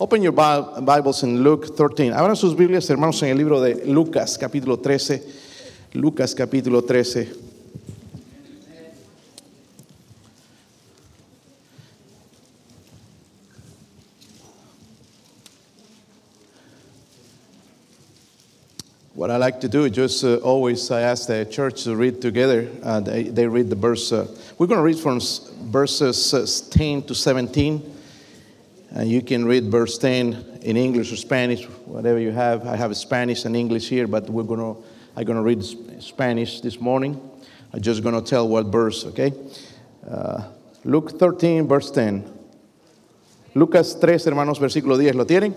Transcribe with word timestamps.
Open 0.00 0.22
your 0.22 0.30
Bibles 0.30 1.24
in 1.24 1.42
Luke 1.42 1.76
13. 1.76 2.12
Abran 2.12 2.36
sus 2.36 2.54
Biblias, 2.54 2.88
hermanos, 2.88 3.20
en 3.24 3.30
el 3.30 3.36
libro 3.36 3.60
de 3.60 3.84
Lucas, 3.84 4.38
capítulo 4.38 4.80
13. 4.80 5.20
Lucas, 5.94 6.36
capítulo 6.36 6.86
13. 6.86 7.28
What 19.14 19.32
I 19.32 19.36
like 19.36 19.60
to 19.62 19.68
do, 19.68 19.90
just 19.90 20.22
uh, 20.22 20.36
always 20.36 20.92
I 20.92 21.00
ask 21.00 21.26
the 21.26 21.44
church 21.44 21.82
to 21.82 21.96
read 21.96 22.22
together. 22.22 22.68
Uh, 22.84 23.00
they, 23.00 23.24
they 23.24 23.48
read 23.48 23.68
the 23.68 23.74
verse. 23.74 24.12
Uh, 24.12 24.28
we're 24.58 24.68
going 24.68 24.78
to 24.78 24.84
read 24.84 25.00
from 25.00 25.18
verses 25.72 26.32
uh, 26.32 26.46
10 26.70 27.02
to 27.02 27.16
17. 27.16 27.97
And 28.98 29.08
you 29.08 29.22
can 29.22 29.44
read 29.44 29.70
verse 29.70 29.96
10 29.96 30.58
in 30.62 30.76
English 30.76 31.12
or 31.12 31.16
Spanish, 31.16 31.64
whatever 31.86 32.18
you 32.18 32.32
have. 32.32 32.66
I 32.66 32.74
have 32.74 32.96
Spanish 32.96 33.44
and 33.44 33.54
English 33.54 33.88
here, 33.88 34.08
but 34.08 34.28
we're 34.28 34.42
going 34.42 34.58
to, 34.58 34.76
I'm 35.16 35.24
going 35.24 35.36
to 35.36 35.42
read 35.42 35.62
Spanish 36.02 36.60
this 36.60 36.80
morning. 36.80 37.14
I'm 37.72 37.80
just 37.80 38.02
going 38.02 38.16
to 38.16 38.22
tell 38.28 38.48
what 38.48 38.66
verse, 38.66 39.04
okay? 39.06 39.32
Uh, 40.04 40.42
Luke 40.84 41.16
13, 41.16 41.68
verse 41.68 41.92
10. 41.92 42.24
Lucas 43.54 43.94
3, 43.94 44.26
hermanos, 44.26 44.58
versículo 44.58 44.98
10. 44.98 45.14
¿Lo 45.14 45.24
tienen? 45.24 45.54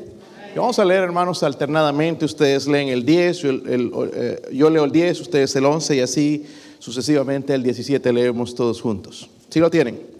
Vamos 0.55 0.77
a 0.77 0.85
leer, 0.85 1.01
hermanos, 1.03 1.41
alternadamente. 1.41 2.25
Ustedes 2.25 2.67
leen 2.67 2.89
el 2.89 3.03
10, 3.03 3.39
yo, 3.41 3.49
el- 3.49 3.67
el- 3.67 3.91
eh, 4.13 4.41
yo 4.53 4.69
leo 4.69 4.83
el 4.83 4.91
10, 4.91 5.19
ustedes 5.21 5.55
el 5.55 5.65
11 5.65 5.95
y 5.95 5.99
así 6.01 6.45
sucesivamente 6.77 7.55
el 7.55 7.63
17 7.63 8.13
leemos 8.13 8.53
todos 8.53 8.81
juntos. 8.81 9.29
¿Sí 9.49 9.59
lo 9.59 9.69
tienen? 9.71 10.10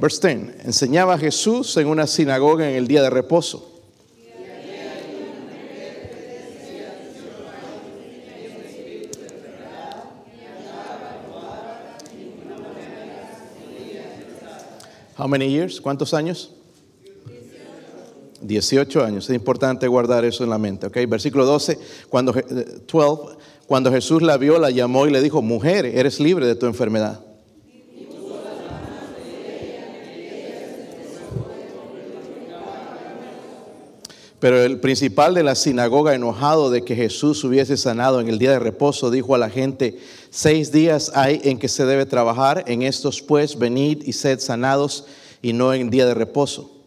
Verse 0.00 0.20
10. 0.26 0.64
Enseñaba 0.64 1.18
Jesús 1.18 1.76
en 1.76 1.86
una 1.86 2.06
sinagoga 2.06 2.68
en 2.68 2.76
el 2.76 2.88
día 2.88 3.02
de 3.02 3.10
reposo. 3.10 3.66
How 15.16 15.28
many 15.28 15.48
years? 15.50 15.80
¿Cuántos 15.80 16.14
años? 16.14 16.52
18 18.40 19.04
años. 19.04 19.28
Es 19.28 19.36
importante 19.36 19.86
guardar 19.86 20.24
eso 20.24 20.44
en 20.44 20.50
la 20.50 20.56
mente, 20.58 20.86
¿ok? 20.86 20.96
Versículo 21.06 21.44
12, 21.44 21.78
cuando, 22.08 22.32
Je- 22.32 22.44
eh, 22.50 22.80
12, 22.90 23.36
cuando 23.66 23.92
Jesús 23.92 24.22
la 24.22 24.38
vio, 24.38 24.58
la 24.58 24.70
llamó 24.70 25.06
y 25.06 25.10
le 25.10 25.20
dijo, 25.20 25.42
mujer, 25.42 25.84
eres 25.84 26.20
libre 26.20 26.46
de 26.46 26.54
tu 26.54 26.64
enfermedad. 26.66 27.20
Pero 34.40 34.62
el 34.62 34.80
principal 34.80 35.34
de 35.34 35.42
la 35.42 35.54
sinagoga, 35.54 36.14
enojado 36.14 36.70
de 36.70 36.82
que 36.82 36.96
Jesús 36.96 37.44
hubiese 37.44 37.76
sanado 37.76 38.20
en 38.20 38.28
el 38.28 38.38
día 38.38 38.52
de 38.52 38.58
reposo, 38.58 39.10
dijo 39.10 39.34
a 39.34 39.38
la 39.38 39.50
gente, 39.50 39.98
seis 40.30 40.72
días 40.72 41.12
hay 41.14 41.42
en 41.44 41.58
que 41.58 41.68
se 41.68 41.84
debe 41.84 42.06
trabajar, 42.06 42.64
en 42.66 42.82
estos 42.82 43.20
pues 43.20 43.58
venid 43.58 44.02
y 44.04 44.14
sed 44.14 44.40
sanados 44.40 45.04
y 45.42 45.52
no 45.52 45.74
en 45.74 45.90
día 45.90 46.06
de 46.06 46.14
reposo. 46.14 46.79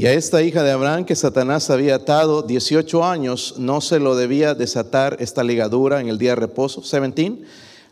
Y 0.00 0.06
a 0.06 0.14
esta 0.14 0.40
hija 0.40 0.62
de 0.62 0.70
Abraham 0.70 1.04
que 1.04 1.14
Satanás 1.14 1.68
había 1.68 1.96
atado 1.96 2.40
18 2.40 3.04
años, 3.04 3.56
no 3.58 3.82
se 3.82 4.00
lo 4.00 4.16
debía 4.16 4.54
desatar 4.54 5.18
esta 5.20 5.44
ligadura 5.44 6.00
en 6.00 6.08
el 6.08 6.16
día 6.16 6.30
de 6.30 6.36
reposo. 6.36 6.80
17. 6.80 7.42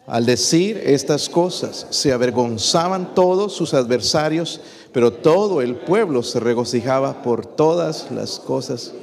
Al 0.07 0.25
decir 0.25 0.81
estas 0.87 1.29
cosas, 1.29 1.87
se 1.91 2.11
avergonzaban 2.11 3.15
todos 3.15 3.53
sus 3.53 3.75
adversarios, 3.75 4.59
pero 4.91 5.13
todo 5.13 5.61
el 5.61 5.77
pueblo 5.77 6.23
se 6.23 6.41
regocijaba 6.41 7.23
por 7.23 7.45
todas 7.45 8.11
las 8.11 8.39
cosas. 8.39 8.95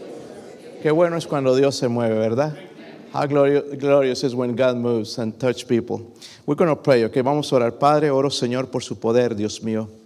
Qué 0.81 0.89
bueno 0.89 1.15
es 1.15 1.27
cuando 1.27 1.55
Dios 1.55 1.75
se 1.75 1.87
mueve, 1.87 2.17
¿verdad? 2.17 2.57
How 3.13 3.27
glorious, 3.27 4.23
is 4.23 4.33
when 4.33 4.55
God 4.55 4.77
moves 4.77 5.19
and 5.19 5.37
touch 5.37 5.67
people. 5.67 6.11
We're 6.47 6.57
going 6.57 6.75
to 6.75 6.81
pray, 6.81 7.03
okay? 7.03 7.21
Vamos 7.21 7.53
a 7.53 7.57
orar. 7.57 7.77
Padre, 7.77 8.09
oro, 8.09 8.31
Señor, 8.31 8.71
por 8.71 8.81
su 8.81 8.97
poder, 8.97 9.35
Dios 9.35 9.61
mío. 9.61 10.04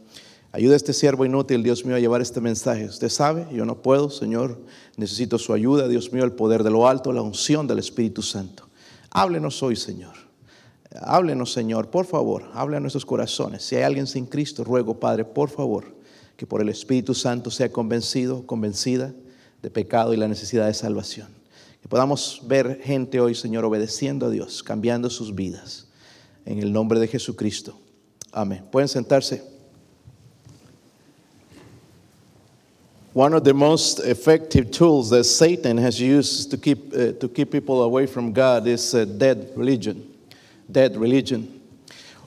Ayuda 0.51 0.73
a 0.73 0.77
este 0.77 0.93
siervo 0.93 1.25
inútil, 1.25 1.61
Dios 1.61 1.85
mío, 1.85 1.95
a 1.95 1.99
llevar 1.99 2.21
este 2.21 2.41
mensaje. 2.41 2.85
Usted 2.85 3.09
sabe, 3.09 3.45
yo 3.51 3.65
no 3.65 3.83
puedo, 3.83 4.09
Señor. 4.09 4.59
Necesito 4.97 5.37
su 5.37 5.53
ayuda, 5.53 5.87
Dios 5.87 6.11
mío, 6.11 6.23
el 6.23 6.31
poder 6.31 6.63
de 6.63 6.71
lo 6.71 6.87
alto, 6.87 7.13
la 7.13 7.21
unción 7.21 7.67
del 7.67 7.77
Espíritu 7.77 8.23
Santo. 8.23 8.67
Háblenos 9.11 9.61
hoy, 9.61 9.75
Señor. 9.75 10.15
Háblenos, 11.01 11.53
Señor, 11.53 11.91
por 11.91 12.07
favor. 12.07 12.49
Hable 12.53 12.77
a 12.77 12.79
nuestros 12.79 13.05
corazones. 13.05 13.63
Si 13.63 13.75
hay 13.75 13.83
alguien 13.83 14.07
sin 14.07 14.25
Cristo, 14.25 14.63
ruego, 14.63 14.99
Padre, 14.99 15.23
por 15.23 15.51
favor, 15.51 15.85
que 16.35 16.47
por 16.47 16.61
el 16.61 16.69
Espíritu 16.69 17.13
Santo 17.13 17.51
sea 17.51 17.71
convencido, 17.71 18.47
convencida 18.47 19.13
de 19.61 19.69
pecado 19.69 20.15
y 20.15 20.17
la 20.17 20.27
necesidad 20.27 20.65
de 20.65 20.73
salvación. 20.73 21.27
Que 21.79 21.87
podamos 21.87 22.41
ver 22.45 22.81
gente 22.83 23.19
hoy, 23.19 23.35
Señor, 23.35 23.65
obedeciendo 23.65 24.25
a 24.25 24.29
Dios, 24.31 24.63
cambiando 24.63 25.11
sus 25.11 25.35
vidas. 25.35 25.87
En 26.45 26.57
el 26.57 26.73
nombre 26.73 26.99
de 26.99 27.07
Jesucristo. 27.07 27.79
Amén. 28.31 28.65
Pueden 28.71 28.87
sentarse. 28.87 29.58
One 33.19 33.33
of 33.33 33.43
the 33.43 33.53
most 33.53 33.99
effective 33.99 34.71
tools 34.71 35.09
that 35.09 35.25
Satan 35.25 35.77
has 35.77 35.99
used 35.99 36.51
to 36.51 36.57
keep, 36.57 36.93
uh, 36.93 37.11
to 37.19 37.27
keep 37.27 37.51
people 37.51 37.83
away 37.83 38.05
from 38.05 38.31
God 38.31 38.65
is 38.65 38.95
uh, 38.95 39.03
dead 39.03 39.51
religion. 39.57 40.09
Dead 40.71 40.95
religion. 40.95 41.59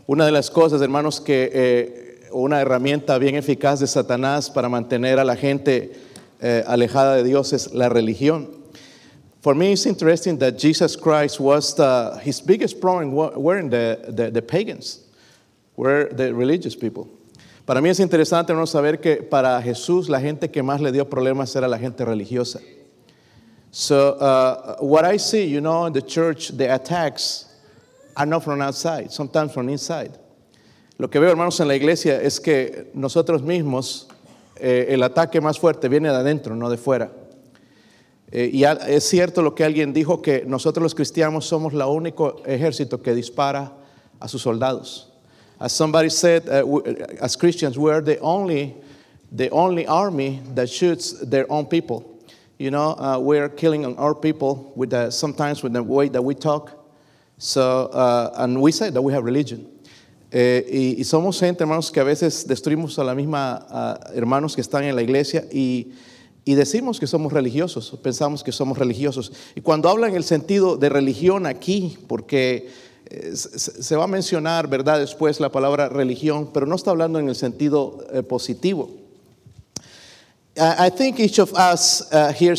Una 0.06 0.26
de 0.26 0.32
las 0.32 0.50
cosas, 0.50 0.82
hermanos, 0.82 1.18
que 1.18 1.48
eh, 1.50 2.28
una 2.34 2.56
herramienta 2.56 3.18
bien 3.18 3.36
eficaz 3.36 3.80
de 3.80 3.86
Satanás 3.86 4.52
para 4.52 4.68
mantener 4.68 5.18
a 5.18 5.24
la 5.24 5.34
gente 5.34 5.96
eh, 6.42 6.62
alejada 6.66 7.16
de 7.16 7.24
Dios 7.24 7.54
es 7.54 7.72
la 7.72 7.88
religión. 7.88 8.48
For 9.40 9.54
me, 9.54 9.72
it's 9.72 9.86
interesting 9.86 10.36
that 10.40 10.58
Jesus 10.58 10.94
Christ 10.94 11.40
was 11.40 11.74
the, 11.74 12.20
his 12.22 12.38
biggest 12.38 12.82
problem 12.82 13.12
wa- 13.12 13.32
weren't 13.38 13.70
the, 13.70 13.98
the, 14.08 14.30
the 14.30 14.42
pagans, 14.42 15.00
were 15.74 16.10
the 16.12 16.34
religious 16.34 16.76
people. 16.76 17.08
Para 17.64 17.80
mí 17.80 17.88
es 17.88 18.00
interesante 18.00 18.52
hermanos, 18.52 18.70
saber 18.70 19.00
que 19.00 19.16
para 19.16 19.62
Jesús 19.62 20.08
la 20.08 20.20
gente 20.20 20.50
que 20.50 20.62
más 20.62 20.80
le 20.80 20.90
dio 20.90 21.08
problemas 21.08 21.54
era 21.54 21.68
la 21.68 21.78
gente 21.78 22.04
religiosa. 22.04 22.60
So 23.70 24.18
uh, 24.20 24.84
what 24.84 25.04
I 25.04 25.18
see, 25.18 25.48
you 25.48 25.60
know, 25.60 25.86
in 25.86 25.92
the 25.92 26.02
church, 26.02 26.48
the 26.56 26.74
attacks 26.74 27.46
are 28.16 28.26
not 28.26 28.42
from 28.42 28.60
outside, 28.60 29.10
sometimes 29.10 29.52
from 29.52 29.68
inside. 29.68 30.10
Lo 30.98 31.08
que 31.08 31.18
veo, 31.20 31.30
hermanos, 31.30 31.58
en 31.60 31.68
la 31.68 31.74
iglesia 31.74 32.20
es 32.20 32.38
que 32.38 32.90
nosotros 32.94 33.42
mismos, 33.42 34.08
eh, 34.56 34.86
el 34.90 35.02
ataque 35.02 35.40
más 35.40 35.58
fuerte 35.58 35.88
viene 35.88 36.10
de 36.10 36.16
adentro, 36.16 36.54
no 36.54 36.68
de 36.68 36.76
fuera. 36.76 37.10
Eh, 38.30 38.50
y 38.52 38.64
es 38.64 39.04
cierto 39.04 39.40
lo 39.40 39.54
que 39.54 39.64
alguien 39.64 39.92
dijo, 39.92 40.20
que 40.20 40.44
nosotros 40.46 40.82
los 40.82 40.94
cristianos 40.94 41.46
somos 41.46 41.72
el 41.72 41.82
único 41.82 42.42
ejército 42.44 43.00
que 43.00 43.14
dispara 43.14 43.72
a 44.20 44.28
sus 44.28 44.42
soldados. 44.42 45.11
As 45.62 45.72
somebody 45.72 46.08
said, 46.08 46.48
uh, 46.48 46.66
we- 46.66 46.82
as 47.20 47.36
Christians, 47.36 47.78
we 47.78 47.88
are 47.92 48.00
the 48.00 48.18
only, 48.18 48.74
the 49.30 49.48
only 49.50 49.86
army 49.86 50.40
that 50.56 50.68
shoots 50.68 51.12
their 51.20 51.46
own 51.48 51.66
people. 51.66 52.02
You 52.58 52.72
know, 52.72 52.96
uh, 52.98 53.20
we're 53.20 53.48
killing 53.48 53.84
our 53.96 54.12
people 54.12 54.72
with 54.74 54.90
the, 54.90 55.10
sometimes 55.12 55.62
with 55.62 55.72
the 55.72 55.82
way 55.84 56.08
that 56.08 56.22
we 56.22 56.34
talk. 56.34 56.72
So, 57.38 57.86
uh, 57.92 58.32
and 58.38 58.60
we 58.60 58.72
say 58.72 58.90
that 58.90 59.00
we 59.00 59.12
have 59.12 59.22
religion. 59.22 59.68
Eh, 60.32 60.64
y, 60.66 60.96
y 60.98 61.04
somos 61.04 61.38
gente, 61.38 61.62
hermanos, 61.62 61.92
que 61.92 62.00
a 62.00 62.04
veces 62.04 62.44
destruimos 62.44 62.98
a 62.98 63.04
la 63.04 63.14
misma 63.14 64.00
hermanos 64.14 64.56
que 64.56 64.62
están 64.62 64.82
en 64.82 64.96
la 64.96 65.02
iglesia 65.02 65.44
y, 65.52 65.92
y 66.44 66.54
decimos 66.54 66.98
que 66.98 67.06
somos 67.06 67.32
religiosos, 67.32 67.96
pensamos 68.02 68.42
que 68.42 68.50
somos 68.50 68.78
religiosos. 68.78 69.30
Y 69.54 69.60
cuando 69.60 69.88
habla 69.88 70.08
en 70.08 70.16
el 70.16 70.24
sentido 70.24 70.76
de 70.76 70.88
religión 70.88 71.46
aquí, 71.46 71.98
porque 72.08 72.68
se, 73.34 73.96
va 73.96 74.04
a 74.04 74.06
mencionar, 74.08 74.68
¿verdad?, 74.68 74.98
después 74.98 75.40
la 75.40 75.50
palabra 75.50 75.88
religión, 75.88 76.50
pero 76.52 76.66
no 76.66 76.76
está 76.76 76.90
hablando 76.92 77.18
en 77.18 77.28
el 77.28 77.34
sentido 77.34 78.04
eh, 78.12 78.22
positivo. 78.22 78.90
I 80.54 80.90
think 80.90 81.18
each 81.18 81.38
of 81.38 81.54
us 81.54 82.02
uh, 82.12 82.30
here 82.32 82.54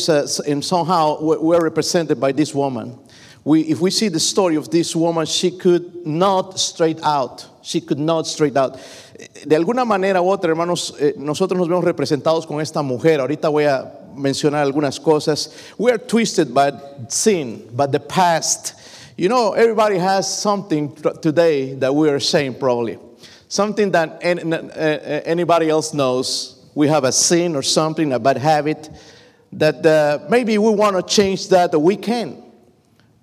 and 0.48 0.64
somehow 0.64 1.16
we- 1.22 1.36
we're 1.36 1.62
represented 1.62 2.18
by 2.18 2.32
this 2.32 2.52
woman. 2.52 2.98
We, 3.44 3.60
if 3.60 3.80
we 3.80 3.90
see 3.92 4.08
the 4.08 4.18
story 4.18 4.56
of 4.56 4.68
this 4.70 4.96
woman, 4.96 5.26
she 5.26 5.50
could 5.52 6.04
not 6.04 6.58
straight 6.58 6.98
out. 7.04 7.46
She 7.62 7.80
could 7.80 8.00
not 8.00 8.26
straight 8.26 8.56
out. 8.56 8.78
De 9.46 9.54
alguna 9.54 9.84
manera 9.84 10.20
u 10.20 10.24
otra, 10.30 10.48
hermanos, 10.50 10.94
eh, 10.98 11.12
nosotros 11.16 11.56
nos 11.56 11.68
vemos 11.68 11.84
representados 11.84 12.46
con 12.46 12.60
esta 12.60 12.82
mujer. 12.82 13.20
Ahorita 13.20 13.48
voy 13.48 13.64
a 13.64 13.92
mencionar 14.16 14.62
algunas 14.64 14.98
cosas. 14.98 15.50
We 15.78 15.92
are 15.92 15.98
twisted 15.98 16.52
by 16.52 16.72
sin, 17.08 17.68
by 17.76 17.86
the 17.86 18.00
past. 18.00 18.74
You 19.16 19.28
know, 19.28 19.52
everybody 19.52 19.96
has 19.96 20.26
something 20.26 20.92
today 21.22 21.74
that 21.74 21.94
we 21.94 22.08
are 22.08 22.16
ashamed, 22.16 22.58
probably. 22.58 22.98
Something 23.46 23.92
that 23.92 24.18
an- 24.24 24.52
anybody 24.72 25.70
else 25.70 25.94
knows. 25.94 26.68
We 26.74 26.88
have 26.88 27.04
a 27.04 27.12
sin 27.12 27.54
or 27.54 27.62
something, 27.62 28.12
a 28.12 28.18
bad 28.18 28.38
habit 28.38 28.90
that 29.52 29.86
uh, 29.86 30.18
maybe 30.28 30.58
we 30.58 30.70
want 30.70 30.96
to 30.96 31.02
change 31.02 31.48
that, 31.50 31.80
we 31.80 31.94
can. 31.94 32.42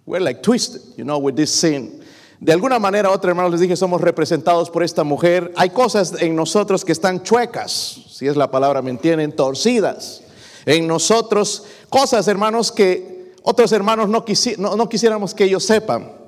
We're 0.06 0.22
like 0.22 0.42
twisted, 0.42 0.82
you 0.96 1.04
know, 1.04 1.20
with 1.20 1.36
this 1.36 1.54
sin. 1.54 2.02
De 2.40 2.54
alguna 2.54 2.80
manera 2.80 3.10
u 3.10 3.14
otra, 3.14 3.32
hermanos, 3.32 3.52
les 3.52 3.60
dije, 3.60 3.76
somos 3.76 4.00
representados 4.00 4.72
por 4.72 4.84
esta 4.84 5.04
mujer. 5.04 5.52
Hay 5.58 5.70
cosas 5.70 6.22
en 6.22 6.38
nosotros 6.38 6.86
que 6.86 6.94
están 6.94 7.22
chuecas, 7.22 7.72
si 8.10 8.28
es 8.28 8.38
la 8.38 8.50
palabra, 8.50 8.82
me 8.82 8.92
entienden, 8.92 9.36
torcidas. 9.36 10.24
En 10.66 10.88
nosotros, 10.88 11.66
cosas, 11.90 12.30
hermanos, 12.30 12.72
que 12.72 13.11
otros 13.44 13.72
hermanos 13.72 14.10
no, 14.10 14.26
quisiéramos 14.26 15.34
que 15.34 15.46
ellos 15.46 15.66
sepan. 15.66 16.22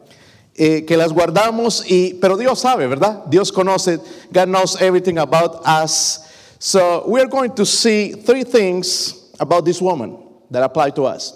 Eh, 0.56 0.86
que 0.86 0.96
las 0.96 1.12
guardamos, 1.12 1.84
y, 1.90 2.14
pero 2.22 2.38
Dios 2.38 2.60
sabe, 2.60 2.86
¿verdad? 2.86 3.24
Dios 3.26 3.52
conoce. 3.52 3.98
God 4.32 4.46
knows 4.46 4.80
everything 4.80 5.18
about 5.18 5.66
us. 5.66 6.20
So 6.60 7.04
we're 7.08 7.28
going 7.28 7.56
to 7.56 7.66
see 7.66 8.12
three 8.12 8.44
things 8.44 9.32
about 9.40 9.66
this 9.66 9.82
woman 9.82 10.20
that 10.52 10.62
apply 10.62 10.92
to 10.92 11.06
us. 11.06 11.34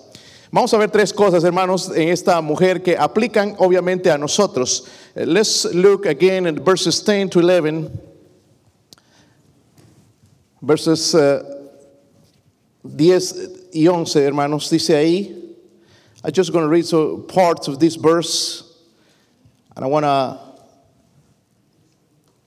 Vamos 0.51 0.73
a 0.73 0.77
ver 0.77 0.89
tres 0.89 1.11
cosas, 1.11 1.43
hermanos, 1.43 1.89
en 1.89 2.09
esta 2.09 2.39
mujer 2.41 2.81
que 2.81 2.95
aplican 2.95 3.55
obviamente 3.57 4.11
a 4.11 4.17
nosotros. 4.17 4.87
Uh, 5.15 5.25
let's 5.25 5.65
look 5.73 6.05
again 6.05 6.45
in 6.45 6.63
verses 6.63 7.03
10 7.03 7.31
to 7.31 7.41
11. 7.41 7.89
Verses 10.61 11.15
10 12.83 13.33
uh, 13.33 13.47
y 13.73 13.87
11, 13.87 14.23
hermanos, 14.23 14.69
dice 14.69 14.95
ahí. 14.95 15.46
I'm 16.27 16.33
just 16.33 16.51
going 16.51 16.65
to 16.65 16.69
read 16.69 16.85
so 16.85 17.19
parts 17.19 17.69
of 17.69 17.79
this 17.79 17.95
verse. 17.95 18.77
And 19.77 19.85
I 19.85 19.87
want 19.87 20.03
to 20.03 20.37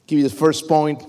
give 0.07 0.19
you 0.19 0.29
the 0.29 0.35
first 0.35 0.69
point. 0.69 1.03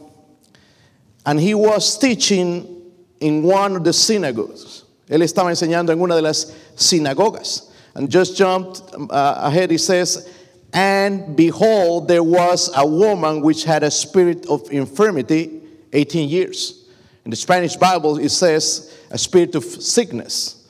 And 1.26 1.38
he 1.38 1.54
was 1.54 2.00
teaching 2.00 2.94
in 3.20 3.44
one 3.44 3.76
of 3.76 3.84
the 3.84 3.92
synagogues. 3.92 4.86
Él 5.10 5.22
estaba 5.22 5.52
enseñando 5.52 5.90
en 5.90 6.00
una 6.00 6.16
de 6.16 6.22
las 6.22 6.46
sinagogas. 6.78 7.74
And 7.94 8.10
just 8.10 8.38
jumped 8.38 8.82
uh, 8.96 9.34
ahead, 9.40 9.70
he 9.70 9.78
says, 9.78 10.34
And 10.72 11.36
behold, 11.36 12.08
there 12.08 12.24
was 12.24 12.72
a 12.74 12.88
woman 12.88 13.42
which 13.42 13.66
had 13.66 13.84
a 13.84 13.92
spirit 13.92 14.46
of 14.46 14.72
infirmity 14.72 15.62
18 15.92 16.30
years. 16.30 16.90
In 17.26 17.32
the 17.32 17.38
Spanish 17.38 17.76
Bible, 17.76 18.18
it 18.18 18.30
says 18.30 18.98
a 19.10 19.18
spirit 19.18 19.56
of 19.56 19.66
sickness. 19.66 20.66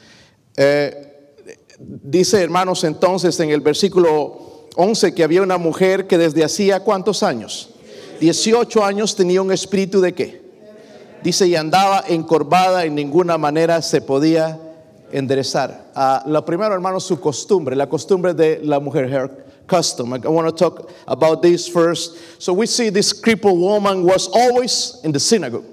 Eh, 0.58 1.10
dice, 2.04 2.42
hermanos, 2.42 2.84
entonces 2.84 3.40
en 3.40 3.50
el 3.50 3.62
versículo 3.62 4.68
11 4.76 5.14
que 5.14 5.24
había 5.24 5.42
una 5.42 5.58
mujer 5.58 6.08
que 6.08 6.18
desde 6.18 6.44
hacía 6.44 6.82
cuántos 6.82 7.24
años? 7.24 7.70
18 8.20 8.84
años 8.84 9.16
tenía 9.16 9.42
un 9.42 9.52
espíritu 9.52 10.00
de 10.00 10.14
qué? 10.14 10.42
Dice, 11.24 11.48
y 11.48 11.56
andaba 11.56 12.04
encorvada, 12.08 12.86
en 12.86 12.96
ninguna 12.96 13.38
manera 13.38 13.82
se 13.82 14.02
podía 14.02 14.60
enderezar. 15.12 15.92
Uh, 15.96 16.30
lo 16.30 16.44
primero, 16.46 16.74
hermano, 16.74 17.00
su 17.00 17.20
costumbre, 17.20 17.76
la 17.76 17.88
costumbre 17.88 18.34
de 18.34 18.60
la 18.64 18.80
mujer, 18.80 19.08
her 19.12 19.30
custom. 19.68 20.14
I 20.14 20.28
want 20.28 20.48
to 20.48 20.52
talk 20.52 20.92
about 21.08 21.42
this 21.42 21.68
first. 21.68 22.42
So 22.42 22.54
we 22.54 22.66
see 22.66 22.90
this 22.90 23.14
crippled 23.14 23.60
woman 23.60 24.04
was 24.04 24.28
always 24.28 25.00
in 25.04 25.12
the 25.12 25.20
synagogue 25.20 25.66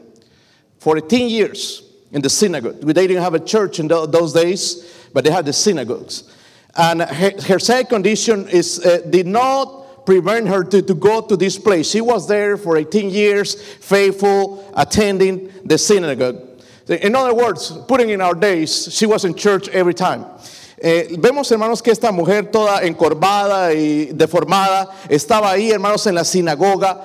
for 0.78 0.96
18 0.98 1.28
years 1.28 1.82
in 2.12 2.22
the 2.22 2.30
synagogue. 2.30 2.80
They 2.80 3.06
didn't 3.06 3.22
have 3.22 3.34
a 3.34 3.40
church 3.40 3.80
in 3.80 3.88
those 3.88 4.32
days, 4.32 4.97
but 5.12 5.24
they 5.24 5.30
had 5.30 5.46
the 5.46 5.52
synagogues. 5.52 6.24
And 6.76 7.02
her, 7.02 7.32
her 7.42 7.58
second 7.58 7.88
condition 7.88 8.48
is 8.48 8.84
uh, 8.84 8.98
did 9.08 9.26
not 9.26 10.06
prevent 10.06 10.48
her 10.48 10.64
to, 10.64 10.80
to 10.80 10.94
go 10.94 11.20
to 11.20 11.36
this 11.36 11.58
place. 11.58 11.90
She 11.90 12.00
was 12.00 12.26
there 12.26 12.56
for 12.56 12.76
18 12.76 13.10
years, 13.10 13.62
faithful, 13.62 14.72
attending 14.74 15.52
the 15.64 15.76
synagogue. 15.76 16.48
In 16.88 17.14
other 17.14 17.34
words, 17.34 17.70
putting 17.86 18.08
in 18.08 18.22
our 18.22 18.34
days, 18.34 18.94
she 18.94 19.04
was 19.04 19.26
in 19.26 19.34
church 19.34 19.68
every 19.68 19.92
time. 19.92 20.24
Eh, 20.80 21.16
vemos, 21.18 21.50
hermanos, 21.50 21.82
que 21.82 21.90
esta 21.90 22.12
mujer 22.12 22.50
toda 22.52 22.82
encorvada 22.84 23.74
y 23.74 24.06
deformada 24.06 24.88
estaba 25.08 25.50
ahí, 25.50 25.70
hermanos, 25.70 26.06
en 26.06 26.14
la 26.14 26.24
sinagoga 26.24 27.02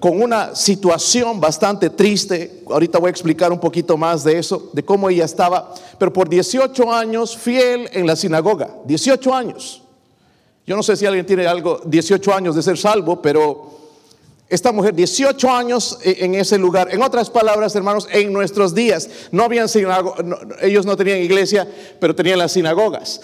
con 0.00 0.20
una 0.20 0.54
situación 0.54 1.40
bastante 1.40 1.90
triste. 1.90 2.62
Ahorita 2.68 2.98
voy 2.98 3.08
a 3.08 3.10
explicar 3.10 3.52
un 3.52 3.60
poquito 3.60 3.96
más 3.96 4.24
de 4.24 4.38
eso, 4.38 4.70
de 4.72 4.84
cómo 4.84 5.08
ella 5.08 5.24
estaba, 5.24 5.74
pero 5.98 6.12
por 6.12 6.28
18 6.28 6.92
años 6.92 7.36
fiel 7.36 7.88
en 7.92 8.06
la 8.06 8.14
sinagoga. 8.14 8.70
18 8.84 9.34
años. 9.34 9.82
Yo 10.66 10.76
no 10.76 10.82
sé 10.82 10.96
si 10.96 11.06
alguien 11.06 11.26
tiene 11.26 11.46
algo, 11.46 11.80
18 11.84 12.34
años 12.34 12.54
de 12.54 12.62
ser 12.62 12.76
salvo, 12.76 13.22
pero 13.22 13.70
esta 14.48 14.72
mujer, 14.72 14.94
18 14.94 15.50
años 15.50 15.98
e, 16.02 16.24
en 16.24 16.34
ese 16.34 16.56
lugar. 16.56 16.88
En 16.90 17.02
otras 17.02 17.28
palabras, 17.28 17.74
hermanos, 17.76 18.08
en 18.10 18.32
nuestros 18.32 18.74
días 18.74 19.08
no 19.30 19.44
habían 19.44 19.68
sinagogas, 19.68 20.24
ellos 20.62 20.86
no 20.86 20.96
tenían 20.96 21.18
iglesia, 21.18 21.68
pero 22.00 22.14
tenían 22.14 22.38
las 22.38 22.52
sinagogas. 22.52 23.20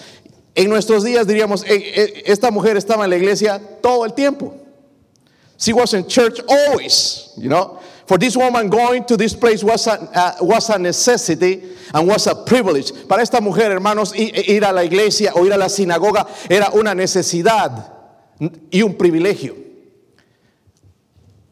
En 0.53 0.69
nuestros 0.69 1.03
días 1.03 1.25
diríamos, 1.25 1.63
e, 1.63 1.75
e, 1.75 2.23
esta 2.31 2.51
mujer 2.51 2.77
estaba 2.77 3.05
en 3.05 3.09
la 3.09 3.17
iglesia 3.17 3.59
todo 3.81 4.05
el 4.05 4.13
tiempo. 4.13 4.53
She 5.57 5.73
was 5.73 5.93
in 5.93 6.05
church 6.05 6.39
always, 6.47 7.31
you 7.37 7.49
know. 7.49 7.79
For 8.07 8.19
this 8.19 8.37
woman 8.37 8.69
going 8.69 9.03
to 9.05 9.17
this 9.17 9.33
place 9.33 9.63
was 9.63 9.87
a, 9.87 10.35
was 10.41 10.69
a 10.69 10.77
necessity 10.77 11.63
and 11.91 12.07
was 12.07 12.27
a 12.27 12.35
privilege. 12.35 12.91
Para 13.07 13.23
esta 13.23 13.41
mujer, 13.41 13.71
hermanos, 13.71 14.13
ir 14.15 14.63
a 14.63 14.71
la 14.71 14.83
iglesia 14.83 15.31
o 15.33 15.43
ir 15.43 15.53
a 15.53 15.57
la 15.57 15.69
sinagoga 15.69 16.27
era 16.47 16.69
una 16.73 16.93
necesidad 16.93 17.93
y 18.69 18.83
un 18.83 18.93
privilegio. 18.95 19.64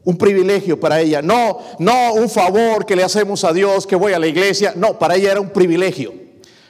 Un 0.05 0.17
privilegio 0.17 0.79
para 0.79 0.99
ella, 0.99 1.21
no, 1.21 1.63
no 1.79 2.15
un 2.15 2.27
favor 2.27 2.85
que 2.85 2.95
le 2.95 3.03
hacemos 3.03 3.43
a 3.43 3.53
Dios 3.53 3.85
que 3.85 3.95
voy 3.95 4.13
a 4.13 4.19
la 4.19 4.27
iglesia, 4.27 4.73
no, 4.75 4.93
para 4.95 5.15
ella 5.15 5.31
era 5.31 5.41
un 5.41 5.49
privilegio. 5.49 6.13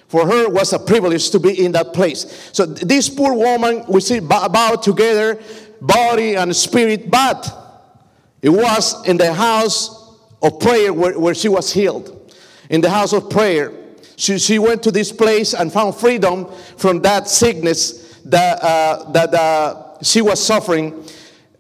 For 0.08 0.28
her 0.28 0.50
was 0.50 0.74
a 0.74 0.80
privilege 0.80 1.32
to 1.32 1.40
be 1.40 1.66
in 1.66 1.72
that 1.72 1.92
place. 1.94 2.52
So 2.54 2.68
this 2.68 3.10
poor 3.10 3.34
woman, 3.34 3.84
we 3.88 4.00
see 4.02 4.20
bowed 4.20 4.84
together, 4.84 5.40
body 5.82 6.36
and 6.36 6.56
spirit, 6.56 7.10
but 7.10 7.52
it 8.44 8.50
was 8.50 9.08
in 9.08 9.18
the 9.18 9.34
house 9.34 10.20
of 10.44 10.60
prayer 10.60 10.94
where, 10.94 11.18
where 11.18 11.34
she 11.34 11.48
was 11.48 11.74
healed. 11.74 12.32
In 12.70 12.82
the 12.82 12.90
house 12.90 13.14
of 13.14 13.30
prayer, 13.30 13.72
she, 14.16 14.38
she 14.38 14.60
went 14.60 14.84
to 14.84 14.92
this 14.92 15.12
place 15.12 15.54
and 15.54 15.72
found 15.72 15.96
freedom 15.96 16.48
from 16.78 17.02
that 17.02 17.28
sickness 17.28 18.20
that, 18.26 18.62
uh, 18.62 19.12
that 19.12 19.34
uh, 19.34 19.94
she 20.04 20.22
was 20.22 20.46
suffering. 20.46 21.04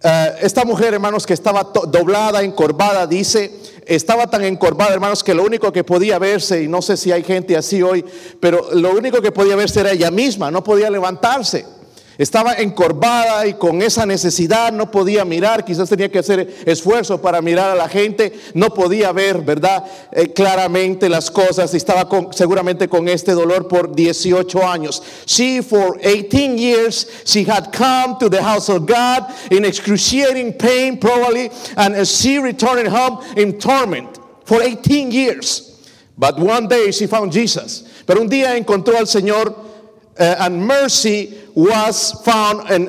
Uh, 0.03 0.35
esta 0.41 0.65
mujer, 0.65 0.93
hermanos, 0.93 1.25
que 1.25 1.33
estaba 1.33 1.71
doblada, 1.87 2.43
encorvada, 2.43 3.07
dice, 3.07 3.51
estaba 3.85 4.27
tan 4.27 4.43
encorvada, 4.43 4.93
hermanos, 4.93 5.23
que 5.23 5.33
lo 5.33 5.43
único 5.43 5.71
que 5.71 5.85
podía 5.85 6.19
verse, 6.19 6.63
y 6.63 6.67
no 6.67 6.81
sé 6.81 6.97
si 6.97 7.13
hay 7.13 7.23
gente 7.23 7.55
así 7.55 7.81
hoy, 7.81 8.03
pero 8.41 8.67
lo 8.73 8.91
único 8.91 9.21
que 9.21 9.31
podía 9.31 9.55
verse 9.55 9.79
era 9.79 9.91
ella 9.91 10.11
misma, 10.11 10.51
no 10.51 10.61
podía 10.61 10.89
levantarse. 10.89 11.65
Estaba 12.23 12.53
encorvada 12.53 13.45
y 13.45 13.55
con 13.55 13.81
esa 13.81 14.05
necesidad 14.05 14.71
no 14.71 14.89
podía 14.89 15.25
mirar, 15.25 15.65
quizás 15.65 15.89
tenía 15.89 16.09
que 16.09 16.19
hacer 16.19 16.63
esfuerzo 16.65 17.19
para 17.21 17.41
mirar 17.41 17.71
a 17.71 17.75
la 17.75 17.89
gente, 17.89 18.31
no 18.53 18.73
podía 18.73 19.11
ver, 19.11 19.41
¿verdad? 19.41 19.83
Eh, 20.13 20.31
claramente 20.31 21.09
las 21.09 21.29
cosas, 21.29 21.73
estaba 21.73 22.07
seguramente 22.31 22.87
con 22.87 23.09
este 23.09 23.33
dolor 23.33 23.67
por 23.67 23.93
18 23.93 24.65
años. 24.65 25.03
She 25.25 25.61
for 25.61 25.99
18 26.01 26.57
years 26.57 27.09
she 27.25 27.43
had 27.43 27.73
come 27.73 28.15
to 28.21 28.29
the 28.29 28.41
house 28.41 28.69
of 28.69 28.85
God 28.85 29.25
in 29.51 29.65
excruciating 29.65 30.53
pain 30.53 30.97
probably 30.97 31.51
and 31.75 32.07
she 32.07 32.39
returned 32.39 32.87
home 32.87 33.19
in 33.35 33.59
torment 33.59 34.17
for 34.45 34.61
18 34.61 35.11
years. 35.11 35.71
But 36.17 36.39
one 36.39 36.69
day 36.69 36.91
she 36.91 37.05
found 37.05 37.33
Jesus. 37.33 37.83
Pero 38.07 38.21
un 38.21 38.29
día 38.29 38.55
encontró 38.55 38.97
al 38.97 39.07
Señor 39.07 39.72
uh, 40.19 40.35
and 40.39 40.65
mercy 40.65 41.39
was 41.55 42.13
found 42.23 42.69
in, 42.69 42.85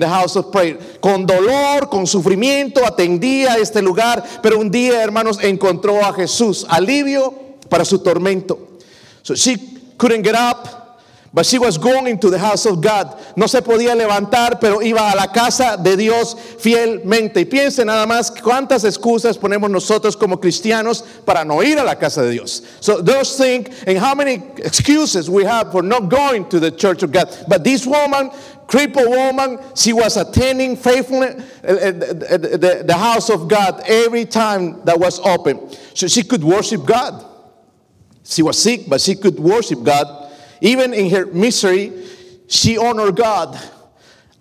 the 0.00 0.08
house 0.08 0.36
of 0.36 0.50
prayer. 0.52 0.76
Con 1.00 1.26
dolor, 1.26 1.88
con 1.88 2.06
sufrimiento, 2.06 2.84
atendía 2.84 3.56
este 3.58 3.82
lugar, 3.82 4.24
pero 4.42 4.58
un 4.58 4.70
día, 4.70 5.02
hermanos, 5.02 5.38
encontró 5.42 6.04
a 6.04 6.12
Jesús, 6.12 6.64
alivio 6.68 7.34
para 7.68 7.84
su 7.84 7.98
tormento. 7.98 8.58
So 9.22 9.34
she 9.34 9.56
couldn't 9.96 10.22
get 10.22 10.34
up. 10.34 10.83
But 11.34 11.46
she 11.46 11.58
was 11.58 11.76
going 11.78 12.06
into 12.06 12.30
the 12.30 12.38
house 12.38 12.64
of 12.64 12.80
God. 12.80 13.20
No 13.36 13.48
se 13.48 13.60
podía 13.60 13.96
levantar, 13.96 14.60
pero 14.60 14.78
iba 14.78 15.10
a 15.10 15.16
la 15.16 15.26
casa 15.32 15.76
de 15.76 15.96
Dios 15.96 16.36
fielmente. 16.58 17.38
Y 17.38 17.44
piense 17.44 17.84
nada 17.84 18.06
más 18.06 18.30
cuántas 18.30 18.84
excusas 18.84 19.36
ponemos 19.36 19.68
nosotros 19.68 20.16
como 20.16 20.36
cristianos 20.36 21.02
para 21.26 21.44
no 21.44 21.60
ir 21.60 21.76
a 21.76 21.82
la 21.82 21.96
casa 21.96 22.22
de 22.22 22.30
Dios. 22.30 22.62
So 22.78 23.02
those 23.02 23.36
think 23.36 23.72
and 23.84 23.98
how 23.98 24.14
many 24.14 24.34
excuses 24.58 25.28
we 25.28 25.42
have 25.42 25.72
for 25.72 25.82
not 25.82 26.08
going 26.08 26.48
to 26.50 26.60
the 26.60 26.70
church 26.70 27.02
of 27.02 27.10
God. 27.10 27.28
But 27.48 27.64
this 27.64 27.84
woman 27.84 28.30
crippled 28.68 29.08
woman, 29.08 29.58
she 29.74 29.92
was 29.92 30.16
attending 30.16 30.76
faithfully 30.76 31.26
uh, 31.26 31.66
uh, 31.66 31.90
the, 31.90 32.84
the, 32.86 32.96
house 32.96 33.28
of 33.28 33.48
God 33.48 33.82
every 33.86 34.24
time 34.24 34.84
that 34.84 34.98
was 34.98 35.18
open. 35.18 35.68
So 35.94 36.06
she 36.06 36.22
could 36.22 36.44
worship 36.44 36.86
God. 36.86 37.24
She 38.22 38.42
was 38.42 38.56
sick, 38.56 38.88
but 38.88 39.00
she 39.02 39.16
could 39.16 39.38
worship 39.38 39.82
God 39.82 40.23
even 40.60 40.94
in 40.94 41.10
her 41.10 41.26
misery, 41.26 41.92
she 42.48 42.76
honored 42.78 43.16
God. 43.16 43.58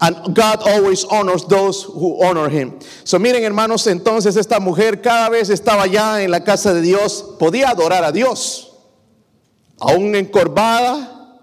And 0.01 0.35
God 0.35 0.59
always 0.67 1.05
honors 1.05 1.45
those 1.45 1.83
who 1.83 2.23
honor 2.23 2.49
him. 2.49 2.79
So 3.05 3.19
miren 3.19 3.41
hermanos, 3.43 3.87
entonces 3.87 4.35
esta 4.35 4.59
mujer 4.59 5.01
cada 5.01 5.29
vez 5.29 5.49
estaba 5.49 5.87
ya 5.87 6.21
en 6.21 6.31
la 6.31 6.41
casa 6.41 6.73
de 6.73 6.81
Dios, 6.81 7.37
podía 7.39 7.69
adorar 7.69 8.03
a 8.03 8.11
Dios. 8.11 8.73
aún 9.83 10.15
encorvada, 10.15 11.39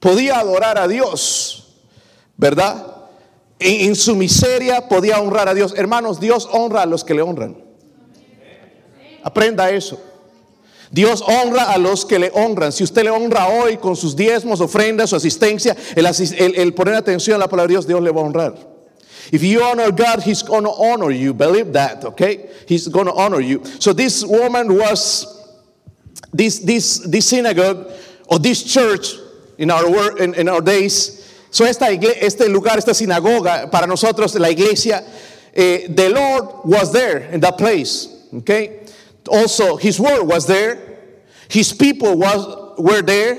podía 0.00 0.40
adorar 0.40 0.78
a 0.78 0.88
Dios, 0.88 1.76
¿verdad? 2.36 2.86
En, 3.58 3.88
en 3.88 3.96
su 3.96 4.16
miseria 4.16 4.88
podía 4.88 5.20
honrar 5.20 5.48
a 5.48 5.54
Dios. 5.54 5.74
Hermanos, 5.76 6.20
Dios 6.20 6.48
honra 6.50 6.82
a 6.82 6.86
los 6.86 7.04
que 7.04 7.14
le 7.14 7.22
honran. 7.22 7.56
Aprenda 9.22 9.70
eso. 9.70 10.00
Dios 10.94 11.22
honra 11.26 11.72
a 11.72 11.78
los 11.78 12.04
que 12.04 12.20
le 12.20 12.30
honran. 12.34 12.70
Si 12.70 12.84
usted 12.84 13.02
le 13.02 13.10
honra 13.10 13.48
hoy 13.48 13.78
con 13.78 13.96
sus 13.96 14.14
diezmos, 14.14 14.60
ofrendas, 14.60 15.10
su 15.10 15.16
asistencia, 15.16 15.74
el, 15.96 16.06
asis- 16.06 16.32
el- 16.38 16.72
poner 16.72 16.94
atención 16.94 17.34
a 17.34 17.38
la 17.40 17.48
palabra 17.48 17.66
de 17.66 17.72
Dios, 17.74 17.86
Dios 17.86 18.00
le 18.00 18.12
va 18.12 18.20
a 18.20 18.24
honrar. 18.24 18.54
If 19.32 19.42
you 19.42 19.60
honor 19.64 19.90
God, 19.90 20.22
He's 20.22 20.42
going 20.42 20.62
to 20.62 20.70
honor 20.70 21.10
you. 21.10 21.34
Believe 21.34 21.72
that, 21.72 22.04
okay? 22.04 22.48
He's 22.68 22.86
going 22.86 23.06
to 23.06 23.12
honor 23.12 23.40
you. 23.40 23.64
So 23.80 23.92
this 23.92 24.24
woman 24.24 24.76
was 24.76 25.26
this 26.32 26.60
this 26.60 26.98
this 27.00 27.26
synagogue 27.28 27.90
or 28.28 28.38
this 28.38 28.62
church 28.62 29.14
in 29.58 29.70
our 29.72 29.90
wor- 29.90 30.16
in, 30.18 30.48
our 30.48 30.60
days. 30.60 31.22
So 31.50 31.64
esta 31.64 31.86
este 31.90 32.48
lugar, 32.48 32.76
esta 32.76 32.92
sinagoga 32.92 33.68
para 33.70 33.86
nosotros 33.88 34.38
la 34.38 34.48
iglesia, 34.48 35.02
eh, 35.54 35.88
the 35.88 36.08
Lord 36.10 36.64
was 36.64 36.92
there 36.92 37.30
in 37.32 37.40
that 37.40 37.58
place. 37.58 38.08
Okay. 38.34 38.80
Also, 39.26 39.76
His 39.76 39.98
word 39.98 40.22
was 40.22 40.46
there. 40.46 40.83
His 41.48 41.72
people 41.72 42.16
was 42.16 42.74
were 42.78 43.02
there. 43.02 43.38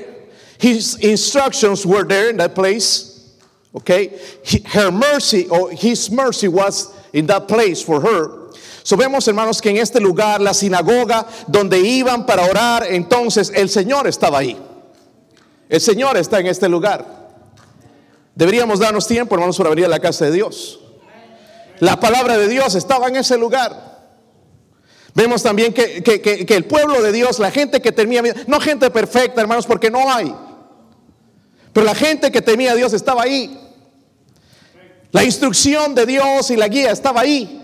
His 0.58 0.96
instructions 0.98 1.86
were 1.86 2.06
there 2.06 2.30
in 2.30 2.38
that 2.38 2.56
place. 2.56 3.12
Okay, 3.76 4.12
He- 4.44 4.64
her 4.70 4.90
mercy 4.92 5.48
or 5.50 5.70
his 5.72 6.10
mercy 6.10 6.48
was 6.48 6.94
in 7.12 7.28
that 7.28 7.48
place 7.48 7.82
for 7.82 8.00
her. 8.02 8.52
So 8.84 8.96
vemos, 8.96 9.26
hermanos, 9.28 9.60
que 9.62 9.72
en 9.72 9.78
este 9.78 10.00
lugar, 10.00 10.40
la 10.40 10.52
sinagoga 10.54 11.26
donde 11.50 11.80
iban 11.82 12.26
para 12.26 12.44
orar, 12.48 12.84
entonces 12.90 13.52
el 13.54 13.68
Señor 13.68 14.06
estaba 14.08 14.38
ahí. 14.40 14.56
El 15.68 15.82
Señor 15.82 16.16
está 16.18 16.40
en 16.40 16.48
este 16.48 16.70
lugar. 16.70 17.04
Deberíamos 18.36 18.80
darnos 18.80 19.08
tiempo, 19.08 19.36
hermanos, 19.36 19.58
para 19.58 19.70
venir 19.72 19.86
a 19.86 19.90
la 19.90 20.00
casa 20.00 20.26
de 20.26 20.32
Dios. 20.32 20.80
La 21.80 22.00
palabra 22.00 22.38
de 22.38 22.48
Dios 22.48 22.76
estaba 22.76 23.08
en 23.08 23.16
ese 23.18 23.38
lugar. 23.38 23.95
Vemos 25.16 25.42
también 25.42 25.74
que, 25.74 26.04
que- 26.04 26.20
que- 26.22 26.56
el 26.56 26.66
pueblo 26.66 27.02
de 27.02 27.12
Dios, 27.14 27.40
la 27.40 27.50
gente 27.50 27.82
que 27.82 27.94
temía, 27.94 28.22
no 28.48 28.60
gente 28.60 28.92
perfecta, 28.92 29.40
hermanos, 29.42 29.66
porque 29.66 29.90
no 29.90 30.12
hay. 30.14 30.36
Pero 31.72 31.86
la 31.86 31.96
gente 31.96 32.32
que 32.32 32.42
temía 32.42 32.74
a 32.74 32.76
Dios 32.76 32.92
estaba 32.94 33.24
ahí. 33.24 33.58
La 35.12 35.24
instrucción 35.24 35.96
de 35.96 36.06
Dios 36.06 36.52
y 36.52 36.58
la 36.58 36.68
guía 36.68 36.92
estaba 36.92 37.22
ahí. 37.22 37.62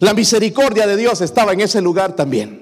La 0.00 0.12
misericordia 0.12 0.86
de 0.88 0.96
Dios 0.96 1.20
estaba 1.20 1.52
en 1.52 1.60
ese 1.60 1.80
lugar 1.80 2.16
también. 2.16 2.59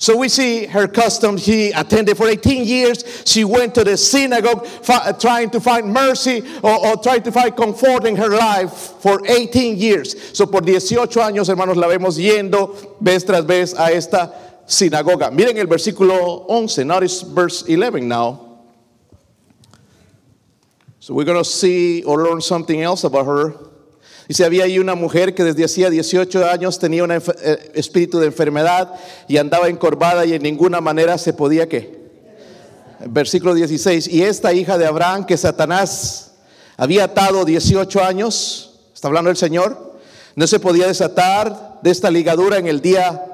So 0.00 0.16
we 0.16 0.30
see 0.30 0.64
her 0.64 0.88
custom. 0.88 1.36
She 1.36 1.72
attended 1.72 2.16
for 2.16 2.26
18 2.26 2.64
years. 2.64 3.04
She 3.26 3.44
went 3.44 3.74
to 3.74 3.84
the 3.84 3.98
synagogue 3.98 4.66
trying 5.20 5.50
to 5.50 5.60
find 5.60 5.92
mercy 5.92 6.42
or, 6.62 6.86
or 6.86 6.96
trying 6.96 7.22
to 7.24 7.30
find 7.30 7.54
comfort 7.54 8.06
in 8.06 8.16
her 8.16 8.30
life 8.30 8.72
for 8.72 9.20
18 9.26 9.76
years. 9.76 10.34
So 10.34 10.46
por 10.46 10.62
18 10.62 10.96
años, 10.96 11.50
hermanos, 11.50 11.76
la 11.76 11.86
vemos 11.86 12.16
yendo 12.16 12.98
vez 12.98 13.24
tras 13.24 13.44
vez 13.44 13.74
a 13.74 13.92
esta 13.92 14.32
sinagoga. 14.66 15.30
Miren 15.30 15.58
el 15.58 15.66
versículo 15.66 16.46
11. 16.48 16.82
Notice 16.86 17.20
verse 17.20 17.68
11 17.68 18.08
now. 18.08 18.62
So 20.98 21.12
we're 21.12 21.24
going 21.24 21.36
to 21.36 21.44
see 21.44 22.04
or 22.04 22.24
learn 22.24 22.40
something 22.40 22.80
else 22.80 23.04
about 23.04 23.26
her. 23.26 23.69
Dice, 24.30 24.44
había 24.44 24.62
ahí 24.62 24.78
una 24.78 24.94
mujer 24.94 25.34
que 25.34 25.42
desde 25.42 25.64
hacía 25.64 25.90
18 25.90 26.48
años 26.48 26.78
tenía 26.78 27.02
un 27.02 27.10
espíritu 27.74 28.20
de 28.20 28.26
enfermedad 28.26 28.94
y 29.26 29.38
andaba 29.38 29.68
encorvada 29.68 30.24
y 30.24 30.34
en 30.34 30.42
ninguna 30.44 30.80
manera 30.80 31.18
se 31.18 31.32
podía 31.32 31.68
que. 31.68 31.98
Versículo 33.06 33.54
16, 33.54 34.06
y 34.06 34.22
esta 34.22 34.52
hija 34.52 34.78
de 34.78 34.86
Abraham 34.86 35.26
que 35.26 35.36
Satanás 35.36 36.34
había 36.76 37.02
atado 37.02 37.44
18 37.44 38.04
años, 38.04 38.78
está 38.94 39.08
hablando 39.08 39.30
el 39.30 39.36
Señor, 39.36 39.98
no 40.36 40.46
se 40.46 40.60
podía 40.60 40.86
desatar 40.86 41.80
de 41.82 41.90
esta 41.90 42.08
ligadura 42.08 42.58
en 42.58 42.68
el 42.68 42.80
día 42.80 43.24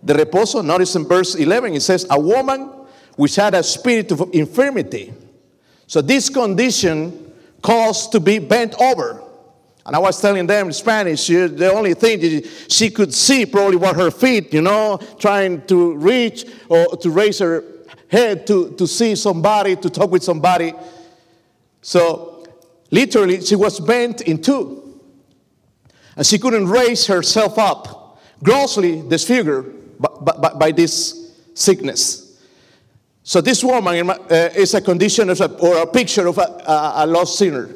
de 0.00 0.14
reposo. 0.14 0.62
Notice 0.62 0.96
in 0.96 1.08
verse 1.08 1.34
11, 1.34 1.74
it 1.74 1.82
says, 1.82 2.06
a 2.10 2.16
woman 2.16 2.70
which 3.16 3.34
had 3.34 3.56
a 3.56 3.62
spirit 3.64 4.12
of 4.12 4.28
infirmity. 4.32 5.12
So 5.88 6.00
this 6.00 6.30
condition 6.30 7.32
caused 7.60 8.12
to 8.12 8.20
be 8.20 8.38
bent 8.38 8.76
over. 8.80 9.24
And 9.88 9.96
I 9.96 10.00
was 10.00 10.20
telling 10.20 10.46
them 10.46 10.66
in 10.66 10.72
Spanish, 10.74 11.22
she- 11.22 11.46
the 11.46 11.72
only 11.72 11.94
thing 11.94 12.20
that 12.20 12.46
she 12.68 12.90
could 12.90 13.14
see 13.14 13.46
probably 13.46 13.76
were 13.76 13.94
her 13.94 14.10
feet, 14.10 14.52
you 14.52 14.60
know, 14.60 14.98
trying 15.18 15.62
to 15.62 15.94
reach 15.94 16.44
or 16.68 16.94
to 16.98 17.08
raise 17.08 17.38
her 17.38 17.64
head 18.08 18.46
to, 18.48 18.72
to 18.72 18.86
see 18.86 19.14
somebody, 19.14 19.76
to 19.76 19.88
talk 19.88 20.10
with 20.10 20.22
somebody. 20.22 20.74
So 21.80 22.44
literally, 22.90 23.40
she 23.40 23.56
was 23.56 23.80
bent 23.80 24.20
in 24.20 24.42
two. 24.42 25.00
And 26.16 26.26
she 26.26 26.38
couldn't 26.38 26.68
raise 26.68 27.06
herself 27.06 27.58
up, 27.58 28.20
grossly 28.42 29.02
disfigured 29.08 29.98
by, 29.98 30.32
by, 30.32 30.52
by 30.52 30.70
this 30.70 31.32
sickness. 31.54 32.38
So 33.22 33.40
this 33.40 33.64
woman 33.64 34.10
uh, 34.10 34.50
is 34.54 34.74
a 34.74 34.82
condition 34.82 35.30
a, 35.30 35.46
or 35.60 35.78
a 35.78 35.86
picture 35.86 36.26
of 36.26 36.36
a, 36.36 36.62
a 36.94 37.06
lost 37.06 37.38
sinner. 37.38 37.70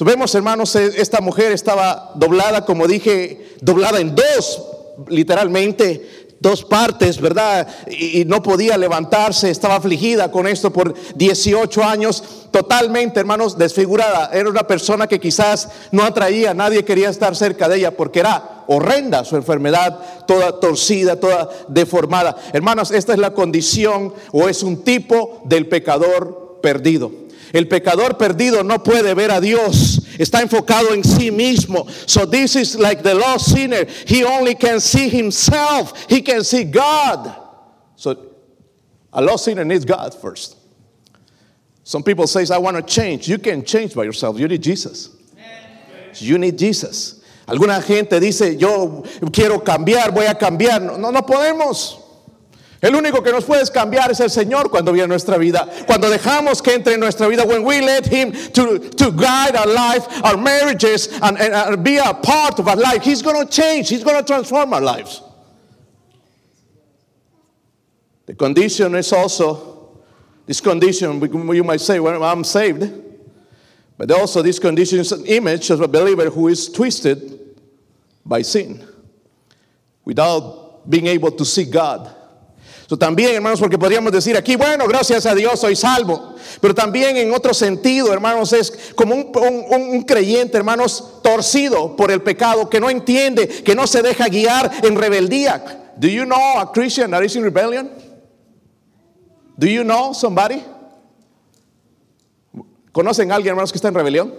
Vemos, 0.00 0.34
hermanos, 0.34 0.74
eh, 0.76 0.92
esta 0.96 1.20
mujer 1.20 1.52
estaba 1.52 2.12
doblada, 2.14 2.64
como 2.64 2.86
dije, 2.86 3.56
doblada 3.60 3.98
en 4.00 4.14
dos, 4.14 4.62
literalmente, 5.08 6.28
dos 6.40 6.64
partes, 6.64 7.20
¿verdad? 7.20 7.66
Y, 7.90 8.20
y 8.20 8.24
no 8.24 8.42
podía 8.42 8.78
levantarse, 8.78 9.50
estaba 9.50 9.76
afligida 9.76 10.30
con 10.30 10.46
esto 10.46 10.72
por 10.72 10.94
18 11.16 11.82
años, 11.82 12.22
totalmente, 12.52 13.18
hermanos, 13.18 13.58
desfigurada. 13.58 14.30
Era 14.32 14.48
una 14.48 14.66
persona 14.66 15.08
que 15.08 15.18
quizás 15.18 15.68
no 15.90 16.04
atraía, 16.04 16.54
nadie 16.54 16.84
quería 16.84 17.10
estar 17.10 17.34
cerca 17.34 17.68
de 17.68 17.78
ella 17.78 17.96
porque 17.96 18.20
era 18.20 18.64
horrenda 18.68 19.24
su 19.24 19.34
enfermedad, 19.34 19.98
toda 20.26 20.60
torcida, 20.60 21.18
toda 21.18 21.48
deformada. 21.68 22.36
Hermanos, 22.52 22.92
esta 22.92 23.14
es 23.14 23.18
la 23.18 23.32
condición 23.32 24.14
o 24.30 24.48
es 24.48 24.62
un 24.62 24.84
tipo 24.84 25.42
del 25.44 25.66
pecador 25.66 26.60
perdido. 26.62 27.27
El 27.52 27.66
pecador 27.66 28.18
perdido 28.18 28.62
no 28.62 28.78
puede 28.78 29.14
ver 29.14 29.30
a 29.30 29.40
Dios, 29.40 30.00
está 30.18 30.42
enfocado 30.42 30.92
en 30.94 31.02
sí 31.02 31.30
mismo. 31.30 31.88
So 32.06 32.26
this 32.26 32.56
is 32.56 32.78
like 32.78 33.02
the 33.02 33.14
lost 33.14 33.52
sinner. 33.52 33.84
He 34.06 34.24
only 34.24 34.54
can 34.54 34.80
see 34.80 35.08
himself. 35.08 36.06
He 36.08 36.22
can 36.22 36.44
see 36.44 36.64
God. 36.64 37.34
So 37.96 38.16
a 39.12 39.22
lost 39.22 39.44
sinner 39.44 39.64
needs 39.64 39.84
God 39.84 40.14
first. 40.14 40.56
Some 41.84 42.02
people 42.02 42.26
say, 42.26 42.44
I 42.54 42.58
want 42.58 42.76
to 42.76 42.82
change. 42.82 43.28
You 43.28 43.38
can 43.38 43.64
change 43.64 43.94
by 43.94 44.04
yourself. 44.04 44.38
You 44.38 44.46
need 44.46 44.62
Jesus. 44.62 45.16
You 46.14 46.36
need 46.36 46.58
Jesus. 46.58 47.22
Alguna 47.46 47.80
gente 47.82 48.20
dice, 48.20 48.58
yo 48.58 49.02
quiero 49.32 49.60
cambiar, 49.60 50.12
voy 50.12 50.26
a 50.26 50.34
cambiar. 50.34 50.82
No, 50.82 50.98
no, 50.98 51.10
no 51.10 51.22
podemos. 51.22 52.07
El 52.80 52.94
único 52.94 53.22
que 53.22 53.32
nos 53.32 53.44
puede 53.44 53.68
cambiar 53.72 54.10
es 54.12 54.20
el 54.20 54.30
Señor 54.30 54.70
cuando 54.70 54.92
viene 54.92 55.04
a 55.04 55.08
nuestra 55.08 55.36
vida. 55.36 55.68
Cuando 55.86 56.08
dejamos 56.08 56.62
que 56.62 56.74
entre 56.74 56.94
en 56.94 57.00
nuestra 57.00 57.26
vida, 57.26 57.44
when 57.44 57.64
we 57.64 57.80
let 57.80 58.06
Him 58.06 58.30
to, 58.52 58.78
to 58.78 59.10
guide 59.10 59.56
our 59.56 59.66
life, 59.66 60.06
our 60.24 60.36
marriages, 60.36 61.08
and, 61.20 61.36
and, 61.38 61.54
and 61.54 61.82
be 61.82 61.96
a 61.96 62.14
part 62.14 62.60
of 62.60 62.68
our 62.68 62.76
life, 62.76 63.02
He's 63.02 63.20
going 63.20 63.44
to 63.44 63.50
change, 63.50 63.88
He's 63.88 64.04
going 64.04 64.16
to 64.16 64.24
transform 64.24 64.72
our 64.72 64.80
lives. 64.80 65.22
The 68.26 68.34
condition 68.34 68.94
is 68.94 69.12
also, 69.12 69.98
this 70.46 70.60
condition, 70.60 71.20
you 71.20 71.64
might 71.64 71.80
say, 71.80 71.98
well, 71.98 72.22
I'm 72.22 72.44
saved. 72.44 72.92
But 73.96 74.12
also, 74.12 74.40
this 74.40 74.60
condition 74.60 75.00
is 75.00 75.10
an 75.10 75.26
image 75.26 75.70
of 75.70 75.80
a 75.80 75.88
believer 75.88 76.30
who 76.30 76.46
is 76.46 76.70
twisted 76.70 77.56
by 78.24 78.42
sin 78.42 78.86
without 80.04 80.88
being 80.88 81.08
able 81.08 81.32
to 81.32 81.44
see 81.44 81.64
God. 81.64 82.14
También, 82.96 83.34
hermanos, 83.34 83.60
porque 83.60 83.76
podríamos 83.76 84.10
decir 84.12 84.34
aquí, 84.36 84.56
bueno, 84.56 84.86
gracias 84.88 85.26
a 85.26 85.34
Dios 85.34 85.60
soy 85.60 85.76
salvo. 85.76 86.34
Pero 86.60 86.74
también 86.74 87.18
en 87.18 87.32
otro 87.34 87.52
sentido, 87.52 88.12
hermanos, 88.14 88.52
es 88.54 88.72
como 88.94 89.14
un, 89.14 89.30
un- 89.36 89.90
un 89.96 90.02
creyente, 90.04 90.56
hermanos, 90.56 91.20
torcido 91.22 91.94
por 91.96 92.10
el 92.10 92.22
pecado, 92.22 92.70
que 92.70 92.80
no 92.80 92.88
entiende, 92.88 93.46
que 93.46 93.74
no 93.74 93.86
se 93.86 94.00
deja 94.00 94.28
guiar 94.28 94.70
en 94.82 94.96
rebeldía. 94.96 95.92
Do 95.98 96.08
you 96.08 96.24
know 96.24 96.58
a 96.58 96.72
Christian 96.72 97.10
that 97.10 97.22
is 97.22 97.36
in 97.36 97.42
rebellion? 97.42 97.90
Do 99.58 99.66
you 99.66 99.82
know 99.82 100.14
somebody? 100.14 100.62
¿Conocen 102.92 103.30
a 103.30 103.34
alguien, 103.34 103.50
hermanos, 103.52 103.70
que 103.70 103.76
está 103.76 103.88
en 103.88 103.94
rebelión? 103.94 104.32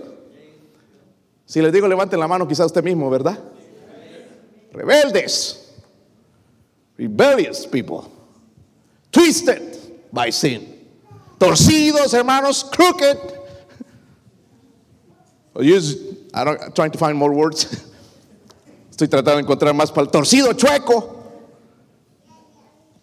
Si 1.46 1.62
les 1.62 1.72
digo, 1.72 1.88
levanten 1.88 2.20
la 2.20 2.28
mano, 2.28 2.48
quizás 2.48 2.66
usted 2.68 2.84
mismo, 2.84 3.10
¿verdad? 3.10 3.38
Rebeldes. 4.74 5.72
Rebellious 6.98 7.68
people. 7.68 8.04
Twisted 9.12 9.78
by 10.12 10.32
sin. 10.32 10.76
Torcidos, 11.40 12.14
hermanos, 12.14 12.64
crooked. 12.64 13.18
I 15.56 16.44
don't, 16.44 16.62
I'm 16.62 16.72
trying 16.74 16.92
to 16.92 16.98
find 16.98 17.18
more 17.18 17.34
words. 17.34 17.66
Estoy 18.92 19.08
tratando 19.08 19.38
de 19.38 19.44
encontrar 19.44 19.74
más 19.74 19.92
para 19.92 20.08
torcido, 20.08 20.54
chueco. 20.54 21.16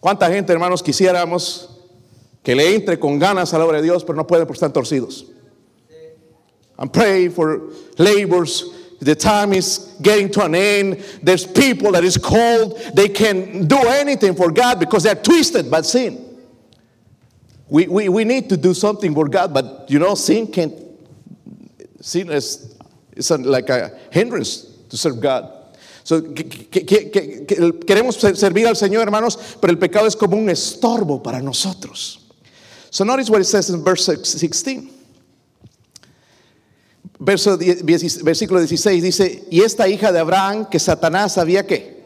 ¿Cuánta 0.00 0.28
gente, 0.28 0.52
hermanos, 0.52 0.82
quisiéramos 0.82 1.68
que 2.42 2.54
le 2.54 2.76
entre 2.76 2.98
con 2.98 3.18
ganas 3.18 3.52
a 3.54 3.58
la 3.58 3.64
obra 3.64 3.78
de 3.78 3.82
Dios, 3.82 4.04
pero 4.04 4.14
no 4.14 4.24
pueden 4.24 4.46
porque 4.46 4.58
están 4.58 4.72
torcidos. 4.72 5.26
I'm 6.78 6.88
praying 6.88 7.32
for 7.32 7.72
laborers. 7.96 8.70
The 9.00 9.14
time 9.14 9.52
is 9.52 9.94
getting 10.00 10.30
to 10.32 10.44
an 10.44 10.54
end. 10.54 10.98
There's 11.22 11.46
people 11.46 11.92
that 11.92 12.04
is 12.04 12.16
called. 12.16 12.78
They 12.94 13.08
can 13.08 13.66
do 13.66 13.76
anything 13.76 14.34
for 14.34 14.50
God 14.50 14.80
because 14.80 15.02
they're 15.02 15.14
twisted 15.14 15.70
by 15.70 15.82
sin. 15.82 16.22
We, 17.68 17.88
we, 17.88 18.08
we 18.08 18.24
need 18.24 18.48
to 18.50 18.56
do 18.56 18.72
something 18.74 19.12
for 19.14 19.28
God, 19.28 19.52
but 19.52 19.86
you 19.88 19.98
know, 19.98 20.14
sin 20.14 20.46
can't, 20.46 20.74
sin 22.00 22.30
is, 22.30 22.76
is 23.12 23.30
like 23.30 23.68
a 23.68 23.98
hindrance 24.12 24.62
to 24.88 24.96
serve 24.96 25.20
God. 25.20 25.52
So, 26.04 26.22
que- 26.22 26.44
queremos 26.64 28.16
servir 28.36 28.68
al 28.68 28.76
Señor, 28.76 29.02
hermanos, 29.02 29.56
pero 29.60 29.72
el 29.72 29.78
pecado 29.78 30.06
es 30.06 30.14
como 30.14 30.36
un 30.36 30.48
estorbo 30.48 31.20
para 31.20 31.42
nosotros. 31.42 32.18
So 32.90 33.04
notice 33.04 33.28
what 33.28 33.40
it 33.40 33.44
says 33.44 33.68
in 33.70 33.82
verse 33.82 34.06
16. 34.06 34.95
Verso 37.18 37.56
10 37.56 38.24
versículo 38.24 38.60
16 38.60 39.02
dice, 39.02 39.44
y 39.50 39.62
esta 39.62 39.88
hija 39.88 40.12
de 40.12 40.18
Abraham 40.18 40.68
que 40.68 40.78
Satanás 40.78 41.38
había 41.38 41.66
que 41.66 42.04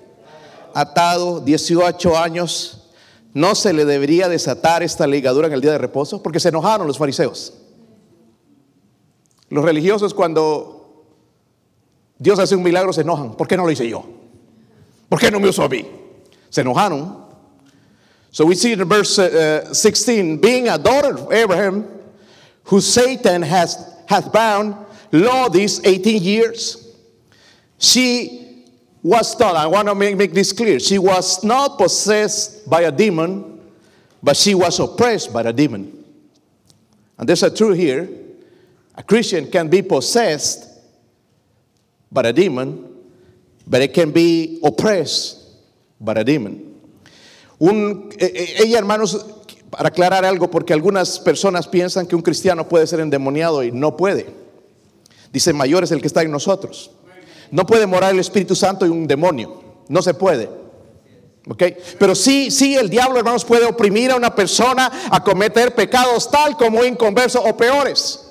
atado 0.75 1.41
18 1.41 2.17
años, 2.19 2.91
no 3.33 3.55
se 3.55 3.73
le 3.73 3.85
debería 3.85 4.29
desatar 4.29 4.83
esta 4.83 5.07
ligadura 5.07 5.47
en 5.47 5.53
el 5.53 5.61
día 5.61 5.73
de 5.73 5.79
reposo, 5.79 6.23
porque 6.23 6.41
se 6.41 6.49
enojaron 6.49 6.87
los 6.87 6.99
fariseos. 6.99 7.55
Los 9.49 9.65
religiosos 9.65 10.15
cuando 10.15 11.05
Dios 12.19 12.39
hace 12.39 12.55
un 12.55 12.63
milagro 12.63 12.93
se 12.93 13.01
enojan. 13.01 13.35
¿Por 13.35 13.49
qué 13.49 13.57
no 13.57 13.65
lo 13.65 13.71
hice 13.71 13.89
yo? 13.89 14.05
¿Por 15.09 15.19
qué 15.19 15.31
no 15.31 15.41
me 15.41 15.49
usó 15.49 15.65
a 15.65 15.69
mí? 15.69 15.87
Se 16.51 16.61
enojaron. 16.61 17.27
So 18.31 18.45
we 18.45 18.55
see 18.55 18.73
in 18.73 18.89
verse 18.89 19.19
uh, 19.19 19.75
16, 19.75 20.39
being 20.39 20.69
a 20.69 20.79
daughter 20.79 21.15
of 21.15 21.33
Abraham, 21.33 21.85
who 22.65 22.81
Satan 22.81 23.43
has 23.43 23.77
hath 24.07 24.33
bound, 24.33 24.77
lo 25.13 25.49
these 25.49 25.85
18 25.85 26.23
years, 26.23 26.95
she 27.79 28.65
was 29.03 29.39
not, 29.39 29.57
I 29.57 29.67
want 29.67 29.89
to 29.89 29.95
make, 29.95 30.17
make 30.17 30.33
this 30.33 30.53
clear, 30.53 30.79
she 30.79 30.99
was 30.99 31.43
not 31.43 31.79
possessed 31.79 32.69
by 32.69 32.83
a 32.83 32.93
demon, 32.93 33.61
but 34.23 34.37
she 34.37 34.55
was 34.55 34.79
oppressed 34.79 35.33
by 35.33 35.43
a 35.43 35.53
demon. 35.53 36.05
And 37.19 37.29
there's 37.29 37.43
a 37.43 37.55
truth 37.55 37.77
here. 37.77 38.09
A 38.95 39.03
Christian 39.03 39.51
can 39.51 39.69
be 39.69 39.83
possessed 39.83 40.69
by 42.13 42.23
a 42.23 42.33
demon, 42.33 42.97
but 43.67 43.81
it 43.83 43.95
can 43.95 44.11
be 44.11 44.61
oppressed 44.63 45.39
by 46.01 46.13
a 46.15 46.25
demon. 46.25 46.81
Un- 47.61 48.11
ella, 48.19 48.79
hermanos, 48.79 49.25
para 49.71 49.89
aclarar 49.89 50.25
algo, 50.25 50.51
porque 50.51 50.73
algunas 50.73 51.19
personas 51.19 51.69
piensan 51.69 52.07
que 52.07 52.17
un 52.17 52.23
cristiano 52.23 52.69
puede 52.69 52.87
ser 52.87 53.01
endemoniado 53.01 53.63
y 53.63 53.71
no 53.71 53.97
puede. 53.97 54.27
Dice, 55.33 55.53
mayor 55.53 55.85
es 55.85 55.93
el 55.93 56.01
que 56.01 56.07
está 56.07 56.23
en 56.23 56.31
nosotros. 56.31 56.91
No 57.51 57.67
puede 57.67 57.87
morar 57.87 58.13
el 58.13 58.21
Espíritu 58.21 58.55
Santo 58.55 58.87
y 58.87 58.89
un 58.89 59.07
demonio. 59.07 59.63
No 59.89 60.03
se 60.03 60.15
puede. 60.15 60.49
¿Ok? 61.49 61.63
Pero 61.99 62.15
sí, 62.15 62.51
sí, 62.51 62.77
el 62.77 62.91
diablo, 62.91 63.19
hermanos, 63.19 63.45
puede 63.45 63.65
oprimir 63.65 64.11
a 64.11 64.17
una 64.17 64.35
persona 64.35 64.91
a 65.11 65.23
cometer 65.23 65.75
pecados 65.75 66.31
tal 66.31 66.57
como 66.57 66.85
inconverso 66.85 67.43
o 67.43 67.57
peores. 67.57 68.27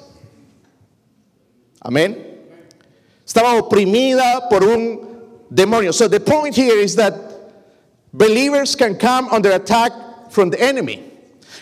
Amén. 1.81 2.45
Estaba 3.25 3.55
oprimida 3.55 4.47
por 4.49 4.63
un 4.63 5.45
demonio. 5.49 5.93
So 5.93 6.09
the 6.09 6.19
point 6.19 6.55
here 6.55 6.81
is 6.81 6.95
that 6.95 7.13
believers 8.11 8.75
can 8.75 8.95
come 8.95 9.27
under 9.31 9.51
attack 9.51 9.91
from 10.31 10.49
the 10.49 10.61
enemy. 10.61 11.03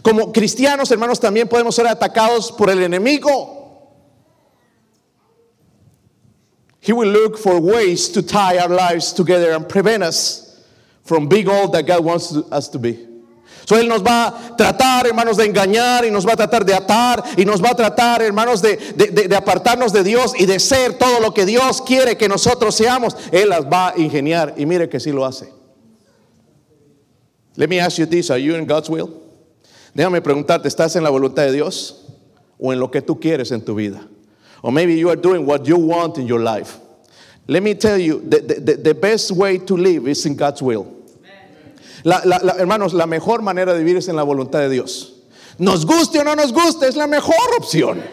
Como 0.04 0.32
cristianos, 0.32 0.92
hermanos, 0.92 1.20
también 1.20 1.48
podemos 1.48 1.76
ser 1.76 1.88
atacados 1.88 2.52
por 2.52 2.70
el 2.70 2.84
enemigo. 2.84 3.57
He 6.88 6.94
will 6.94 7.10
look 7.10 7.38
for 7.38 7.60
ways 7.60 8.08
to 8.08 8.22
tie 8.22 8.60
our 8.60 8.70
lives 8.70 9.12
together 9.12 9.52
and 9.52 9.68
prevent 9.68 10.04
us 10.04 10.64
from 11.04 11.28
being 11.28 11.50
all 11.50 11.68
that 11.72 11.86
God 11.86 12.02
wants 12.02 12.34
us 12.50 12.70
to 12.70 12.80
be. 12.80 13.06
So 13.66 13.76
Él 13.76 13.90
nos 13.90 14.02
va 14.02 14.28
a 14.28 14.56
tratar, 14.56 15.06
hermanos, 15.06 15.36
de 15.36 15.44
engañar 15.44 16.06
y 16.06 16.12
nos 16.12 16.26
va 16.26 16.32
a 16.32 16.38
tratar 16.38 16.64
de 16.64 16.74
atar 16.74 17.22
y 17.38 17.44
nos 17.44 17.62
va 17.62 17.72
a 17.72 17.76
tratar, 17.76 18.22
hermanos, 18.22 18.62
de 18.62 19.36
apartarnos 19.36 19.92
de 19.92 20.06
Dios 20.06 20.32
y 20.40 20.46
de 20.46 20.62
ser 20.62 20.98
todo 20.98 21.20
lo 21.20 21.34
que 21.34 21.46
Dios 21.46 21.82
quiere 21.82 22.16
que 22.16 22.30
nosotros 22.30 22.74
seamos. 22.74 23.18
Él 23.34 23.50
las 23.50 23.66
va 23.66 23.90
a 23.90 23.98
ingeniar 23.98 24.54
y 24.56 24.66
mire 24.66 24.88
que 24.88 25.02
sí 25.02 25.12
lo 25.12 25.26
hace. 25.26 25.52
Let 27.58 27.68
me 27.68 27.82
ask 27.82 27.98
you 27.98 28.06
this, 28.06 28.32
are 28.32 28.42
you 28.42 28.56
in 28.56 28.66
God's 28.66 28.90
will? 28.90 29.10
Déjame 29.94 30.22
preguntarte, 30.22 30.70
¿estás 30.70 30.96
en 30.96 31.04
la 31.04 31.10
voluntad 31.10 31.44
de 31.44 31.52
Dios 31.52 32.06
o 32.58 32.72
en 32.72 32.80
lo 32.80 32.90
que 32.90 33.02
tú 33.02 33.20
quieres 33.20 33.52
en 33.52 33.60
tu 33.60 33.76
vida? 33.76 34.08
Or 34.68 34.74
maybe 34.74 34.96
you 34.96 35.08
are 35.10 35.16
doing 35.16 35.46
what 35.46 35.66
you 35.66 35.78
want 35.78 36.18
in 36.18 36.28
your 36.28 36.42
life. 36.42 36.78
Let 37.48 37.64
me 37.64 37.74
tell 37.74 37.98
you, 37.98 38.20
the, 38.20 38.42
the- 38.42 38.76
the- 38.76 38.94
best 38.94 39.32
way 39.32 39.60
to 39.60 39.78
live 39.78 40.10
is 40.10 40.26
in 40.26 40.36
God's 40.36 40.62
will. 40.62 40.86
La- 42.04 42.20
la- 42.26 42.40
la- 42.44 42.56
hermanos, 42.58 42.94
la 42.94 43.06
mejor 43.06 43.42
manera 43.42 43.74
de 43.74 43.80
vivir 43.82 43.96
es 43.96 44.10
en 44.10 44.18
la 44.18 44.24
voluntad 44.24 44.60
de 44.60 44.68
Dios. 44.70 45.14
Nos 45.58 45.86
guste 45.86 46.20
o 46.20 46.24
no 46.24 46.36
nos 46.36 46.52
guste, 46.52 46.86
es 46.86 46.98
la 46.98 47.08
mejor 47.08 47.34
opción. 47.58 48.04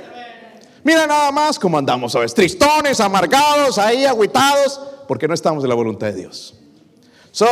Mira 0.84 1.08
nada 1.08 1.32
más 1.32 1.58
cómo 1.58 1.76
andamos, 1.76 2.12
¿sabes? 2.12 2.32
Tristones, 2.32 3.00
amargados, 3.00 3.76
ahí 3.78 4.04
agüitados, 4.04 4.80
porque 5.08 5.26
no 5.26 5.34
estamos 5.34 5.64
en 5.64 5.70
la 5.70 5.74
voluntad 5.74 6.06
de 6.12 6.20
Dios. 6.20 6.54
So, 7.32 7.46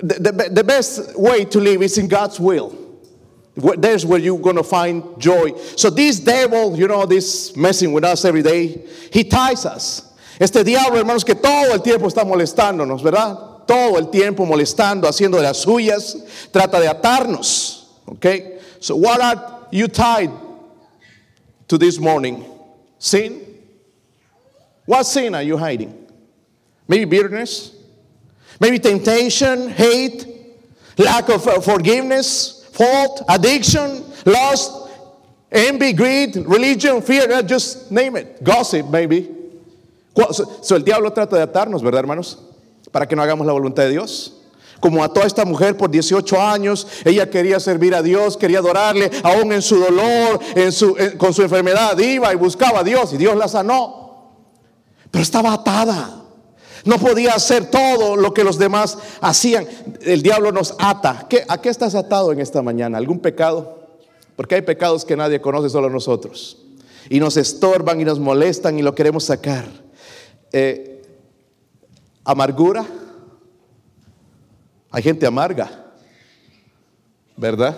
the, 0.00 0.16
the, 0.20 0.50
the 0.50 0.62
best 0.62 1.16
way 1.16 1.46
to 1.46 1.58
live 1.60 1.82
is 1.82 1.96
in 1.96 2.08
God's 2.08 2.38
will. 2.38 2.72
There's 3.56 4.06
where 4.06 4.18
you're 4.18 4.38
going 4.38 4.56
to 4.56 4.62
find 4.62 5.02
joy. 5.18 5.52
So 5.76 5.90
this 5.90 6.20
devil, 6.20 6.76
you 6.76 6.86
know, 6.86 7.04
this 7.04 7.56
messing 7.56 7.92
with 7.92 8.04
us 8.04 8.24
every 8.24 8.42
day, 8.42 8.86
he 9.12 9.24
ties 9.24 9.66
us. 9.66 10.06
Este 10.40 10.64
diablo, 10.64 10.98
hermanos, 10.98 11.24
que 11.24 11.34
todo 11.34 11.74
el 11.74 11.80
tiempo 11.80 12.06
está 12.08 12.24
molestándonos, 12.24 13.02
¿verdad? 13.02 13.66
Todo 13.66 13.98
el 13.98 14.10
tiempo 14.10 14.46
molestando, 14.46 15.06
haciendo 15.06 15.36
de 15.36 15.42
las 15.42 15.64
suyas, 15.64 16.16
trata 16.50 16.80
de 16.80 16.88
atarnos. 16.88 17.86
Okay? 18.08 18.58
So 18.80 18.96
what 18.96 19.20
are 19.20 19.66
you 19.70 19.88
tied 19.88 20.30
to 21.68 21.76
this 21.76 21.98
morning? 21.98 22.44
Sin? 22.98 23.46
What 24.86 25.04
sin 25.04 25.34
are 25.34 25.42
you 25.42 25.56
hiding? 25.56 25.94
Maybe 26.88 27.04
bitterness? 27.04 27.72
Maybe 28.58 28.78
temptation, 28.78 29.68
hate, 29.68 30.26
lack 30.98 31.28
of 31.28 31.46
uh, 31.46 31.60
forgiveness, 31.60 32.59
fault, 32.80 33.22
addiction, 33.28 34.02
lust, 34.24 34.88
envy, 35.52 35.92
greed, 35.92 36.36
religion, 36.46 37.02
fear, 37.02 37.42
just 37.42 37.90
name 37.90 38.16
it. 38.16 38.42
Gossip, 38.42 38.86
maybe. 38.88 39.28
So, 40.32 40.44
so 40.62 40.76
el 40.76 40.82
diablo 40.82 41.10
trata 41.10 41.36
de 41.36 41.42
atarnos, 41.42 41.82
¿verdad, 41.82 42.00
hermanos? 42.00 42.38
Para 42.90 43.06
que 43.06 43.14
no 43.14 43.22
hagamos 43.22 43.46
la 43.46 43.52
voluntad 43.52 43.82
de 43.84 43.90
Dios. 43.90 44.32
Como 44.80 45.04
ató 45.04 45.22
a 45.22 45.26
esta 45.26 45.44
mujer 45.44 45.76
por 45.76 45.90
18 45.90 46.40
años, 46.40 46.86
ella 47.04 47.28
quería 47.28 47.60
servir 47.60 47.94
a 47.94 48.02
Dios, 48.02 48.38
quería 48.38 48.60
adorarle, 48.60 49.10
aún 49.22 49.52
en 49.52 49.60
su 49.60 49.78
dolor, 49.78 50.40
en 50.54 50.72
su, 50.72 50.96
con 51.18 51.34
su 51.34 51.42
enfermedad, 51.42 51.98
iba 51.98 52.32
y 52.32 52.36
buscaba 52.36 52.80
a 52.80 52.82
Dios 52.82 53.12
y 53.12 53.18
Dios 53.18 53.36
la 53.36 53.46
sanó. 53.46 54.30
Pero 55.10 55.22
estaba 55.22 55.52
atada. 55.52 56.19
No 56.84 56.98
podía 56.98 57.34
hacer 57.34 57.70
todo 57.70 58.16
lo 58.16 58.32
que 58.32 58.42
los 58.44 58.58
demás 58.58 58.96
hacían. 59.20 59.66
El 60.02 60.22
diablo 60.22 60.50
nos 60.52 60.74
ata. 60.78 61.26
¿Qué- 61.28 61.44
¿A 61.48 61.60
qué 61.60 61.68
estás 61.68 61.94
atado 61.94 62.32
en 62.32 62.40
esta 62.40 62.62
mañana? 62.62 62.98
¿Algún 62.98 63.18
pecado? 63.20 63.78
Porque 64.36 64.54
hay 64.54 64.62
pecados 64.62 65.04
que 65.04 65.16
nadie 65.16 65.40
conoce, 65.40 65.68
solo 65.68 65.90
nosotros. 65.90 66.56
Y 67.10 67.20
nos 67.20 67.36
estorban 67.36 68.00
y 68.00 68.04
nos 68.04 68.18
molestan 68.18 68.78
y 68.78 68.82
lo 68.82 68.94
queremos 68.94 69.24
sacar. 69.24 69.66
Eh, 70.52 71.02
amargura. 72.24 72.86
Hay 74.90 75.02
gente 75.02 75.26
amarga. 75.26 75.86
¿Verdad? 77.36 77.76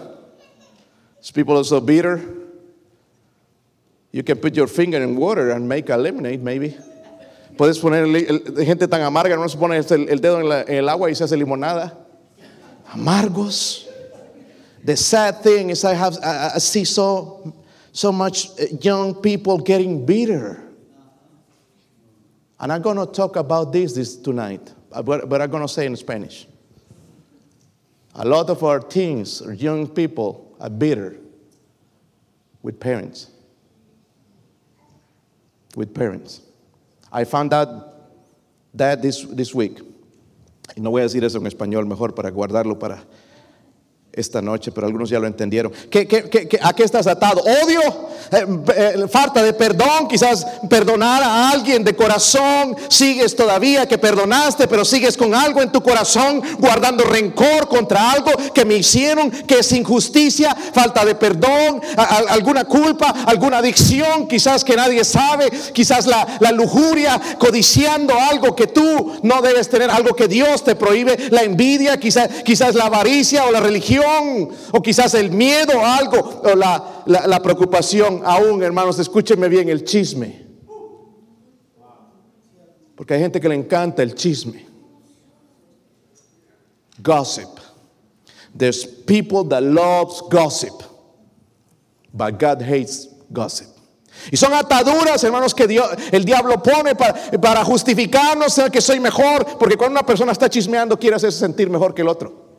There's 1.15 1.33
people 1.33 1.57
also 1.57 1.81
bitter. 1.81 2.21
You 4.13 4.23
can 4.25 4.39
put 4.39 4.55
your 4.55 4.69
finger 4.69 5.01
in 5.03 5.17
water 5.17 5.51
and 5.53 5.67
make 5.69 5.89
a 5.91 5.97
lemonade, 5.97 6.39
maybe. 6.43 6.77
Puedes 7.57 7.79
poner 7.79 8.05
el- 8.05 8.17
el- 8.17 8.65
gente 8.65 8.89
tan 8.89 9.03
amarga, 9.03 9.37
no 9.37 9.47
se 9.49 9.59
pone 9.59 9.77
el, 9.77 10.09
el 10.09 10.21
dedo 10.21 10.41
en, 10.41 10.49
la- 10.49 10.63
en 10.63 10.75
el 10.77 10.89
agua 10.89 11.11
y 11.11 11.15
se 11.15 11.25
hace 11.25 11.37
limonada. 11.37 11.97
Amargos. 12.93 13.87
The 14.85 14.97
sad 14.97 15.43
thing 15.43 15.71
is 15.71 15.85
I 15.85 15.95
have 15.95 16.17
I, 16.25 16.53
I 16.57 16.59
see 16.59 16.85
so 16.85 17.53
so 17.93 18.11
much 18.11 18.49
uh, 18.59 18.65
young 18.81 19.15
people 19.23 19.59
getting 19.59 20.05
bitter. 20.05 20.61
And 22.59 22.73
I'm 22.73 22.81
going 22.83 22.97
to 22.97 23.07
talk 23.07 23.37
about 23.37 23.73
this 23.73 23.93
this 23.93 24.17
tonight, 24.17 24.73
but, 25.05 25.29
but 25.29 25.41
I'm 25.41 25.51
going 25.51 25.63
to 25.63 25.69
say 25.73 25.85
in 25.87 25.95
Spanish. 25.97 26.47
A 28.15 28.25
lot 28.25 28.51
of 28.51 28.63
our 28.63 28.79
teens 28.81 29.41
or 29.43 29.53
young 29.53 29.87
people 29.89 30.55
are 30.61 30.71
bitter 30.71 31.17
with 32.63 32.79
parents. 32.79 33.31
With 35.77 35.95
parents. 35.95 36.41
I 37.13 37.25
found 37.25 37.53
out 37.53 37.69
that 38.75 39.03
this, 39.03 39.27
this 39.29 39.55
week. 39.55 39.81
No 40.77 40.91
voy 40.91 41.03
a 41.03 41.05
decir 41.05 41.23
eso 41.25 41.39
en 41.39 41.47
español 41.47 41.87
mejor 41.87 42.15
para 42.15 42.31
guardarlo 42.31 42.79
para. 42.79 43.05
Esta 44.13 44.43
noche, 44.43 44.71
pero 44.73 44.87
algunos 44.87 45.09
ya 45.09 45.19
lo 45.19 45.27
entendieron. 45.27 45.73
¿Qué, 45.91 46.07
qué, 46.07 46.29
qué, 46.29 46.59
a 46.61 46.75
qué 46.75 46.85
estás 46.85 47.07
atado? 47.07 47.41
Odio, 47.41 47.81
eh, 48.31 48.47
eh, 48.77 49.07
falta 49.11 49.43
de 49.43 49.55
perdón, 49.55 50.07
quizás 50.07 50.47
perdonar 50.69 51.23
a 51.23 51.51
alguien 51.51 51.83
de 51.83 51.97
corazón, 51.97 52.77
sigues 52.89 53.35
todavía 53.35 53.87
que 53.87 53.97
perdonaste, 53.97 54.69
pero 54.69 54.85
sigues 54.85 55.17
con 55.17 55.35
algo 55.35 55.63
en 55.63 55.73
tu 55.73 55.83
corazón, 55.83 56.43
guardando 56.59 57.05
rencor 57.05 57.69
contra 57.69 58.13
algo 58.13 58.31
que 58.55 58.67
me 58.67 58.75
hicieron, 58.75 59.31
que 59.31 59.61
es 59.61 59.73
injusticia, 59.73 60.55
falta 60.75 61.07
de 61.07 61.15
perdón, 61.15 61.81
alguna 62.29 62.65
culpa, 62.65 63.15
alguna 63.27 63.59
adicción, 63.59 64.29
quizás 64.29 64.63
que 64.63 64.77
nadie 64.77 65.05
sabe, 65.05 65.51
quizás 65.73 66.07
la, 66.07 66.37
la 66.41 66.53
lujuria, 66.53 67.19
codiciando 67.39 68.15
algo 68.19 68.55
que 68.55 68.67
tú 68.67 69.13
no 69.23 69.41
debes 69.41 69.71
tener, 69.71 69.91
algo 69.91 70.15
que 70.15 70.29
Dios 70.29 70.65
te 70.65 70.75
prohíbe, 70.75 71.17
la 71.31 71.43
envidia, 71.45 71.99
quizás, 71.99 72.29
quizás 72.45 72.75
la 72.75 72.85
avaricia 72.85 73.47
o 73.47 73.51
la 73.51 73.61
religión 73.61 74.02
o 74.73 74.83
quizás 74.83 75.15
el 75.15 75.31
miedo 75.31 75.81
a 75.81 75.97
algo, 75.97 76.43
o 76.45 76.55
la, 76.55 77.03
la 77.07 77.41
preocupación, 77.41 78.23
aún 78.25 78.63
hermanos, 78.63 78.99
escúchenme 78.99 79.49
bien, 79.49 79.69
el 79.69 79.85
chisme. 79.85 80.47
Porque 82.97 83.15
hay 83.15 83.21
gente 83.21 83.41
que 83.41 83.49
le 83.49 83.55
encanta 83.55 84.03
el 84.03 84.15
chisme. 84.15 84.67
Gossip. 87.03 87.49
There's 88.55 88.85
people 88.85 89.45
that 89.49 89.63
loves 89.63 90.23
gossip, 90.31 90.83
but 92.13 92.39
God 92.39 92.63
hates 92.63 93.09
gossip. 93.33 93.69
Y 94.31 94.37
son 94.37 94.53
ataduras, 94.53 95.25
hermanos, 95.25 95.55
que 95.55 95.67
Dios, 95.67 95.89
el 96.13 96.25
diablo 96.25 96.63
pone 96.63 96.95
para, 96.95 97.15
para 97.41 97.65
justificarnos 97.65 98.61
que 98.71 98.81
soy 98.81 99.01
mejor, 99.01 99.59
porque 99.59 99.77
cuando 99.77 99.99
una 99.99 100.07
persona 100.07 100.33
está 100.33 100.49
chismeando 100.51 100.99
quiere 100.99 101.17
hacerse 101.17 101.39
sentir 101.39 101.71
mejor 101.71 101.95
que 101.95 102.03
el 102.03 102.09
otro. 102.09 102.52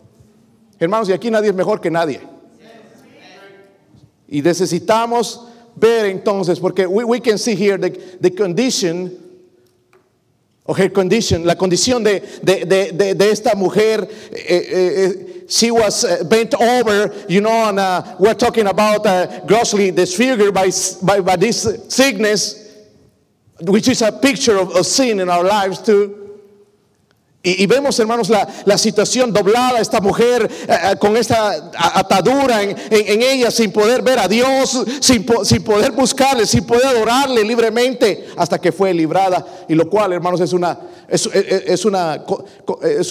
Hermanos, 0.79 1.09
y 1.09 1.13
aquí 1.13 1.29
nadie 1.29 1.49
es 1.49 1.55
mejor 1.55 1.79
que 1.79 1.89
nadie. 1.89 2.21
Y 4.27 4.41
necesitamos 4.41 5.41
ver 5.75 6.05
entonces, 6.05 6.59
porque 6.59 6.87
we, 6.87 7.03
we 7.03 7.19
can 7.19 7.37
see 7.37 7.55
here 7.55 7.77
the, 7.77 7.91
the 8.19 8.31
condition, 8.31 9.11
or 10.65 10.75
her 10.75 10.89
condition, 10.89 11.45
la 11.45 11.55
condición 11.55 12.03
de, 12.03 12.19
de, 12.41 12.65
de, 12.65 13.13
de 13.13 13.31
esta 13.31 13.55
mujer. 13.55 14.07
Eh, 14.31 14.45
eh, 14.47 15.05
eh 15.05 15.29
she 15.49 15.71
was 15.71 16.05
uh, 16.05 16.23
bent 16.23 16.53
over, 16.55 17.13
you 17.27 17.41
know, 17.41 17.69
and 17.69 17.79
uh, 17.79 18.15
we're 18.17 18.33
talking 18.33 18.67
about 18.67 19.05
uh, 19.05 19.45
grossly 19.45 19.91
disfigured 19.91 20.53
by, 20.53 20.69
by, 21.03 21.19
by 21.19 21.35
this 21.35 21.67
sickness, 21.89 22.87
which 23.61 23.87
is 23.87 24.01
a 24.01 24.11
picture 24.11 24.57
of, 24.57 24.75
of 24.75 24.85
sin 24.85 25.19
in 25.19 25.29
our 25.29 25.43
lives 25.43 25.81
too. 25.81 26.22
Y, 27.45 27.67
vemos, 27.67 27.99
hermanos, 27.99 28.29
la, 28.29 28.77
situación 28.77 29.33
doblada, 29.33 29.81
esta 29.81 29.99
mujer 29.99 30.49
eh, 30.49 30.67
eh, 30.69 30.95
con 30.97 31.17
esta 31.17 31.71
atadura 31.73 32.63
en, 32.63 32.77
ella, 32.89 33.51
sin 33.51 33.73
poder 33.73 34.01
ver 34.01 34.17
a 34.17 34.29
Dios, 34.29 34.81
sin, 35.01 35.25
poder 35.25 35.91
buscarle, 35.91 36.45
sin 36.45 36.65
poder 36.65 36.85
adorarle 36.85 37.43
libremente, 37.43 38.29
hasta 38.37 38.61
que 38.61 38.71
fue 38.71 38.93
librada. 38.93 39.45
Y 39.67 39.75
lo 39.75 39.89
cual, 39.89 40.13
hermanos, 40.13 40.39
es, 40.39 40.53
una, 40.53 40.79
es 41.09 41.25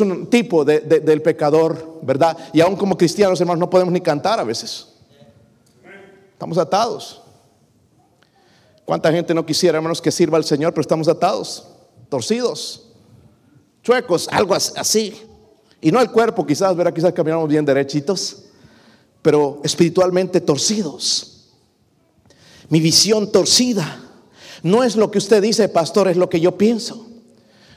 un 0.01 0.31
tipo 0.31 0.64
de, 0.64 0.81
del 0.81 1.21
pecador, 1.21 2.01
¿verdad? 2.01 2.35
Y 2.55 2.62
aún 2.62 2.77
como 2.77 2.97
cristianos, 2.97 3.38
hermanos, 3.38 3.61
no 3.61 3.68
podemos 3.68 3.92
ni 3.92 4.01
cantar 4.01 4.40
a 4.40 4.45
veces. 4.45 4.87
Estamos 6.33 6.57
atados. 6.57 7.21
¿Cuánta 8.87 9.12
gente 9.12 9.35
no 9.35 9.45
quisiera, 9.45 9.77
hermanos, 9.77 10.01
que 10.01 10.11
sirva 10.11 10.38
al 10.38 10.45
Señor, 10.45 10.73
pero 10.73 10.81
estamos 10.81 11.09
atados, 11.09 11.68
torcidos? 12.09 12.91
Chuecos, 13.83 14.29
algo 14.31 14.55
así. 14.55 15.21
Y 15.81 15.90
no 15.90 16.01
el 16.01 16.11
cuerpo, 16.11 16.47
quizás, 16.47 16.77
verá, 16.77 16.92
quizás 16.92 17.12
caminamos 17.12 17.49
bien 17.49 17.64
derechitos, 17.64 18.45
pero 19.21 19.61
espiritualmente 19.64 20.40
torcidos. 20.40 21.51
Mi 22.68 22.81
visión 22.81 23.31
torcida 23.31 24.01
no 24.62 24.83
es 24.83 24.97
lo 24.97 25.11
que 25.11 25.18
usted 25.18 25.42
dice, 25.42 25.68
pastor, 25.68 26.09
es 26.09 26.16
lo 26.16 26.29
que 26.29 26.40
yo 26.40 26.57
pienso. 26.57 27.09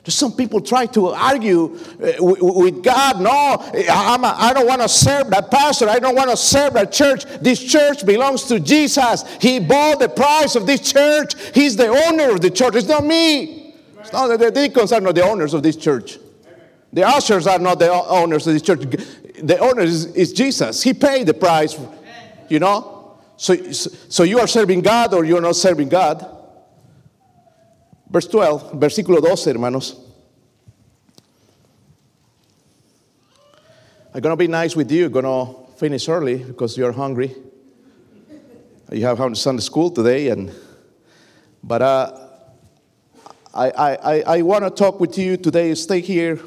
Some 0.07 0.33
people 0.33 0.61
try 0.61 0.85
to 0.87 1.09
argue 1.09 1.79
uh, 2.19 2.23
with 2.23 2.83
God. 2.83 3.21
No, 3.21 3.31
a, 3.31 4.19
I 4.37 4.51
don't 4.53 4.67
want 4.67 4.83
to 4.83 4.87
serve 4.87 5.31
that 5.31 5.49
pastor. 5.49 5.89
I 5.89 5.97
don't 5.97 6.15
want 6.15 6.29
to 6.29 6.37
serve 6.37 6.73
that 6.73 6.91
church. 6.91 7.25
This 7.41 7.59
church 7.63 8.05
belongs 8.05 8.43
to 8.43 8.59
Jesus. 8.59 9.25
He 9.41 9.59
bought 9.59 9.99
the 9.99 10.09
price 10.09 10.55
of 10.55 10.67
this 10.67 10.81
church. 10.91 11.33
He's 11.55 11.75
the 11.75 11.87
owner 11.87 12.29
of 12.29 12.41
the 12.41 12.51
church. 12.51 12.75
It's 12.75 12.87
not 12.87 13.03
me. 13.03 13.64
No, 14.13 14.37
the, 14.37 14.51
deacons 14.51 14.91
are 14.91 15.01
not 15.01 15.15
the 15.15 15.23
owners 15.23 15.53
of 15.53 15.63
this 15.63 15.75
church. 15.75 16.17
The 16.93 17.03
ushers 17.03 17.47
are 17.47 17.59
not 17.59 17.79
the 17.79 17.91
owners 17.91 18.47
of 18.47 18.53
this 18.53 18.61
church. 18.61 18.81
The 18.81 19.57
owner 19.59 19.81
is, 19.81 20.05
is 20.15 20.31
Jesus. 20.33 20.81
He 20.81 20.93
paid 20.93 21.27
the 21.27 21.33
price, 21.33 21.77
you 22.47 22.59
know. 22.59 23.17
So, 23.37 23.55
so 23.71 24.23
you 24.23 24.39
are 24.39 24.47
serving 24.47 24.81
God 24.81 25.13
or 25.13 25.25
you're 25.25 25.41
not 25.41 25.55
serving 25.55 25.89
God. 25.89 26.25
Verse 28.09 28.27
12, 28.27 28.73
versículo 28.73 29.19
12, 29.19 29.45
hermanos. 29.45 29.99
I'm 34.13 34.21
going 34.21 34.31
to 34.31 34.37
be 34.37 34.47
nice 34.47 34.75
with 34.77 34.89
you. 34.89 35.09
Going 35.09 35.25
to 35.25 35.65
finish 35.75 36.07
early 36.07 36.37
because 36.37 36.77
you're 36.77 36.93
hungry. 36.93 37.35
You 38.89 39.05
have 39.05 39.37
Sunday 39.37 39.61
school 39.61 39.91
today, 39.91 40.29
and 40.29 40.53
but 41.61 41.81
uh, 41.81 42.24
I, 43.55 43.69
I, 43.69 44.23
I 44.37 44.41
want 44.41 44.65
to 44.65 44.69
talk 44.69 44.99
with 44.99 45.17
you 45.17 45.37
today. 45.37 45.73
Stay 45.75 46.01
here, 46.01 46.41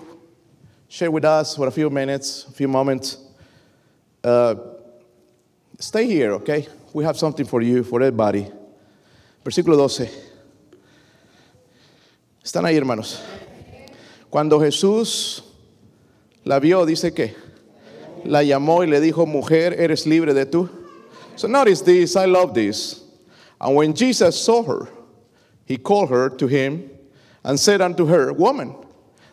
share 0.88 1.10
with 1.10 1.24
us 1.24 1.56
for 1.56 1.66
a 1.66 1.70
few 1.70 1.88
minutes, 1.88 2.44
a 2.46 2.52
few 2.52 2.68
moments. 2.68 3.16
Uh, 4.22 4.54
stay 5.78 6.06
here, 6.06 6.32
okay? 6.32 6.68
We 6.92 7.04
have 7.04 7.16
something 7.16 7.46
for 7.46 7.62
you, 7.62 7.82
for 7.82 8.02
everybody. 8.02 8.52
Versículo 9.42 9.74
12. 9.78 10.10
Están 12.44 12.66
ahí, 12.66 12.76
hermanos. 12.76 13.22
Cuando 14.30 14.60
Jesús 14.60 15.42
la 16.44 16.60
vio, 16.60 16.84
dice 16.84 17.14
que 17.14 17.34
la 18.26 18.42
llamó 18.42 18.84
y 18.84 18.86
le 18.86 19.00
dijo, 19.00 19.26
mujer, 19.26 19.72
eres 19.78 20.06
libre 20.06 20.34
de 20.34 20.44
tú. 20.44 20.68
So 21.36 21.48
notice 21.48 21.80
this, 21.80 22.16
I 22.16 22.26
love 22.26 22.52
this. 22.52 23.02
And 23.58 23.74
when 23.74 23.94
Jesus 23.94 24.38
saw 24.38 24.62
her, 24.62 24.88
he 25.64 25.78
called 25.78 26.10
her 26.10 26.28
to 26.28 26.46
him 26.46 26.90
and 27.44 27.58
said 27.58 27.80
unto 27.80 28.06
her, 28.06 28.32
Woman, 28.32 28.74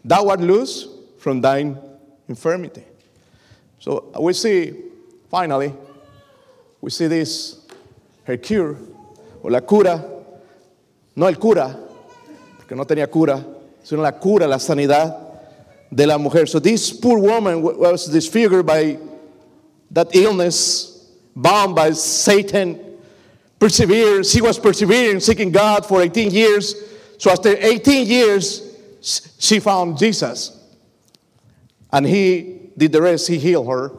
thou 0.03 0.29
art 0.29 0.39
loose 0.39 0.87
from 1.17 1.41
thine 1.41 1.77
infirmity. 2.27 2.83
So 3.79 4.11
we 4.19 4.33
see, 4.33 4.73
finally, 5.29 5.73
we 6.81 6.89
see 6.89 7.07
this, 7.07 7.65
her 8.23 8.37
cure, 8.37 8.77
o 9.43 9.47
la 9.47 9.59
cura, 9.59 10.03
no 11.15 11.27
el 11.27 11.35
cura, 11.35 11.75
porque 12.57 12.75
no 12.75 12.83
tenía 12.83 13.09
cura, 13.09 13.43
sino 13.83 14.01
la 14.01 14.11
cura, 14.11 14.47
la 14.47 14.57
sanidad 14.57 15.25
de 15.93 16.05
la 16.05 16.17
mujer. 16.17 16.47
So 16.47 16.59
this 16.59 16.91
poor 16.91 17.19
woman 17.19 17.61
was 17.61 18.07
disfigured 18.07 18.65
by 18.65 18.97
that 19.91 20.15
illness, 20.15 21.11
bound 21.35 21.75
by 21.75 21.91
Satan, 21.91 22.97
persevered. 23.59 24.25
She 24.25 24.41
was 24.41 24.59
persevering, 24.59 25.19
seeking 25.19 25.51
God 25.51 25.85
for 25.85 26.01
18 26.01 26.31
years. 26.31 26.75
So 27.17 27.31
after 27.31 27.55
18 27.57 28.07
years, 28.07 28.61
she 29.39 29.59
found 29.59 29.97
Jesus. 29.97 30.51
And 31.91 32.05
he 32.05 32.71
did 32.77 32.91
the 32.91 33.01
rest, 33.01 33.27
he 33.27 33.37
healed 33.37 33.67
her. 33.67 33.91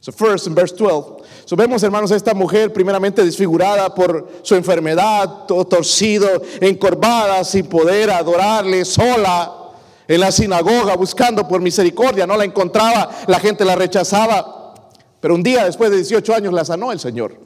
So 0.00 0.12
first 0.12 0.46
in 0.46 0.54
verse 0.54 0.72
12. 0.72 1.26
So 1.46 1.56
vemos 1.56 1.82
hermanos 1.82 2.10
esta 2.10 2.34
mujer 2.34 2.72
primeramente 2.72 3.24
desfigurada 3.24 3.94
por 3.94 4.28
su 4.42 4.54
enfermedad, 4.54 5.46
todo 5.46 5.64
torcido, 5.64 6.42
encorvada, 6.60 7.42
sin 7.44 7.66
poder 7.66 8.10
adorarle, 8.10 8.84
sola 8.84 9.58
en 10.06 10.20
la 10.20 10.32
sinagoga 10.32 10.96
buscando 10.96 11.46
por 11.46 11.60
misericordia, 11.60 12.26
no 12.26 12.36
la 12.36 12.44
encontraba, 12.44 13.10
la 13.26 13.38
gente 13.38 13.64
la 13.64 13.76
rechazaba. 13.76 14.74
Pero 15.20 15.34
un 15.34 15.42
día 15.42 15.64
después 15.64 15.90
de 15.90 15.96
18 15.98 16.34
años 16.34 16.52
la 16.54 16.64
sanó 16.64 16.92
el 16.92 16.98
Señor. 16.98 17.36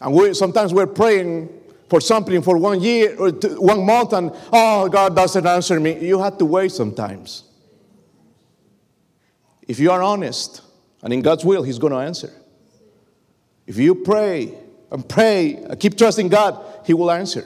And 0.00 0.14
we, 0.14 0.32
sometimes 0.32 0.72
we're 0.72 0.86
praying 0.86 1.48
for 1.88 2.00
something 2.00 2.42
for 2.42 2.56
one 2.56 2.80
year 2.80 3.16
or 3.18 3.30
one 3.58 3.84
month 3.84 4.12
and 4.12 4.32
oh 4.52 4.88
god 4.88 5.16
doesn't 5.16 5.46
answer 5.46 5.80
me 5.80 5.98
you 6.06 6.20
have 6.20 6.38
to 6.38 6.44
wait 6.44 6.70
sometimes 6.70 7.44
if 9.66 9.78
you 9.78 9.90
are 9.90 10.02
honest 10.02 10.62
and 11.02 11.12
in 11.12 11.22
god's 11.22 11.44
will 11.44 11.62
he's 11.62 11.78
going 11.78 11.92
to 11.92 11.98
answer 11.98 12.32
if 13.66 13.76
you 13.76 13.94
pray 13.94 14.54
and 14.90 15.08
pray 15.08 15.54
and 15.54 15.80
keep 15.80 15.96
trusting 15.96 16.28
god 16.28 16.62
he 16.84 16.94
will 16.94 17.10
answer 17.10 17.44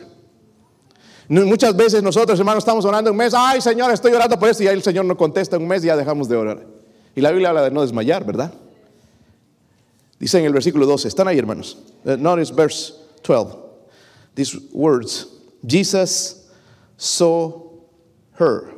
Muchas 1.29 1.75
veces 1.75 2.03
nosotros, 2.03 2.39
hermanos, 2.39 2.63
estamos 2.63 2.85
orando 2.85 3.11
un 3.11 3.17
mes. 3.17 3.33
Ay, 3.33 3.63
Señor, 3.63 3.91
estoy 3.91 4.13
orando 4.13 4.39
por 4.39 4.51
eso. 4.51 4.63
Y 4.65 4.67
ahí 4.67 4.75
el 4.75 4.83
Señor 4.83 5.07
no 5.07 5.17
contesta 5.17 5.57
un 5.57 5.67
mes 5.67 5.83
y 5.83 5.87
ya 5.87 5.97
dejamos 5.97 6.29
de 6.29 6.37
orar. 6.37 6.67
Y 7.15 7.23
la 7.23 7.31
Biblia 7.31 7.49
habla 7.49 7.63
de 7.63 7.71
no 7.71 7.81
desmayar, 7.81 8.23
¿verdad? 8.27 8.53
Dice 10.19 10.41
en 10.41 10.45
el 10.45 10.53
versículo 10.53 10.85
12. 10.85 11.09
Están 11.09 11.29
ahí, 11.29 11.39
hermanos. 11.39 11.79
Uh, 12.05 12.17
notice 12.19 12.53
verse 12.53 12.93
12 13.27 13.72
these 14.35 14.59
words 14.73 15.27
Jesus 15.65 16.51
saw 16.97 17.71
her. 18.33 18.73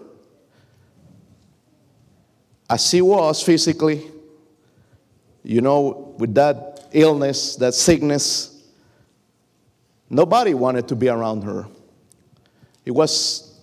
as 2.68 2.86
she 2.88 3.00
was 3.00 3.42
physically, 3.42 4.10
you 5.42 5.60
know, 5.60 6.14
with 6.18 6.34
that 6.34 6.88
illness, 6.92 7.56
that 7.56 7.74
sickness, 7.74 8.62
nobody 10.08 10.54
wanted 10.54 10.88
to 10.88 10.96
be 10.96 11.08
around 11.08 11.42
her. 11.42 11.66
It 12.84 12.92
was 12.92 13.58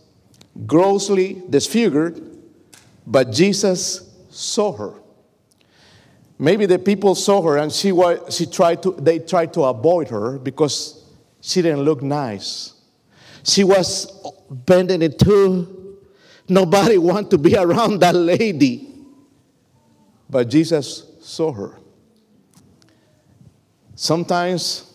grossly 0.65 1.41
disfigured, 1.49 2.21
but 3.05 3.31
Jesus 3.31 4.09
saw 4.29 4.71
her. 4.73 4.93
Maybe 6.37 6.65
the 6.65 6.79
people 6.79 7.15
saw 7.15 7.41
her 7.43 7.57
and 7.57 7.71
she, 7.71 7.91
was, 7.91 8.35
she 8.35 8.45
tried 8.45 8.81
to, 8.83 8.91
they 8.93 9.19
tried 9.19 9.53
to 9.53 9.63
avoid 9.63 10.09
her 10.09 10.39
because 10.39 11.00
she 11.41 11.63
didn't 11.63 11.81
look 11.81 12.03
nice. 12.03 12.75
She 13.43 13.63
was 13.63 14.11
bending 14.49 15.01
it 15.01 15.17
too. 15.17 15.97
Nobody 16.47 16.97
wanted 16.99 17.31
to 17.31 17.37
be 17.39 17.55
around 17.57 17.99
that 18.01 18.15
lady. 18.15 18.87
But 20.29 20.49
Jesus 20.49 21.11
saw 21.19 21.51
her. 21.51 21.77
Sometimes 23.95 24.93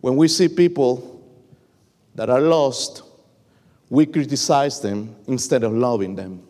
when 0.00 0.16
we 0.16 0.28
see 0.28 0.48
people 0.48 1.22
that 2.14 2.30
are 2.30 2.40
lost, 2.40 3.02
we 3.90 4.06
criticize 4.06 4.80
them 4.80 5.14
instead 5.26 5.62
of 5.62 5.72
loving 5.72 6.16
them. 6.16 6.42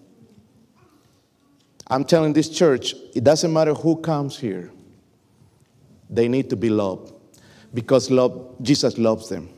I'm 1.88 2.04
telling 2.04 2.32
this 2.32 2.48
church, 2.48 2.94
it 3.14 3.24
doesn't 3.24 3.52
matter 3.52 3.74
who 3.74 3.96
comes 3.96 4.38
here, 4.38 4.72
they 6.08 6.28
need 6.28 6.48
to 6.50 6.56
be 6.56 6.70
loved 6.70 7.13
because 7.74 8.10
love, 8.10 8.56
Jesus 8.62 8.96
loves 8.96 9.28
them. 9.28 9.48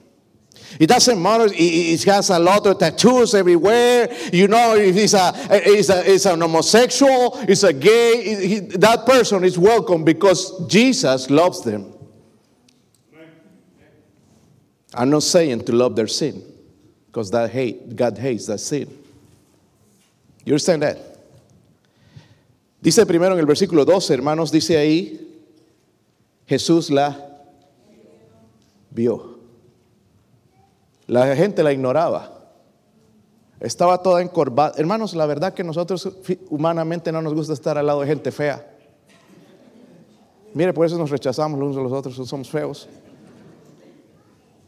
It 0.81 0.89
doesn't 0.89 1.21
matter. 1.23 1.53
He 1.53 1.97
has 2.07 2.31
a 2.31 2.39
lot 2.39 2.67
of 2.67 2.79
tattoos 2.79 3.35
everywhere. 3.35 4.13
You 4.33 4.49
know, 4.49 4.75
if 4.75 4.95
he's 4.95 5.15
a, 5.15 5.61
he's, 5.63 5.89
a, 5.91 6.03
he's 6.03 6.27
an 6.27 6.41
homosexual, 6.41 7.37
he's 7.47 7.63
a 7.63 7.73
gay, 7.73 8.47
he, 8.47 8.59
that 8.61 9.07
person 9.07 9.45
is 9.45 9.59
welcome 9.59 10.03
because 10.03 10.67
Jesus 10.67 11.31
loves 11.31 11.63
them. 11.63 11.93
I'm 14.95 15.11
not 15.11 15.23
saying 15.23 15.65
to 15.67 15.73
love 15.73 15.95
their 15.95 16.07
sin 16.07 16.43
because 17.07 17.31
that 17.31 17.51
hate, 17.51 17.95
God 17.95 18.17
hates 18.17 18.47
that 18.47 18.59
sin. 18.59 18.89
You 20.45 20.53
understand 20.53 20.83
that? 20.83 20.99
Dice 22.81 23.05
primero 23.05 23.35
en 23.35 23.41
el 23.41 23.47
versículo 23.47 23.85
12, 23.85 24.15
hermanos, 24.15 24.51
dice 24.51 24.77
ahí, 24.77 25.21
Jesús 26.49 26.91
la 26.91 27.26
vio. 28.97 29.37
La 31.07 31.37
gente 31.37 31.63
la 31.63 31.73
ignoraba. 31.73 32.33
Estaba 33.61 34.03
toda 34.03 34.21
encorvada. 34.23 34.75
Hermanos, 34.77 35.15
la 35.15 35.27
verdad 35.27 35.55
que 35.55 35.63
nosotros 35.63 36.09
humanamente 36.51 37.13
no 37.13 37.23
nos 37.23 37.35
gusta 37.35 37.53
estar 37.53 37.79
al 37.79 37.87
lado 37.87 38.01
de 38.01 38.07
gente 38.07 38.33
fea. 38.33 38.67
Mire, 40.53 40.73
por 40.73 40.87
eso 40.87 40.99
nos 40.99 41.11
rechazamos 41.11 41.61
los 41.61 41.69
unos 41.69 41.79
a 41.79 41.83
los 41.83 41.93
otros, 41.93 42.29
somos 42.29 42.51
feos. 42.51 42.89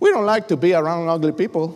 We 0.01 0.11
don't 0.11 0.27
like 0.27 0.47
to 0.49 0.57
be 0.57 0.75
around 0.75 1.09
ugly 1.09 1.33
people. 1.33 1.75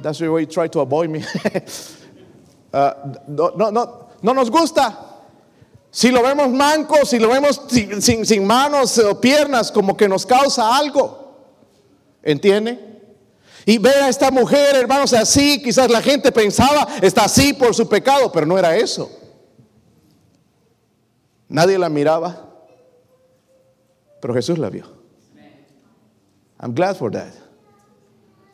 That's 0.00 0.20
why 0.20 0.40
you 0.40 0.46
try 0.46 0.68
to 0.68 0.80
avoid 0.80 1.10
me. 1.10 1.22
uh, 2.72 2.92
no, 3.28 3.52
no, 3.54 3.70
no, 3.70 4.08
no 4.22 4.32
nos 4.32 4.50
gusta. 4.50 4.96
Si 5.90 6.10
lo 6.10 6.22
vemos 6.22 6.50
manco, 6.50 7.04
si 7.04 7.18
lo 7.18 7.28
vemos 7.28 7.60
sin, 7.68 8.00
sin, 8.00 8.24
sin 8.24 8.46
manos 8.46 8.98
o 8.98 9.20
piernas, 9.20 9.70
como 9.70 9.94
que 9.94 10.08
nos 10.08 10.26
causa 10.26 10.76
algo. 10.76 11.21
¿Entiende? 12.22 12.92
Y 13.64 13.78
ver 13.78 14.02
a 14.02 14.08
esta 14.08 14.30
mujer, 14.30 14.76
hermanos, 14.76 15.12
así, 15.12 15.62
quizás 15.62 15.90
la 15.90 16.02
gente 16.02 16.32
pensaba, 16.32 16.86
está 17.00 17.24
así 17.24 17.52
por 17.52 17.74
su 17.74 17.88
pecado, 17.88 18.30
pero 18.32 18.46
no 18.46 18.58
era 18.58 18.76
eso. 18.76 19.10
Nadie 21.48 21.78
la 21.78 21.88
miraba, 21.88 22.48
pero 24.20 24.34
Jesús 24.34 24.58
la 24.58 24.70
vio. 24.70 24.86
I'm 26.58 26.74
glad 26.74 26.96
for 26.96 27.10
that, 27.10 27.32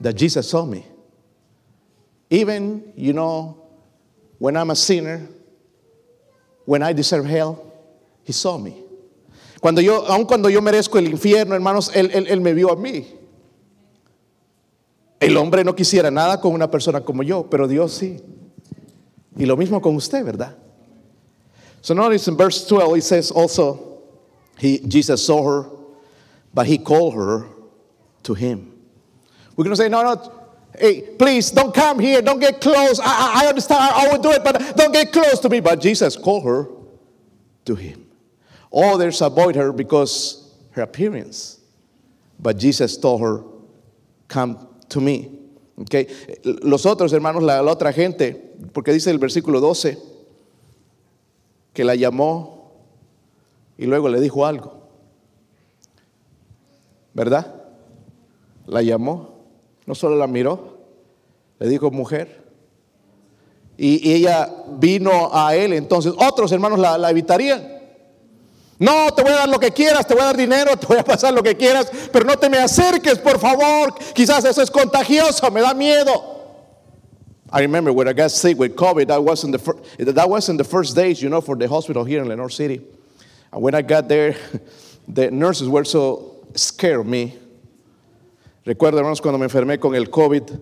that 0.01 0.17
Jesus 0.17 0.49
saw 0.49 0.65
me. 0.65 0.85
Even, 2.31 2.93
you 2.97 3.13
know, 3.13 3.57
when 4.39 4.57
I'm 4.57 4.71
a 4.71 4.77
sinner, 4.77 5.27
when 6.65 6.83
I 6.83 6.93
deserve 6.93 7.27
hell, 7.27 7.65
He 8.25 8.33
saw 8.33 8.59
me. 8.59 8.85
Cuando 9.61 9.81
yo, 9.81 10.05
aun 10.07 10.27
cuando 10.27 10.49
yo 10.51 10.61
merezco 10.61 10.99
el 10.99 11.09
infierno, 11.09 11.55
hermanos, 11.55 11.91
él, 11.95 12.11
él, 12.13 12.27
él 12.29 12.41
me 12.41 12.53
vio 12.53 12.71
a 12.71 12.77
mí. 12.77 13.18
El 15.21 15.37
hombre 15.37 15.65
no 15.65 15.75
quisiera 15.75 16.11
nada 16.11 16.41
con 16.41 16.53
una 16.53 16.71
persona 16.71 17.01
como 17.01 17.23
yo, 17.23 17.49
pero 17.51 17.67
Dios 17.67 17.93
sí. 17.93 18.21
Y 19.37 19.47
lo 19.47 19.57
mismo 19.57 19.81
con 19.81 19.97
usted, 19.97 20.25
¿verdad? 20.25 20.57
So 21.81 21.95
notice 21.95 22.29
in 22.29 22.37
verse 22.37 22.67
12 22.67 22.99
it 22.99 23.03
says 23.03 23.31
also, 23.31 24.03
he, 24.59 24.79
Jesus 24.81 25.25
saw 25.25 25.43
her, 25.43 25.71
but 26.53 26.67
he 26.67 26.79
called 26.79 27.15
her 27.15 27.47
to 28.25 28.35
him. 28.35 28.73
We're 29.57 29.65
going 29.65 29.77
to 29.77 29.77
say, 29.77 29.89
no, 29.89 30.03
no, 30.03 30.33
hey, 30.79 31.03
please 31.19 31.51
don't 31.51 31.75
come 31.75 31.99
here, 31.99 32.21
don't 32.21 32.41
get 32.41 32.61
close. 32.61 33.01
I, 33.01 33.45
I 33.45 33.47
understand, 33.47 33.81
I 33.81 34.09
will 34.09 34.21
do 34.21 34.31
it, 34.33 34.45
but 34.45 34.77
don't 34.77 34.93
get 34.93 35.13
close 35.13 35.41
to 35.41 35.49
me. 35.49 35.61
But 35.61 35.81
Jesus 35.81 36.17
called 36.17 36.45
her 36.45 36.69
to 37.65 37.75
him. 37.75 38.07
Others 38.73 39.21
avoid 39.21 39.57
her 39.57 39.73
because 39.73 40.53
her 40.73 40.83
appearance. 40.83 41.61
But 42.39 42.59
Jesus 42.59 42.97
told 42.97 43.21
her, 43.21 43.43
come 44.29 44.68
to 44.89 45.01
me. 45.01 45.31
Okay. 45.83 46.09
Los 46.43 46.87
otros 46.87 47.13
hermanos, 47.13 47.43
la, 47.43 47.63
otra 47.63 47.93
gente, 47.93 48.55
porque 48.73 48.93
dice 48.93 49.11
el 49.11 49.19
versículo 49.19 49.61
12 49.61 49.99
que 51.73 51.85
la 51.85 51.95
llamó 51.95 52.73
y 53.77 53.87
luego 53.87 54.09
le 54.09 54.21
dijo 54.21 54.45
algo. 54.45 54.73
¿Verdad? 57.15 57.55
La 58.67 58.83
llamó, 58.83 59.45
no 59.87 59.95
solo 59.95 60.17
la 60.17 60.27
miró, 60.27 60.79
le 61.61 61.69
dijo 61.69 61.91
mujer. 61.91 62.49
Y, 63.77 64.09
y 64.09 64.15
ella 64.15 64.53
vino 64.79 65.31
a 65.33 65.55
él, 65.55 65.73
entonces 65.73 66.13
otros 66.19 66.51
hermanos 66.51 66.81
la, 66.81 66.99
la 66.99 67.11
evitarían. 67.11 67.78
No, 68.79 69.11
te 69.13 69.23
voy 69.23 69.33
a 69.33 69.37
dar 69.37 69.49
lo 69.49 69.59
que 69.59 69.73
quieras, 69.73 70.07
te 70.07 70.15
voy 70.15 70.23
a 70.23 70.27
dar 70.27 70.37
dinero, 70.37 70.77
te 70.81 70.87
voy 70.87 70.99
a 70.99 71.05
pasar 71.05 71.35
lo 71.35 71.43
que 71.43 71.57
quieras, 71.57 71.91
pero 72.13 72.25
no 72.25 72.37
te 72.37 72.49
me 72.49 72.59
acerques, 72.59 73.19
por 73.19 73.39
favor. 73.39 73.95
Quizás 74.15 74.45
eso 74.45 74.63
es 74.63 74.71
contagioso, 74.71 75.51
me 75.51 75.61
da 75.61 75.75
miedo. 75.75 76.37
I 77.51 77.61
remember 77.61 77.93
when 77.93 78.07
I 78.07 78.13
got 78.13 78.31
sick 78.31 78.59
with 78.59 78.77
COVID, 78.77 79.09
that 79.09 79.25
was 79.25 79.43
in 79.43 79.51
the, 79.51 80.13
that 80.13 80.29
was 80.29 80.49
in 80.49 80.59
the 80.59 80.65
first 80.65 80.95
days, 80.95 81.23
you 81.23 81.31
know, 81.31 81.41
for 81.41 81.57
the 81.57 81.67
hospital 81.67 82.05
here 82.05 82.21
in 82.21 82.29
Lenore 82.29 82.51
City. 82.51 82.83
And 83.53 83.63
when 83.63 83.75
I 83.75 83.83
got 83.83 84.07
there, 84.07 84.37
the 85.09 85.31
nurses 85.31 85.69
were 85.69 85.85
so 85.85 86.47
scared 86.55 87.01
of 87.01 87.07
me. 87.07 87.37
Recuerdo, 88.67 88.99
hermanos, 88.99 89.23
cuando 89.23 89.39
me 89.39 89.47
enfermé 89.47 89.81
con 89.81 89.95
el 89.95 90.07
COVID, 90.07 90.61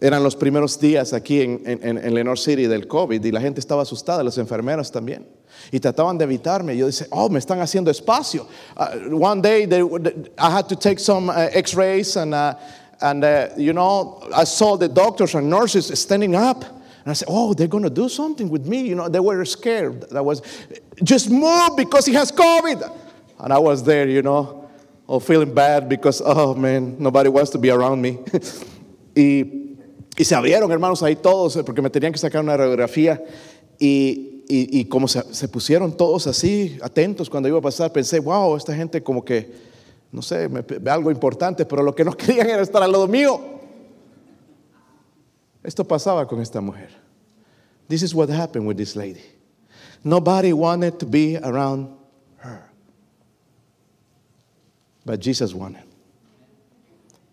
eran 0.00 0.22
los 0.22 0.34
primeros 0.34 0.78
días 0.78 1.12
aquí 1.12 1.40
en, 1.40 1.62
en, 1.64 1.98
en 1.98 2.36
City 2.36 2.66
del 2.66 2.86
COVID 2.88 3.24
y 3.24 3.30
la 3.30 3.40
gente 3.40 3.60
estaba 3.60 3.82
asustada, 3.82 4.22
las 4.22 4.38
enfermeras 4.38 4.90
también. 4.90 5.26
Y 5.70 5.78
trataban 5.78 6.18
de 6.18 6.24
evitarme. 6.24 6.76
Yo 6.76 6.86
decía, 6.86 7.06
oh, 7.10 7.28
me 7.28 7.38
están 7.38 7.60
haciendo 7.60 7.90
espacio. 7.90 8.46
Uh, 8.76 9.16
one 9.16 9.40
day 9.40 9.66
they, 9.66 9.82
I 10.38 10.50
had 10.50 10.68
to 10.68 10.76
take 10.76 10.98
some 10.98 11.30
uh, 11.30 11.48
x-rays 11.52 12.16
and, 12.16 12.34
uh, 12.34 12.54
and 13.00 13.24
uh, 13.24 13.48
you 13.56 13.72
know, 13.72 14.28
I 14.34 14.44
saw 14.44 14.76
the 14.76 14.88
doctors 14.88 15.34
and 15.34 15.48
nurses 15.48 15.86
standing 15.98 16.34
up. 16.34 16.64
And 16.64 17.10
I 17.10 17.12
said, 17.12 17.28
oh, 17.30 17.54
they're 17.54 17.68
going 17.68 17.84
to 17.84 17.90
do 17.90 18.08
something 18.08 18.48
with 18.48 18.66
me. 18.66 18.88
You 18.88 18.96
know, 18.96 19.08
they 19.08 19.20
were 19.20 19.44
scared. 19.44 20.10
That 20.10 20.24
was, 20.24 20.42
just 21.02 21.30
move 21.30 21.76
because 21.76 22.06
he 22.06 22.14
has 22.14 22.32
COVID. 22.32 22.90
And 23.38 23.52
I 23.52 23.58
was 23.58 23.84
there, 23.84 24.08
you 24.08 24.22
know, 24.22 24.70
feeling 25.20 25.54
bad 25.54 25.88
because, 25.88 26.20
oh, 26.24 26.54
man, 26.54 26.96
nobody 26.98 27.28
wants 27.28 27.50
to 27.50 27.58
be 27.58 27.70
around 27.70 28.00
me. 28.00 28.18
y, 29.16 29.63
y 30.16 30.24
se 30.24 30.34
abrieron, 30.34 30.70
hermanos, 30.70 31.02
ahí 31.02 31.16
todos, 31.16 31.58
porque 31.64 31.82
me 31.82 31.90
tenían 31.90 32.12
que 32.12 32.18
sacar 32.18 32.42
una 32.42 32.56
radiografía. 32.56 33.22
Y 33.78 34.34
y, 34.48 34.80
y, 34.80 34.84
como 34.86 35.08
se, 35.08 35.48
pusieron 35.48 35.96
todos 35.96 36.26
así, 36.26 36.78
atentos 36.82 37.30
cuando 37.30 37.48
iba 37.48 37.58
a 37.58 37.62
pasar, 37.62 37.92
pensé, 37.92 38.18
wow, 38.20 38.56
esta 38.56 38.74
gente 38.74 39.02
como 39.02 39.24
que, 39.24 39.54
no 40.12 40.20
sé, 40.20 40.48
me, 40.48 40.60
ve 40.60 40.90
algo 40.90 41.10
importante, 41.10 41.64
pero 41.64 41.82
lo 41.82 41.94
que 41.94 42.04
no 42.04 42.12
querían 42.16 42.50
era 42.50 42.62
estar 42.62 42.82
al 42.82 42.92
lado 42.92 43.08
mío. 43.08 43.40
Esto 45.62 45.84
pasaba 45.84 46.26
con 46.26 46.42
esta 46.42 46.60
mujer. 46.60 46.90
This 47.88 48.02
is 48.02 48.14
what 48.14 48.28
happened 48.28 48.66
with 48.66 48.76
this 48.76 48.96
lady. 48.96 49.22
Nobody 50.02 50.52
wanted 50.52 50.98
to 50.98 51.06
be 51.06 51.38
around 51.38 51.88
her. 52.38 52.70
But 55.06 55.20
Jesus 55.20 55.54
wanted. 55.54 55.84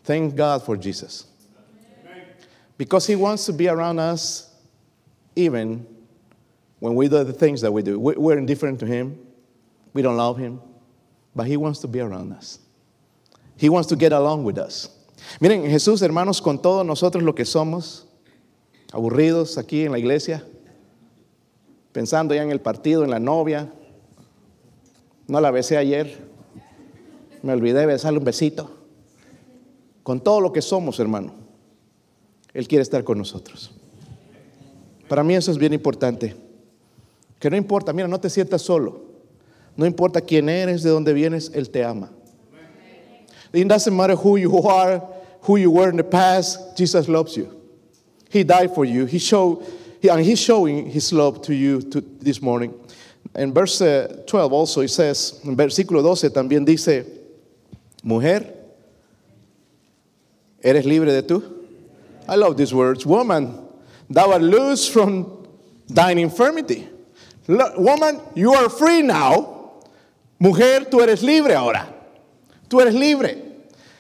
Thank 0.06 0.36
God 0.36 0.64
for 0.64 0.78
Jesus. 0.78 1.26
Because 2.82 3.06
he 3.06 3.16
wants 3.16 3.46
to 3.46 3.54
be 3.54 3.68
around 3.68 4.00
us 4.00 4.50
even 5.36 5.86
when 6.80 6.96
we 6.96 7.08
do 7.08 7.24
the 7.24 7.32
things 7.32 7.62
that 7.62 7.72
we 7.72 7.84
do. 7.84 8.00
We're 8.00 8.40
indifferent 8.40 8.80
to 8.80 8.88
Him. 8.88 9.20
We 9.94 10.02
don't 10.02 10.18
love 10.18 10.40
Him. 10.40 10.60
But 11.36 11.46
He 11.46 11.58
wants 11.58 11.78
to 11.82 11.88
be 11.88 12.00
around 12.00 12.34
us. 12.34 12.58
He 13.56 13.70
wants 13.70 13.88
to 13.90 13.96
get 13.96 14.14
along 14.14 14.46
with 14.46 14.58
us. 14.58 14.90
Miren, 15.40 15.62
Jesús, 15.66 16.02
hermanos, 16.02 16.42
con 16.42 16.58
todos 16.58 16.84
nosotros 16.84 17.22
lo 17.22 17.34
que 17.34 17.46
somos, 17.46 18.06
aburridos 18.92 19.60
aquí 19.60 19.86
en 19.86 19.92
la 19.92 20.00
iglesia, 20.00 20.44
pensando 21.94 22.34
ya 22.34 22.42
en 22.42 22.50
el 22.50 22.62
partido, 22.62 23.04
en 23.04 23.12
la 23.12 23.20
novia. 23.20 23.72
No 25.28 25.40
la 25.40 25.52
besé 25.52 25.78
ayer. 25.78 26.18
Me 27.44 27.54
olvidé 27.54 27.82
de 27.82 27.86
besarle 27.86 28.18
un 28.18 28.26
besito. 28.26 28.72
Con 30.02 30.20
todo 30.20 30.42
lo 30.42 30.52
que 30.52 30.64
somos, 30.64 31.00
hermano. 31.00 31.41
Él 32.54 32.68
quiere 32.68 32.84
estar 32.84 33.04
con 33.04 33.18
nosotros. 33.18 33.72
Para 35.08 35.24
mí 35.24 35.36
eso 35.36 35.52
es 35.52 35.58
bien 35.58 35.74
importante. 35.74 36.36
Que 37.40 37.50
no 37.50 37.58
importa, 37.58 37.92
mira, 37.92 38.08
no 38.08 38.20
te 38.20 38.30
sientas 38.30 38.62
solo. 38.62 39.02
No 39.76 39.86
importa 39.86 40.22
quién 40.22 40.48
eres, 40.50 40.84
de 40.84 40.90
dónde 40.90 41.14
vienes, 41.14 41.52
Él 41.54 41.70
te 41.70 41.84
ama. 41.84 42.12
It 43.54 43.68
doesn't 43.68 43.94
matter 43.94 44.16
who 44.16 44.38
you 44.38 44.58
are, 44.68 45.02
who 45.42 45.58
you 45.58 45.72
were 45.72 45.90
in 45.90 45.98
the 45.98 46.04
past, 46.04 46.78
Jesus 46.78 47.10
loves 47.10 47.36
you. 47.36 47.50
He 48.30 48.44
died 48.44 48.74
for 48.74 48.86
you. 48.86 49.06
He 49.06 49.20
showed, 49.20 49.66
and 50.10 50.22
He's 50.22 50.40
showing 50.40 50.90
His 50.90 51.12
love 51.12 51.42
to 51.44 51.54
you 51.54 51.82
to, 51.82 52.02
this 52.02 52.42
morning. 52.42 52.74
En 53.36 53.54
verse 53.54 53.80
12 54.28 54.54
also 54.54 54.82
it 54.82 54.90
says, 54.90 55.42
en 55.44 55.56
versículo 55.56 56.02
12 56.02 56.30
también 56.30 56.66
dice, 56.66 57.06
mujer, 58.04 58.56
¿eres 60.64 60.86
libre 60.86 61.12
de 61.12 61.24
tú? 61.24 61.61
I 62.28 62.36
love 62.36 62.58
these 62.58 62.74
words. 62.74 63.06
Woman, 63.06 63.58
thou 64.10 64.32
art 64.32 64.42
loose 64.42 64.88
from 64.88 65.48
thine 65.88 66.18
infirmity. 66.18 66.88
Woman, 67.48 68.22
you 68.36 68.54
are 68.54 68.70
free 68.70 69.02
now. 69.02 69.82
Mujer, 70.40 70.86
tú 70.90 71.02
eres 71.02 71.22
libre 71.22 71.54
ahora. 71.54 71.88
Tú 72.70 72.80
eres 72.80 72.94
libre. 72.94 73.52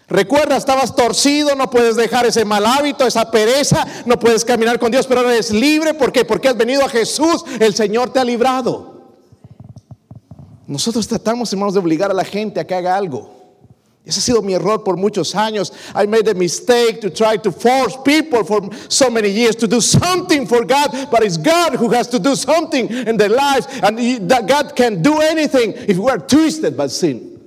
Recuerda, 0.07 0.57
estabas 0.57 0.93
torcido, 0.93 1.55
no 1.55 1.69
puedes 1.69 1.95
dejar 1.95 2.25
ese 2.25 2.43
mal 2.43 2.65
hábito, 2.65 3.07
esa 3.07 3.31
pereza, 3.31 3.87
no 4.05 4.19
puedes 4.19 4.43
caminar 4.43 4.77
con 4.77 4.91
Dios, 4.91 5.07
pero 5.07 5.21
eres 5.29 5.51
libre. 5.51 5.93
¿Por 5.93 6.11
qué? 6.11 6.25
Porque 6.25 6.49
has 6.49 6.57
venido 6.57 6.83
a 6.83 6.89
Jesús, 6.89 7.45
el 7.59 7.73
Señor 7.73 8.11
te 8.11 8.19
ha 8.19 8.25
librado. 8.25 8.91
Nosotros 10.67 11.07
tratamos, 11.07 11.51
hermanos, 11.53 11.73
de 11.73 11.79
obligar 11.79 12.11
a 12.11 12.13
la 12.13 12.25
gente 12.25 12.59
a 12.59 12.67
que 12.67 12.75
haga 12.75 12.95
algo. 12.95 13.40
Ese 14.03 14.19
ha 14.19 14.23
sido 14.23 14.41
mi 14.41 14.53
error 14.53 14.83
por 14.83 14.97
muchos 14.97 15.35
años. 15.35 15.71
I 15.93 16.07
made 16.07 16.27
a 16.27 16.33
mistake 16.33 17.01
to 17.01 17.11
try 17.11 17.37
to 17.37 17.51
force 17.51 17.95
people 18.03 18.43
for 18.43 18.67
so 18.89 19.11
many 19.11 19.29
years 19.29 19.55
to 19.57 19.67
do 19.67 19.79
something 19.79 20.47
for 20.47 20.65
God, 20.65 21.09
but 21.11 21.23
it's 21.23 21.37
God 21.37 21.75
who 21.75 21.89
has 21.89 22.07
to 22.07 22.17
do 22.17 22.35
something 22.35 22.89
in 22.89 23.17
their 23.17 23.29
lives, 23.29 23.67
and 23.83 24.27
that 24.27 24.47
God 24.47 24.75
can 24.75 25.03
do 25.03 25.19
anything 25.21 25.73
if 25.87 25.97
we 25.97 26.09
are 26.09 26.17
twisted 26.17 26.75
by 26.75 26.87
sin. 26.87 27.39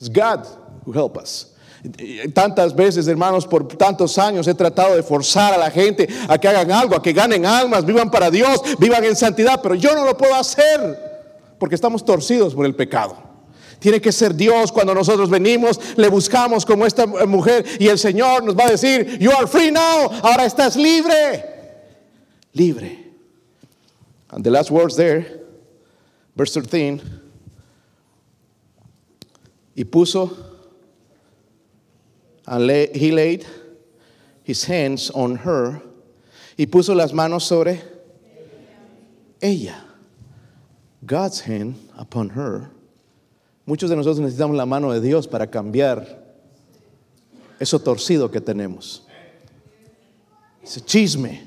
It's 0.00 0.08
God 0.08 0.46
who 0.84 0.92
help 0.92 1.16
us. 1.16 1.54
Tantas 2.34 2.74
veces, 2.74 3.06
hermanos, 3.06 3.46
por 3.46 3.60
tantos 3.68 4.18
años 4.18 4.48
he 4.48 4.54
tratado 4.54 4.96
de 4.96 5.02
forzar 5.04 5.54
a 5.54 5.58
la 5.58 5.70
gente 5.70 6.08
a 6.28 6.36
que 6.38 6.48
hagan 6.48 6.72
algo, 6.72 6.96
a 6.96 7.02
que 7.02 7.12
ganen 7.12 7.46
almas, 7.46 7.84
vivan 7.84 8.10
para 8.10 8.32
Dios, 8.32 8.60
vivan 8.80 9.04
en 9.04 9.14
santidad, 9.14 9.60
pero 9.62 9.76
yo 9.76 9.94
no 9.94 10.04
lo 10.04 10.16
puedo 10.16 10.34
hacer 10.34 10.98
porque 11.60 11.76
estamos 11.76 12.04
torcidos 12.04 12.52
por 12.52 12.66
el 12.66 12.74
pecado. 12.74 13.27
Tiene 13.78 14.00
que 14.00 14.10
ser 14.12 14.34
Dios 14.34 14.72
cuando 14.72 14.94
nosotros 14.94 15.30
venimos, 15.30 15.78
le 15.96 16.08
buscamos 16.08 16.64
como 16.66 16.84
esta 16.84 17.06
mujer 17.06 17.64
y 17.78 17.88
el 17.88 17.98
Señor 17.98 18.42
nos 18.42 18.56
va 18.56 18.66
a 18.66 18.70
decir, 18.70 19.18
you 19.20 19.30
are 19.30 19.46
free 19.46 19.70
now, 19.70 20.08
ahora 20.22 20.44
estás 20.44 20.76
libre, 20.76 21.44
libre. 22.54 23.04
And 24.30 24.44
the 24.44 24.50
last 24.50 24.70
words 24.70 24.96
there, 24.96 25.26
verse 26.36 26.52
13, 26.52 27.00
y 29.76 29.84
puso 29.84 30.48
And 32.48 32.70
he 32.70 33.12
laid 33.12 33.46
his 34.42 34.64
hands 34.64 35.10
on 35.10 35.36
her 35.36 35.82
y 36.56 36.64
puso 36.64 36.96
las 36.96 37.12
manos 37.12 37.42
sobre 37.42 37.78
ella. 39.42 39.84
God's 41.04 41.40
hand 41.40 41.76
upon 41.96 42.30
her. 42.30 42.70
Muchos 43.68 43.90
de 43.90 43.96
nosotros 43.96 44.20
necesitamos 44.20 44.56
la 44.56 44.64
mano 44.64 44.90
de 44.94 45.00
Dios 45.02 45.28
para 45.28 45.46
cambiar 45.46 46.24
eso 47.60 47.78
torcido 47.78 48.30
que 48.30 48.40
tenemos. 48.40 49.02
Ese 50.64 50.80
chisme, 50.80 51.42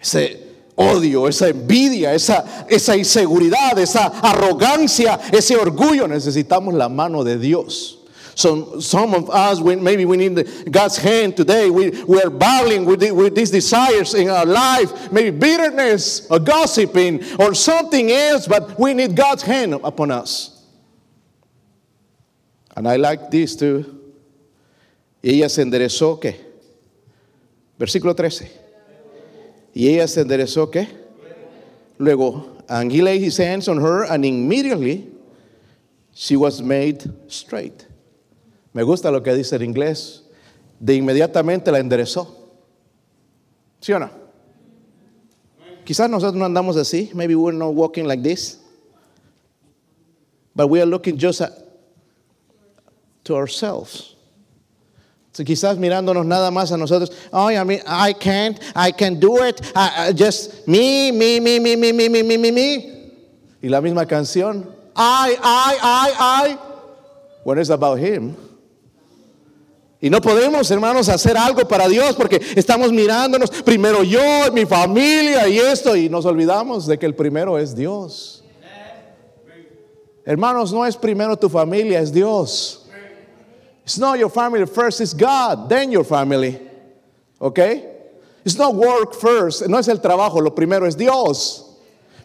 ese 0.00 0.40
odio, 0.76 1.26
esa 1.26 1.48
envidia, 1.48 2.14
esa, 2.14 2.66
esa 2.68 2.96
inseguridad, 2.96 3.76
esa 3.80 4.06
arrogancia, 4.06 5.18
ese 5.32 5.56
orgullo. 5.56 6.06
Necesitamos 6.06 6.72
la 6.72 6.88
mano 6.88 7.24
de 7.24 7.36
Dios. 7.36 7.98
Some, 8.36 8.80
some 8.80 9.12
of 9.12 9.28
us, 9.28 9.60
we, 9.60 9.74
maybe 9.74 10.04
we 10.04 10.16
need 10.16 10.70
God's 10.70 10.98
hand 10.98 11.36
today. 11.36 11.68
We, 11.68 11.90
we 12.04 12.22
are 12.22 12.30
battling 12.30 12.84
with, 12.84 13.02
with 13.10 13.34
these 13.34 13.50
desires 13.50 14.14
in 14.14 14.28
our 14.28 14.46
life, 14.46 15.10
maybe 15.10 15.36
bitterness 15.36 16.28
or 16.30 16.38
gossiping 16.38 17.24
or 17.40 17.54
something 17.54 18.12
else, 18.12 18.46
but 18.46 18.78
we 18.78 18.94
need 18.94 19.16
God's 19.16 19.42
hand 19.42 19.74
upon 19.82 20.12
us. 20.12 20.54
And 22.78 22.86
I 22.86 22.94
like 22.94 23.32
this 23.32 23.56
too. 23.56 23.84
Y 25.20 25.30
ella 25.30 25.48
se 25.48 25.62
enderezó, 25.62 26.20
¿qué? 26.20 26.36
Versículo 27.76 28.14
13. 28.14 28.48
Y 29.74 29.88
ella 29.88 30.06
se 30.06 30.20
enderezó, 30.20 30.70
¿qué? 30.70 30.86
Luego, 31.98 32.56
and 32.68 32.92
he 32.92 33.02
laid 33.02 33.20
his 33.20 33.36
hands 33.40 33.66
on 33.66 33.80
her, 33.80 34.04
and 34.04 34.24
immediately 34.24 35.08
she 36.14 36.36
was 36.36 36.62
made 36.62 37.02
straight. 37.26 37.84
Me 38.72 38.84
gusta 38.84 39.10
lo 39.10 39.24
que 39.24 39.34
dice 39.34 39.56
en 39.56 39.62
inglés. 39.62 40.22
De 40.78 40.94
inmediatamente 40.94 41.72
la 41.72 41.80
enderezó. 41.80 42.32
¿Sí 43.80 43.92
o 43.92 43.98
no? 43.98 44.08
Quizás 45.84 46.08
nosotros 46.08 46.36
no 46.36 46.44
andamos 46.44 46.76
así. 46.76 47.10
Maybe 47.12 47.34
we're 47.34 47.58
not 47.58 47.74
walking 47.74 48.06
like 48.06 48.22
this. 48.22 48.60
But 50.54 50.68
we 50.68 50.80
are 50.80 50.86
looking 50.86 51.18
just 51.18 51.40
at, 51.40 51.67
to 53.28 53.36
ourselves. 53.36 54.16
So 55.32 55.44
quizás 55.44 55.78
mirándonos 55.78 56.26
nada 56.26 56.50
más 56.50 56.72
a 56.72 56.76
nosotros. 56.76 57.12
Oh, 57.32 57.48
I 57.48 57.62
mean, 57.62 57.80
I 57.86 58.12
can't, 58.12 58.58
I 58.74 58.90
can 58.90 59.20
do 59.20 59.44
it. 59.44 59.60
Just 60.16 60.66
me, 60.66 61.12
me, 61.12 61.38
me, 61.38 61.60
me, 61.60 61.76
me, 61.76 61.92
me, 61.92 62.08
me, 62.08 62.22
me, 62.22 62.36
me, 62.38 62.50
me. 62.50 63.12
Y 63.62 63.68
la 63.68 63.80
misma 63.80 64.06
canción. 64.06 64.66
I, 64.96 65.36
I, 65.40 65.78
I, 65.80 66.14
I. 66.18 66.58
When 67.44 67.58
it's 67.58 67.70
about 67.70 67.98
Him. 67.98 68.34
Y 70.00 70.10
no 70.10 70.20
podemos, 70.20 70.70
hermanos, 70.70 71.08
hacer 71.08 71.36
algo 71.36 71.66
para 71.68 71.88
Dios 71.88 72.16
porque 72.16 72.40
estamos 72.56 72.92
mirándonos 72.92 73.50
primero 73.50 74.04
yo, 74.04 74.20
mi 74.52 74.64
familia 74.64 75.48
y 75.48 75.58
esto 75.58 75.96
y 75.96 76.08
nos 76.08 76.24
olvidamos 76.24 76.86
de 76.86 76.98
que 76.98 77.06
el 77.06 77.16
primero 77.16 77.58
es 77.58 77.74
Dios. 77.74 78.44
Hermanos, 80.24 80.72
no 80.72 80.86
es 80.86 80.96
primero 80.96 81.36
tu 81.36 81.48
familia, 81.48 82.00
es 82.00 82.12
Dios. 82.12 82.77
It's 83.88 83.96
not 83.96 84.18
your 84.18 84.28
family 84.28 84.66
first, 84.66 85.00
it's 85.00 85.14
God, 85.14 85.70
then 85.70 85.90
your 85.90 86.04
family. 86.04 86.60
Okay? 87.40 87.90
It's 88.44 88.58
not 88.58 88.74
work 88.74 89.14
first, 89.14 89.66
no 89.66 89.78
es 89.78 89.88
el 89.88 89.96
trabajo, 89.96 90.42
lo 90.42 90.50
primero 90.50 90.86
es 90.86 90.94
Dios. 90.94 91.64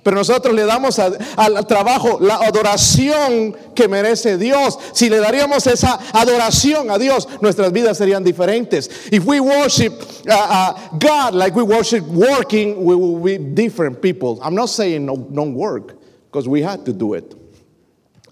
Pero 0.03 0.17
nosotros 0.17 0.53
le 0.53 0.63
damos 0.63 0.99
al 0.99 1.65
trabajo 1.65 2.19
la 2.19 2.39
adoración 2.39 3.55
que 3.73 3.87
merece 3.87 4.37
Dios. 4.37 4.77
Si 4.91 5.09
le 5.09 5.19
daríamos 5.19 5.65
esa 5.65 5.97
adoración 6.11 6.91
a 6.91 6.99
Dios, 6.99 7.29
nuestras 7.41 7.71
vidas 7.71 7.97
serían 7.97 8.25
diferentes. 8.25 9.09
If 9.13 9.23
we 9.23 9.39
worship 9.39 9.93
uh, 10.27 10.33
uh, 10.33 10.97
God 10.97 11.33
like 11.33 11.55
we 11.55 11.63
worship 11.63 12.03
working, 12.03 12.83
we 12.83 12.93
will 12.93 13.21
be 13.21 13.37
different 13.37 14.01
people. 14.01 14.37
I'm 14.43 14.55
not 14.55 14.67
saying 14.67 15.05
no, 15.05 15.15
don't 15.15 15.53
work, 15.53 15.95
because 16.25 16.45
we 16.45 16.61
had 16.61 16.85
to 16.87 16.91
do 16.91 17.13
it. 17.13 17.33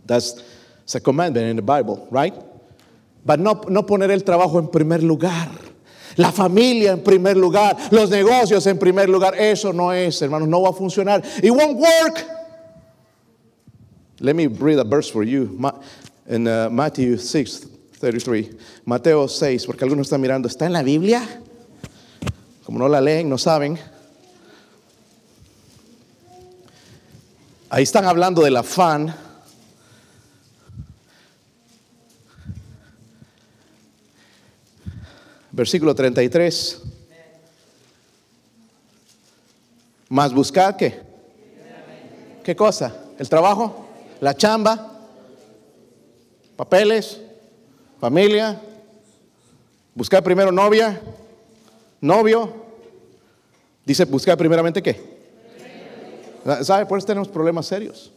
That's 0.06 0.44
a 0.94 1.00
commandment 1.00 1.48
in 1.48 1.56
the 1.56 1.62
Bible, 1.62 2.06
right? 2.12 2.34
No, 3.26 3.62
no 3.70 3.86
poner 3.86 4.12
el 4.12 4.24
trabajo 4.24 4.60
en 4.60 4.68
primer 4.68 5.04
lugar. 5.04 5.50
La 6.18 6.32
familia 6.32 6.92
en 6.92 7.04
primer 7.04 7.38
lugar, 7.38 7.78
los 7.90 8.10
negocios 8.10 8.68
en 8.68 8.78
primer 8.78 9.08
lugar. 9.08 9.36
Eso 9.40 9.72
no 9.72 9.94
es, 9.94 10.22
hermanos, 10.22 10.48
no 10.48 10.62
va 10.62 10.70
a 10.70 10.74
funcionar. 10.74 11.24
It 11.41 11.52
won't 11.52 11.78
work. 11.78 12.26
Let 14.20 14.36
me 14.36 14.48
read 14.48 14.80
a 14.80 14.84
verse 14.84 15.10
for 15.10 15.24
you. 15.24 15.58
In 16.28 16.48
uh, 16.48 16.70
Matthew 16.70 17.18
6, 17.18 17.68
33. 18.00 18.50
Mateo 18.86 19.28
6, 19.28 19.66
porque 19.66 19.84
algunos 19.84 20.08
están 20.08 20.22
mirando, 20.22 20.48
¿está 20.48 20.66
en 20.66 20.74
la 20.74 20.84
Biblia? 20.84 21.28
Como 22.64 22.78
no 22.80 22.88
la 22.88 23.02
leen, 23.02 23.30
no 23.30 23.38
saben. 23.38 23.80
Ahí 27.70 27.84
están 27.84 28.06
hablando 28.06 28.43
del 28.43 28.58
afán 28.58 29.16
Versículo 35.52 35.93
33. 35.93 36.82
Más 40.10 40.34
buscar 40.34 40.76
qué? 40.78 40.99
¿Qué 42.43 42.56
cosa? 42.56 42.93
¿El 43.18 43.30
trabajo? 43.30 43.88
¿La 44.20 44.36
chamba? 44.36 44.99
¿Papeles? 46.56 47.20
¿Familia? 47.99 48.60
¿Buscar 49.93 50.24
primero 50.24 50.52
novia? 50.52 51.02
¿Novio? 51.99 52.52
Dice 53.86 54.06
buscar 54.06 54.38
primeramente 54.38 54.82
qué? 54.82 55.12
¿Sabe? 56.64 56.86
Por 56.86 56.97
eso 56.97 57.08
tenemos 57.08 57.28
problemas 57.28 57.68
serios. 57.68 58.12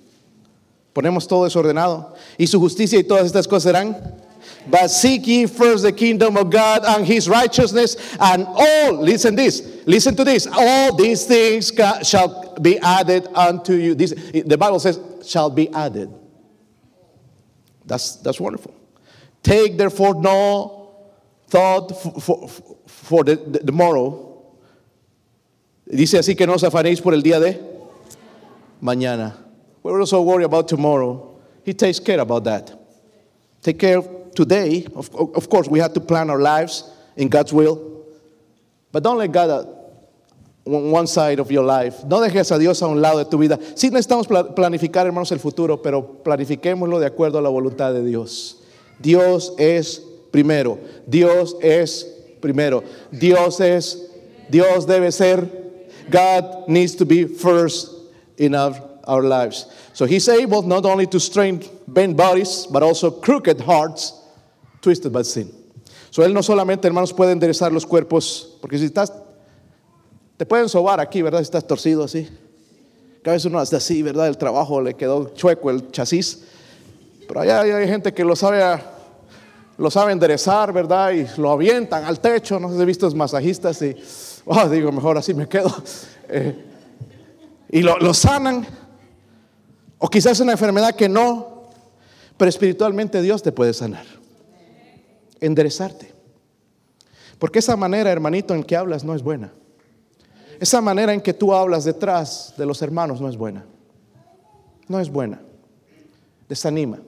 Ponemos 0.92 1.26
todo 1.26 1.44
desordenado. 1.44 2.14
Y 2.38 2.46
su 2.46 2.60
justicia 2.60 2.98
y 2.98 3.04
todas 3.04 3.26
estas 3.26 3.46
cosas 3.46 3.64
serán. 3.64 4.23
But 4.66 4.88
seek 4.88 5.26
ye 5.26 5.46
first 5.46 5.82
the 5.82 5.92
kingdom 5.92 6.36
of 6.36 6.50
God 6.50 6.84
and 6.84 7.06
his 7.06 7.28
righteousness, 7.28 7.96
and 8.18 8.46
all, 8.46 8.92
listen 8.94 9.34
this, 9.36 9.82
listen 9.86 10.16
to 10.16 10.24
this, 10.24 10.46
all 10.46 10.94
these 10.96 11.26
things 11.26 11.72
shall 12.02 12.56
be 12.60 12.78
added 12.78 13.28
unto 13.34 13.74
you. 13.74 13.94
This, 13.94 14.12
the 14.12 14.56
Bible 14.56 14.80
says, 14.80 15.00
shall 15.24 15.50
be 15.50 15.68
added. 15.72 16.12
That's, 17.84 18.16
that's 18.16 18.40
wonderful. 18.40 18.74
Take 19.42 19.76
therefore 19.76 20.14
no 20.14 20.90
thought 21.48 21.90
for, 22.00 22.20
for, 22.20 22.48
for 22.86 23.24
the, 23.24 23.36
the, 23.36 23.58
the 23.64 23.72
morrow. 23.72 24.42
Dice 25.86 26.14
así 26.14 26.36
que 26.36 26.46
no 26.46 26.54
os 26.54 26.62
afanéis 26.62 27.02
por 27.02 27.12
el 27.12 27.20
día 27.20 27.38
de 27.38 27.62
mañana. 28.82 29.34
We're 29.82 30.00
also 30.00 30.22
worried 30.22 30.44
about 30.44 30.66
tomorrow. 30.66 31.38
He 31.62 31.74
takes 31.74 31.98
care 32.00 32.20
about 32.20 32.44
that. 32.44 32.72
Take 33.60 33.78
care 33.78 34.02
today. 34.34 34.86
Of, 34.94 35.14
of 35.14 35.48
course, 35.48 35.68
we 35.68 35.78
have 35.78 35.92
to 35.94 36.00
plan 36.00 36.30
our 36.30 36.40
lives 36.40 36.90
in 37.16 37.28
God's 37.28 37.52
will. 37.52 38.04
But 38.92 39.02
don't 39.02 39.18
let 39.18 39.32
God 39.32 39.50
uh, 39.50 40.70
on 40.70 40.90
one 40.90 41.06
side 41.06 41.38
of 41.40 41.50
your 41.50 41.64
life. 41.64 42.04
No 42.04 42.20
dejes 42.20 42.54
a 42.54 42.58
Dios 42.58 42.80
a 42.82 42.86
un 42.86 43.00
lado 43.00 43.18
de 43.18 43.24
tu 43.24 43.38
vida. 43.38 43.58
Sí 43.74 43.90
necesitamos 43.90 44.26
planificar, 44.54 45.06
hermanos, 45.06 45.32
el 45.32 45.38
futuro, 45.38 45.82
pero 45.82 46.22
planifiquémoslo 46.22 47.00
de 47.00 47.06
acuerdo 47.06 47.38
a 47.38 47.42
la 47.42 47.48
voluntad 47.48 47.92
de 47.92 48.04
Dios. 48.04 48.62
Dios 49.00 49.52
es 49.58 50.00
primero. 50.30 50.78
Dios 51.06 51.56
es 51.60 52.06
primero. 52.40 52.82
Dios 53.10 53.60
es, 53.60 54.10
Dios 54.48 54.86
debe 54.86 55.12
ser. 55.12 55.48
God 56.10 56.68
needs 56.68 56.94
to 56.96 57.04
be 57.04 57.24
first 57.24 57.90
in 58.36 58.54
our, 58.54 58.74
our 59.04 59.22
lives. 59.22 59.66
So 59.92 60.06
he's 60.06 60.28
able 60.28 60.62
not 60.62 60.84
only 60.84 61.06
to 61.06 61.20
strengthen 61.20 61.70
bent 61.86 62.16
bodies, 62.16 62.66
but 62.70 62.82
also 62.82 63.10
crooked 63.10 63.60
hearts 63.60 64.12
twisted 64.84 65.10
by 65.10 65.24
sin. 65.24 65.50
So 66.10 66.22
él 66.24 66.34
no 66.34 66.42
solamente, 66.42 66.86
hermanos, 66.86 67.12
puede 67.12 67.32
enderezar 67.32 67.72
los 67.72 67.86
cuerpos, 67.86 68.58
porque 68.60 68.78
si 68.78 68.84
estás 68.84 69.12
te 70.36 70.44
pueden 70.44 70.68
sobar 70.68 71.00
aquí, 71.00 71.22
¿verdad? 71.22 71.38
Si 71.38 71.44
estás 71.44 71.66
torcido 71.66 72.04
así. 72.04 72.28
Cada 73.22 73.34
vez 73.36 73.44
uno 73.44 73.58
hace 73.58 73.76
así, 73.76 74.02
¿verdad? 74.02 74.28
El 74.28 74.36
trabajo 74.36 74.80
le 74.80 74.94
quedó 74.94 75.32
chueco 75.34 75.70
el 75.70 75.90
chasis. 75.90 76.42
Pero 77.26 77.40
allá 77.40 77.60
hay 77.60 77.88
gente 77.88 78.12
que 78.12 78.24
lo 78.24 78.36
sabe, 78.36 78.62
lo 79.78 79.90
sabe 79.90 80.12
enderezar, 80.12 80.72
¿verdad? 80.72 81.12
Y 81.12 81.26
lo 81.40 81.50
avientan 81.50 82.04
al 82.04 82.20
techo. 82.20 82.58
No 82.60 82.68
sé 82.68 82.76
si 82.76 82.82
he 82.82 82.84
visto 82.84 83.10
masajistas 83.12 83.80
y, 83.82 83.96
oh, 84.44 84.68
digo, 84.68 84.92
mejor 84.92 85.16
así 85.16 85.34
me 85.34 85.48
quedo. 85.48 85.74
Eh, 86.26 86.56
y 87.68 87.82
lo, 87.82 87.98
lo 87.98 88.14
sanan. 88.14 88.66
O 89.98 90.08
quizás 90.08 90.32
es 90.32 90.40
una 90.40 90.52
enfermedad 90.52 90.94
que 90.94 91.06
no, 91.06 91.68
pero 92.38 92.48
espiritualmente 92.48 93.20
Dios 93.20 93.42
te 93.42 93.52
puede 93.52 93.74
sanar. 93.74 94.06
Enderezarte. 95.44 96.12
Porque 97.38 97.58
esa 97.58 97.76
manera, 97.76 98.10
hermanito, 98.10 98.54
en 98.54 98.64
que 98.64 98.76
hablas 98.76 99.04
no 99.04 99.14
es 99.14 99.22
buena. 99.22 99.52
Esa 100.60 100.80
manera 100.80 101.12
en 101.12 101.20
que 101.20 101.34
tú 101.34 101.52
hablas 101.52 101.84
detrás 101.84 102.54
de 102.56 102.64
los 102.64 102.80
hermanos 102.80 103.20
no 103.20 103.28
es 103.28 103.36
buena. 103.36 103.64
No 104.88 105.00
es 105.00 105.10
buena. 105.10 105.40
Desanima. 106.48 107.00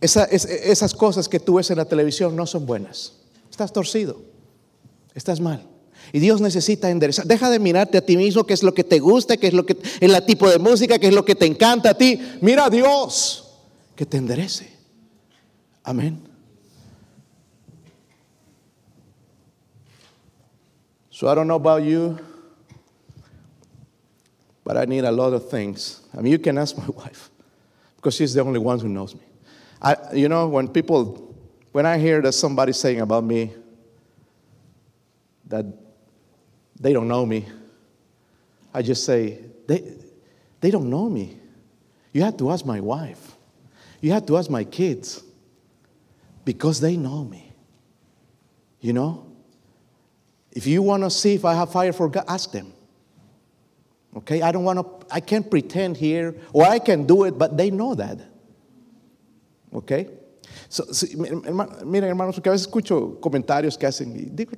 esas 0.00 0.94
cosas 0.94 1.28
que 1.28 1.40
tú 1.40 1.54
ves 1.54 1.70
en 1.70 1.78
la 1.78 1.84
televisión 1.84 2.36
no 2.36 2.46
son 2.46 2.66
buenas. 2.66 3.14
Estás 3.50 3.72
torcido. 3.72 4.20
Estás 5.14 5.40
mal. 5.40 5.66
Y 6.12 6.18
Dios 6.20 6.40
necesita 6.40 6.90
enderezar. 6.90 7.26
Deja 7.26 7.50
de 7.50 7.58
mirarte 7.58 7.98
a 7.98 8.04
ti 8.04 8.16
mismo, 8.16 8.44
qué 8.44 8.54
es 8.54 8.62
lo 8.62 8.74
que 8.74 8.84
te 8.84 8.98
gusta, 8.98 9.36
qué 9.36 9.48
es 9.48 9.54
lo 9.54 9.66
que 9.66 9.76
el 10.00 10.24
tipo 10.24 10.48
de 10.48 10.58
música, 10.58 10.98
qué 10.98 11.08
es 11.08 11.14
lo 11.14 11.24
que 11.24 11.34
te 11.34 11.46
encanta 11.46 11.90
a 11.90 11.94
ti. 11.94 12.20
Mira 12.40 12.66
a 12.66 12.70
Dios 12.70 13.48
que 13.94 14.06
te 14.06 14.16
enderece. 14.16 14.70
Amén. 15.82 16.29
So 21.20 21.28
I 21.28 21.34
don't 21.34 21.46
know 21.46 21.56
about 21.56 21.82
you, 21.82 22.18
but 24.64 24.78
I 24.78 24.86
need 24.86 25.04
a 25.04 25.12
lot 25.12 25.34
of 25.34 25.50
things. 25.50 26.00
I 26.16 26.22
mean, 26.22 26.32
you 26.32 26.38
can 26.38 26.56
ask 26.56 26.78
my 26.78 26.86
wife 26.96 27.28
because 27.96 28.14
she's 28.14 28.32
the 28.32 28.40
only 28.40 28.58
one 28.58 28.78
who 28.80 28.88
knows 28.88 29.14
me. 29.14 29.20
I, 29.82 29.96
you 30.14 30.30
know, 30.30 30.48
when 30.48 30.66
people, 30.68 31.36
when 31.72 31.84
I 31.84 31.98
hear 31.98 32.22
that 32.22 32.32
somebody's 32.32 32.78
saying 32.78 33.02
about 33.02 33.24
me 33.24 33.52
that 35.48 35.66
they 36.80 36.94
don't 36.94 37.06
know 37.08 37.26
me, 37.26 37.44
I 38.72 38.80
just 38.80 39.04
say, 39.04 39.40
they, 39.66 39.92
they 40.62 40.70
don't 40.70 40.88
know 40.88 41.10
me. 41.10 41.36
You 42.14 42.22
have 42.22 42.38
to 42.38 42.50
ask 42.50 42.64
my 42.64 42.80
wife. 42.80 43.36
You 44.00 44.12
have 44.12 44.24
to 44.24 44.38
ask 44.38 44.48
my 44.48 44.64
kids 44.64 45.22
because 46.46 46.80
they 46.80 46.96
know 46.96 47.24
me. 47.24 47.52
You 48.80 48.94
know? 48.94 49.29
If 50.52 50.66
you 50.66 50.82
want 50.82 51.04
to 51.04 51.10
see 51.10 51.34
if 51.34 51.44
I 51.44 51.54
have 51.54 51.70
fire 51.70 51.92
for 51.92 52.08
God, 52.08 52.24
ask 52.26 52.50
them. 52.50 52.72
Okay, 54.16 54.42
I 54.42 54.50
don't 54.50 54.64
want 54.64 54.78
to, 54.78 55.14
I 55.14 55.20
can't 55.20 55.48
pretend 55.48 55.96
here, 55.96 56.34
or 56.52 56.64
I 56.64 56.80
can 56.80 57.06
do 57.06 57.24
it, 57.24 57.38
but 57.38 57.56
they 57.56 57.70
know 57.70 57.94
that. 57.94 58.18
Okay? 59.72 60.08
So, 60.68 60.84
miren, 61.14 62.10
hermanos, 62.10 62.34
porque 62.34 62.48
a 62.48 62.52
veces 62.52 62.66
escucho 62.66 63.20
comentarios 63.20 63.78
que 63.78 63.86
hacen 63.86 64.12
y 64.16 64.28
digo, 64.30 64.52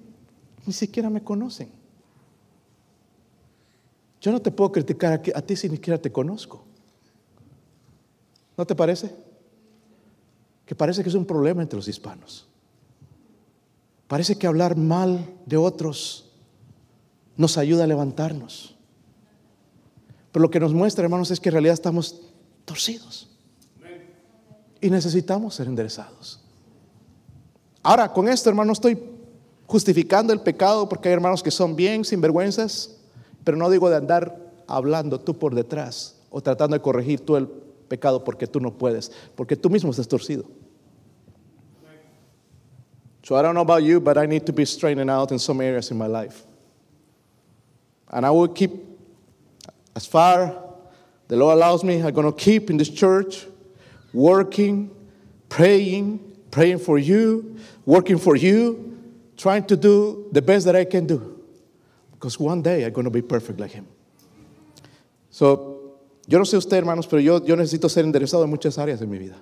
ni 0.66 0.72
siquiera 0.72 1.10
me 1.10 1.20
conocen. 1.20 1.70
Yo 4.20 4.32
no 4.32 4.40
te 4.40 4.50
puedo 4.50 4.72
criticar 4.72 5.12
a, 5.12 5.38
a 5.38 5.42
ti 5.42 5.56
si 5.56 5.68
ni 5.68 5.76
siquiera 5.76 6.00
te 6.00 6.10
conozco. 6.10 6.64
¿No 8.56 8.64
te 8.64 8.74
parece? 8.74 9.14
Que 10.64 10.74
parece 10.74 11.02
que 11.02 11.08
es 11.08 11.14
un 11.14 11.26
problema 11.26 11.60
entre 11.60 11.76
los 11.76 11.88
hispanos. 11.88 12.46
Parece 14.12 14.36
que 14.36 14.46
hablar 14.46 14.76
mal 14.76 15.26
de 15.46 15.56
otros 15.56 16.26
nos 17.34 17.56
ayuda 17.56 17.84
a 17.84 17.86
levantarnos. 17.86 18.76
Pero 20.30 20.42
lo 20.42 20.50
que 20.50 20.60
nos 20.60 20.74
muestra, 20.74 21.04
hermanos, 21.04 21.30
es 21.30 21.40
que 21.40 21.48
en 21.48 21.54
realidad 21.54 21.72
estamos 21.72 22.20
torcidos. 22.66 23.30
Y 24.82 24.90
necesitamos 24.90 25.54
ser 25.54 25.66
enderezados. 25.66 26.42
Ahora, 27.82 28.12
con 28.12 28.28
esto, 28.28 28.50
hermano, 28.50 28.74
estoy 28.74 29.02
justificando 29.66 30.34
el 30.34 30.42
pecado 30.42 30.90
porque 30.90 31.08
hay 31.08 31.14
hermanos 31.14 31.42
que 31.42 31.50
son 31.50 31.74
bien 31.74 32.04
sinvergüenzas, 32.04 32.98
pero 33.44 33.56
no 33.56 33.70
digo 33.70 33.88
de 33.88 33.96
andar 33.96 34.52
hablando 34.66 35.20
tú 35.22 35.38
por 35.38 35.54
detrás 35.54 36.16
o 36.28 36.42
tratando 36.42 36.76
de 36.76 36.82
corregir 36.82 37.20
tú 37.20 37.38
el 37.38 37.48
pecado 37.88 38.24
porque 38.24 38.46
tú 38.46 38.60
no 38.60 38.76
puedes, 38.76 39.10
porque 39.34 39.56
tú 39.56 39.70
mismo 39.70 39.90
estás 39.90 40.06
torcido. 40.06 40.44
So 43.22 43.36
I 43.36 43.42
don't 43.42 43.54
know 43.54 43.60
about 43.60 43.82
you, 43.82 44.00
but 44.00 44.18
I 44.18 44.26
need 44.26 44.46
to 44.46 44.52
be 44.52 44.64
straightened 44.64 45.10
out 45.10 45.30
in 45.30 45.38
some 45.38 45.60
areas 45.60 45.90
in 45.90 45.98
my 45.98 46.06
life. 46.06 46.44
And 48.10 48.26
I 48.26 48.30
will 48.30 48.48
keep, 48.48 48.72
as 49.94 50.06
far 50.06 50.54
the 51.28 51.36
Lord 51.36 51.56
allows 51.56 51.84
me, 51.84 52.02
I'm 52.02 52.12
going 52.12 52.30
to 52.30 52.38
keep 52.38 52.68
in 52.68 52.76
this 52.76 52.90
church, 52.90 53.46
working, 54.12 54.90
praying, 55.48 56.20
praying 56.50 56.78
for 56.78 56.98
you, 56.98 57.56
working 57.86 58.18
for 58.18 58.36
you, 58.36 58.98
trying 59.36 59.64
to 59.64 59.76
do 59.76 60.28
the 60.32 60.42
best 60.42 60.66
that 60.66 60.76
I 60.76 60.84
can 60.84 61.06
do. 61.06 61.40
Because 62.12 62.38
one 62.38 62.60
day 62.60 62.84
I'm 62.84 62.92
going 62.92 63.04
to 63.04 63.10
be 63.10 63.22
perfect 63.22 63.60
like 63.60 63.70
Him. 63.70 63.86
So, 65.30 65.94
yo 66.26 66.38
no 66.38 66.44
sé 66.44 66.58
usted, 66.58 66.76
hermanos, 66.76 67.06
pero 67.06 67.20
yo, 67.20 67.40
yo 67.40 67.56
necesito 67.56 67.88
ser 67.88 68.04
enderezado 68.04 68.44
en 68.44 68.50
muchas 68.50 68.76
áreas 68.76 69.00
de 69.00 69.06
mi 69.06 69.18
vida. 69.18 69.36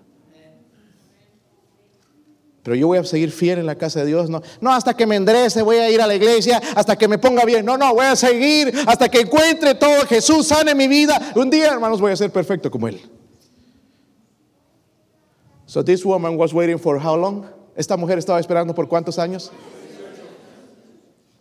Pero 2.62 2.76
yo 2.76 2.88
voy 2.88 2.98
a 2.98 3.04
seguir 3.04 3.30
fiel 3.30 3.58
en 3.58 3.66
la 3.66 3.76
casa 3.76 4.00
de 4.00 4.06
Dios. 4.06 4.28
No, 4.28 4.42
no 4.60 4.72
hasta 4.72 4.94
que 4.94 5.06
me 5.06 5.16
enderece, 5.16 5.62
voy 5.62 5.76
a 5.76 5.90
ir 5.90 6.00
a 6.00 6.06
la 6.06 6.14
iglesia, 6.14 6.60
hasta 6.74 6.96
que 6.96 7.08
me 7.08 7.18
ponga 7.18 7.44
bien. 7.44 7.64
No, 7.64 7.78
no, 7.78 7.94
voy 7.94 8.04
a 8.04 8.16
seguir 8.16 8.72
hasta 8.86 9.08
que 9.08 9.20
encuentre 9.20 9.74
todo. 9.74 10.06
Jesús 10.06 10.48
sane 10.48 10.74
mi 10.74 10.86
vida. 10.86 11.32
Un 11.36 11.48
día, 11.48 11.68
hermanos, 11.68 12.00
voy 12.00 12.12
a 12.12 12.16
ser 12.16 12.30
perfecto 12.30 12.70
como 12.70 12.88
Él. 12.88 13.00
So 15.64 15.82
this 15.82 16.04
woman 16.04 16.36
was 16.36 16.52
waiting 16.52 16.78
for 16.78 16.98
how 16.98 17.16
long? 17.16 17.46
Esta 17.76 17.96
mujer 17.96 18.18
estaba 18.18 18.40
esperando 18.40 18.74
por 18.74 18.88
cuántos 18.88 19.18
años? 19.18 19.50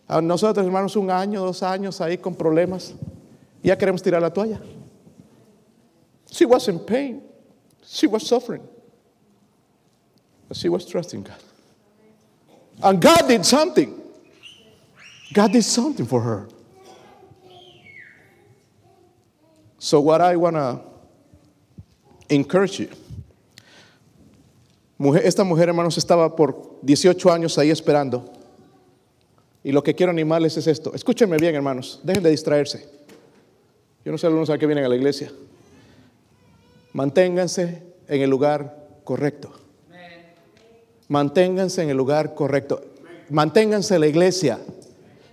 A 0.07 0.22
nosotros, 0.22 0.65
hermanos, 0.65 0.95
un 0.95 1.11
año, 1.11 1.43
dos 1.43 1.61
años 1.63 1.99
ahí 1.99 2.17
con 2.17 2.34
problemas. 2.34 2.93
Ya 3.61 3.78
queremos 3.78 4.01
tirar 4.01 4.22
la 4.22 4.32
toalla. 4.32 4.61
She 6.32 6.45
was 6.45 6.67
in 6.67 6.80
pain. 6.80 7.24
She 7.86 8.07
was 8.07 8.26
suffering. 8.26 8.61
But 10.50 10.58
she 10.58 10.68
was 10.68 10.86
trusting 10.86 11.24
God. 11.24 11.38
And 12.84 13.00
God 13.00 13.28
did 13.28 13.45
something. 13.45 14.02
God 15.32 15.54
did 15.54 15.64
something 15.64 16.08
for 16.08 16.22
her. 16.22 16.47
So, 19.78 20.02
what 20.02 20.22
I 20.22 20.36
want 20.36 20.56
to 20.56 20.82
encourage 22.30 22.80
you. 22.80 22.89
esta 25.24 25.43
mujer, 25.43 25.70
hermanos, 25.70 25.97
estaba 25.97 26.36
por 26.36 26.80
18 26.82 27.32
años 27.32 27.58
ahí 27.58 27.70
esperando. 27.70 28.26
Y 29.64 29.72
lo 29.72 29.84
que 29.84 29.93
quiero 29.93 30.12
animarles 30.12 30.58
es 30.58 30.68
esto. 30.68 30.93
Escúchenme 30.93 31.38
bien, 31.38 31.54
hermanos. 31.56 32.00
Dejen 32.04 32.24
de 32.24 32.32
distraerse. 32.32 32.88
Yo 34.04 34.12
no 34.12 34.18
sé 34.18 34.28
algunos 34.28 34.50
a 34.50 34.58
qué 34.58 34.66
vienen 34.66 34.86
a 34.86 34.89
la 34.89 34.95
iglesia. 34.95 35.32
Manténganse 36.93 37.84
en 38.08 38.22
el 38.22 38.30
lugar 38.30 38.88
correcto. 39.04 39.59
Manténganse 41.10 41.82
en 41.82 41.89
el 41.89 41.97
lugar 41.97 42.36
correcto. 42.36 42.82
Manténganse 43.30 43.95
en 43.95 44.01
la 44.01 44.07
iglesia. 44.07 44.60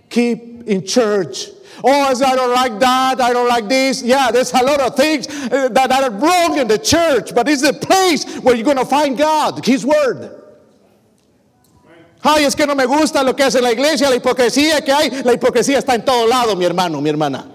Keep 0.09 0.67
in 0.67 0.83
church. 0.83 1.49
Oh, 1.83 2.09
I 2.09 2.35
don't 2.35 2.53
like 2.53 2.79
that. 2.79 3.21
I 3.21 3.31
don't 3.33 3.47
like 3.47 3.69
this. 3.69 4.01
Yeah, 4.01 4.31
there's 4.31 4.51
a 4.53 4.63
lot 4.63 4.81
of 4.81 4.95
things 4.95 5.27
uh, 5.27 5.69
that 5.69 5.91
are 5.91 6.09
wrong 6.09 6.57
in 6.57 6.67
the 6.67 6.79
church, 6.79 7.35
but 7.35 7.47
it's 7.47 7.61
the 7.61 7.73
place 7.73 8.39
where 8.39 8.55
you're 8.55 8.65
going 8.65 8.77
to 8.77 8.85
find 8.85 9.15
God, 9.15 9.63
His 9.63 9.85
Word. 9.85 10.33
Ay, 12.23 12.45
es 12.45 12.55
que 12.55 12.65
no 12.65 12.73
me 12.73 12.85
gusta 12.85 13.23
lo 13.23 13.33
que 13.35 13.43
hace 13.43 13.61
la 13.61 13.71
iglesia, 13.71 14.09
la 14.09 14.15
hipocresía 14.15 14.83
que 14.83 14.91
hay. 14.91 15.09
La 15.23 15.33
hipocresía 15.33 15.77
está 15.77 15.93
en 15.93 16.03
todo 16.03 16.25
lado, 16.25 16.55
mi 16.55 16.65
hermano, 16.65 16.99
mi 16.99 17.09
hermana. 17.09 17.45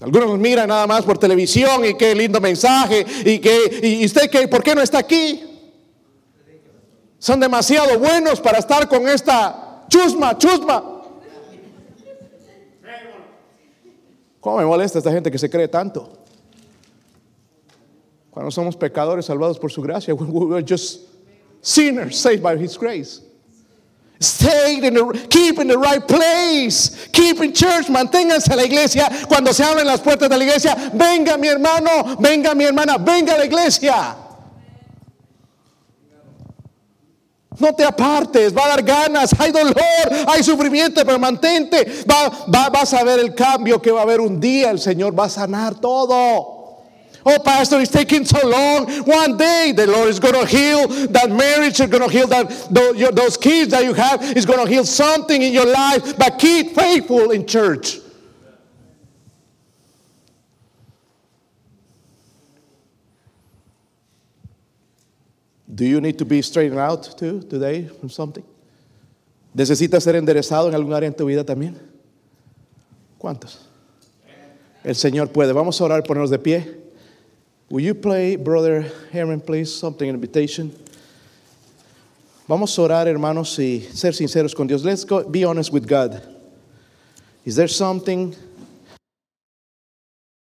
Algunos 0.00 0.28
nos 0.28 0.38
miran 0.38 0.68
nada 0.68 0.86
más 0.86 1.04
por 1.04 1.18
televisión 1.18 1.84
y 1.84 1.94
qué 1.94 2.14
lindo 2.14 2.40
mensaje 2.40 3.04
y 3.24 3.40
que 3.40 3.80
y 3.82 4.04
usted 4.06 4.30
qué, 4.30 4.46
¿por 4.46 4.62
qué 4.62 4.76
no 4.76 4.80
está 4.80 4.98
aquí? 4.98 5.47
Son 7.18 7.40
demasiado 7.40 7.98
buenos 7.98 8.40
para 8.40 8.58
estar 8.58 8.88
con 8.88 9.08
esta 9.08 9.84
chusma, 9.88 10.36
chusma. 10.38 10.98
¿Cómo 14.40 14.58
me 14.58 14.64
molesta 14.64 14.98
esta 14.98 15.10
gente 15.10 15.30
que 15.30 15.38
se 15.38 15.50
cree 15.50 15.68
tanto? 15.68 16.12
Cuando 18.30 18.50
somos 18.52 18.76
pecadores 18.76 19.26
salvados 19.26 19.58
por 19.58 19.70
su 19.72 19.82
gracia, 19.82 20.14
we're 20.14 20.62
just 20.62 21.00
sinners 21.60 22.16
saved 22.16 22.42
by 22.42 22.56
His 22.56 22.78
grace. 22.78 23.22
Stay 24.20 24.80
in 24.82 24.94
the, 24.94 25.26
keep 25.30 25.58
in 25.58 25.68
the 25.68 25.78
right 25.78 26.06
place. 26.06 27.08
Keep 27.12 27.40
in 27.40 27.52
church. 27.52 27.86
Manténganse 27.88 28.52
a 28.52 28.56
la 28.56 28.64
iglesia. 28.64 29.08
Cuando 29.28 29.52
se 29.52 29.62
abren 29.62 29.86
las 29.86 30.00
puertas 30.00 30.28
de 30.28 30.36
la 30.36 30.44
iglesia, 30.44 30.74
venga 30.92 31.36
mi 31.36 31.48
hermano, 31.48 32.16
venga 32.20 32.54
mi 32.54 32.64
hermana, 32.64 32.98
venga 32.98 33.34
a 33.34 33.38
la 33.38 33.44
iglesia. 33.44 34.16
No 37.58 37.72
te 37.74 37.84
apartes, 37.84 38.56
va 38.56 38.66
a 38.66 38.68
dar 38.68 38.82
ganas, 38.82 39.34
hay 39.38 39.50
dolor, 39.50 39.74
hay 40.28 40.42
sufrimiento, 40.42 41.04
pero 41.04 41.18
mantente. 41.18 42.04
Va, 42.08 42.28
va, 42.52 42.68
vas 42.68 42.94
a 42.94 43.02
ver 43.02 43.18
el 43.18 43.34
cambio 43.34 43.82
que 43.82 43.90
va 43.90 44.00
a 44.00 44.02
haber 44.04 44.20
un 44.20 44.40
día. 44.40 44.70
El 44.70 44.78
Señor 44.78 45.18
va 45.18 45.24
a 45.24 45.28
sanar 45.28 45.74
todo. 45.74 46.56
Oh, 47.24 47.38
Pastor, 47.44 47.80
it's 47.80 47.90
taking 47.90 48.24
so 48.24 48.46
long. 48.46 48.86
One 49.04 49.36
day 49.36 49.72
the 49.76 49.86
Lord 49.86 50.08
is 50.08 50.18
going 50.18 50.34
to 50.34 50.46
heal 50.46 50.86
that 51.08 51.30
marriage, 51.30 51.80
is 51.80 51.90
going 51.90 52.02
to 52.02 52.08
heal 52.08 52.26
that 52.28 52.48
those 53.14 53.36
kids 53.36 53.72
that 53.72 53.84
you 53.84 53.92
have, 53.92 54.22
is 54.36 54.46
going 54.46 54.64
to 54.64 54.72
heal 54.72 54.84
something 54.84 55.42
in 55.42 55.52
your 55.52 55.66
life. 55.66 56.16
But 56.16 56.38
keep 56.38 56.74
faithful 56.74 57.32
in 57.32 57.46
church. 57.46 57.98
Do 65.78 65.84
you 65.84 66.00
need 66.00 66.18
to 66.18 66.24
be 66.24 66.42
straightened 66.42 66.80
out 66.80 67.16
too 67.16 67.40
today 67.42 67.84
from 67.84 68.10
something? 68.10 68.42
¿Necesitas 69.54 70.02
ser 70.02 70.16
enderezado 70.16 70.66
en 70.66 70.74
algún 70.74 70.92
área 70.92 71.06
en 71.06 71.14
tu 71.14 71.24
vida 71.24 71.44
también? 71.44 71.76
¿Cuántos? 73.16 73.60
El 74.82 74.96
Señor 74.96 75.28
puede. 75.28 75.52
Vamos 75.52 75.80
a 75.80 75.84
orar, 75.84 76.02
ponernos 76.02 76.30
de 76.30 76.38
pie. 76.40 76.66
Will 77.70 77.84
you 77.84 77.94
play, 77.94 78.34
Brother 78.34 78.90
Herman, 79.12 79.40
please, 79.40 79.72
something, 79.72 80.08
an 80.08 80.16
invitation? 80.16 80.72
Vamos 82.48 82.76
a 82.76 82.82
orar, 82.82 83.06
hermanos, 83.06 83.56
y 83.60 83.82
ser 83.92 84.14
sinceros 84.14 84.56
con 84.56 84.66
Dios. 84.66 84.82
Let's 84.82 85.04
go, 85.04 85.22
be 85.22 85.44
honest 85.44 85.72
with 85.72 85.86
God. 85.86 86.20
Is 87.44 87.54
there 87.54 87.68
something 87.68 88.34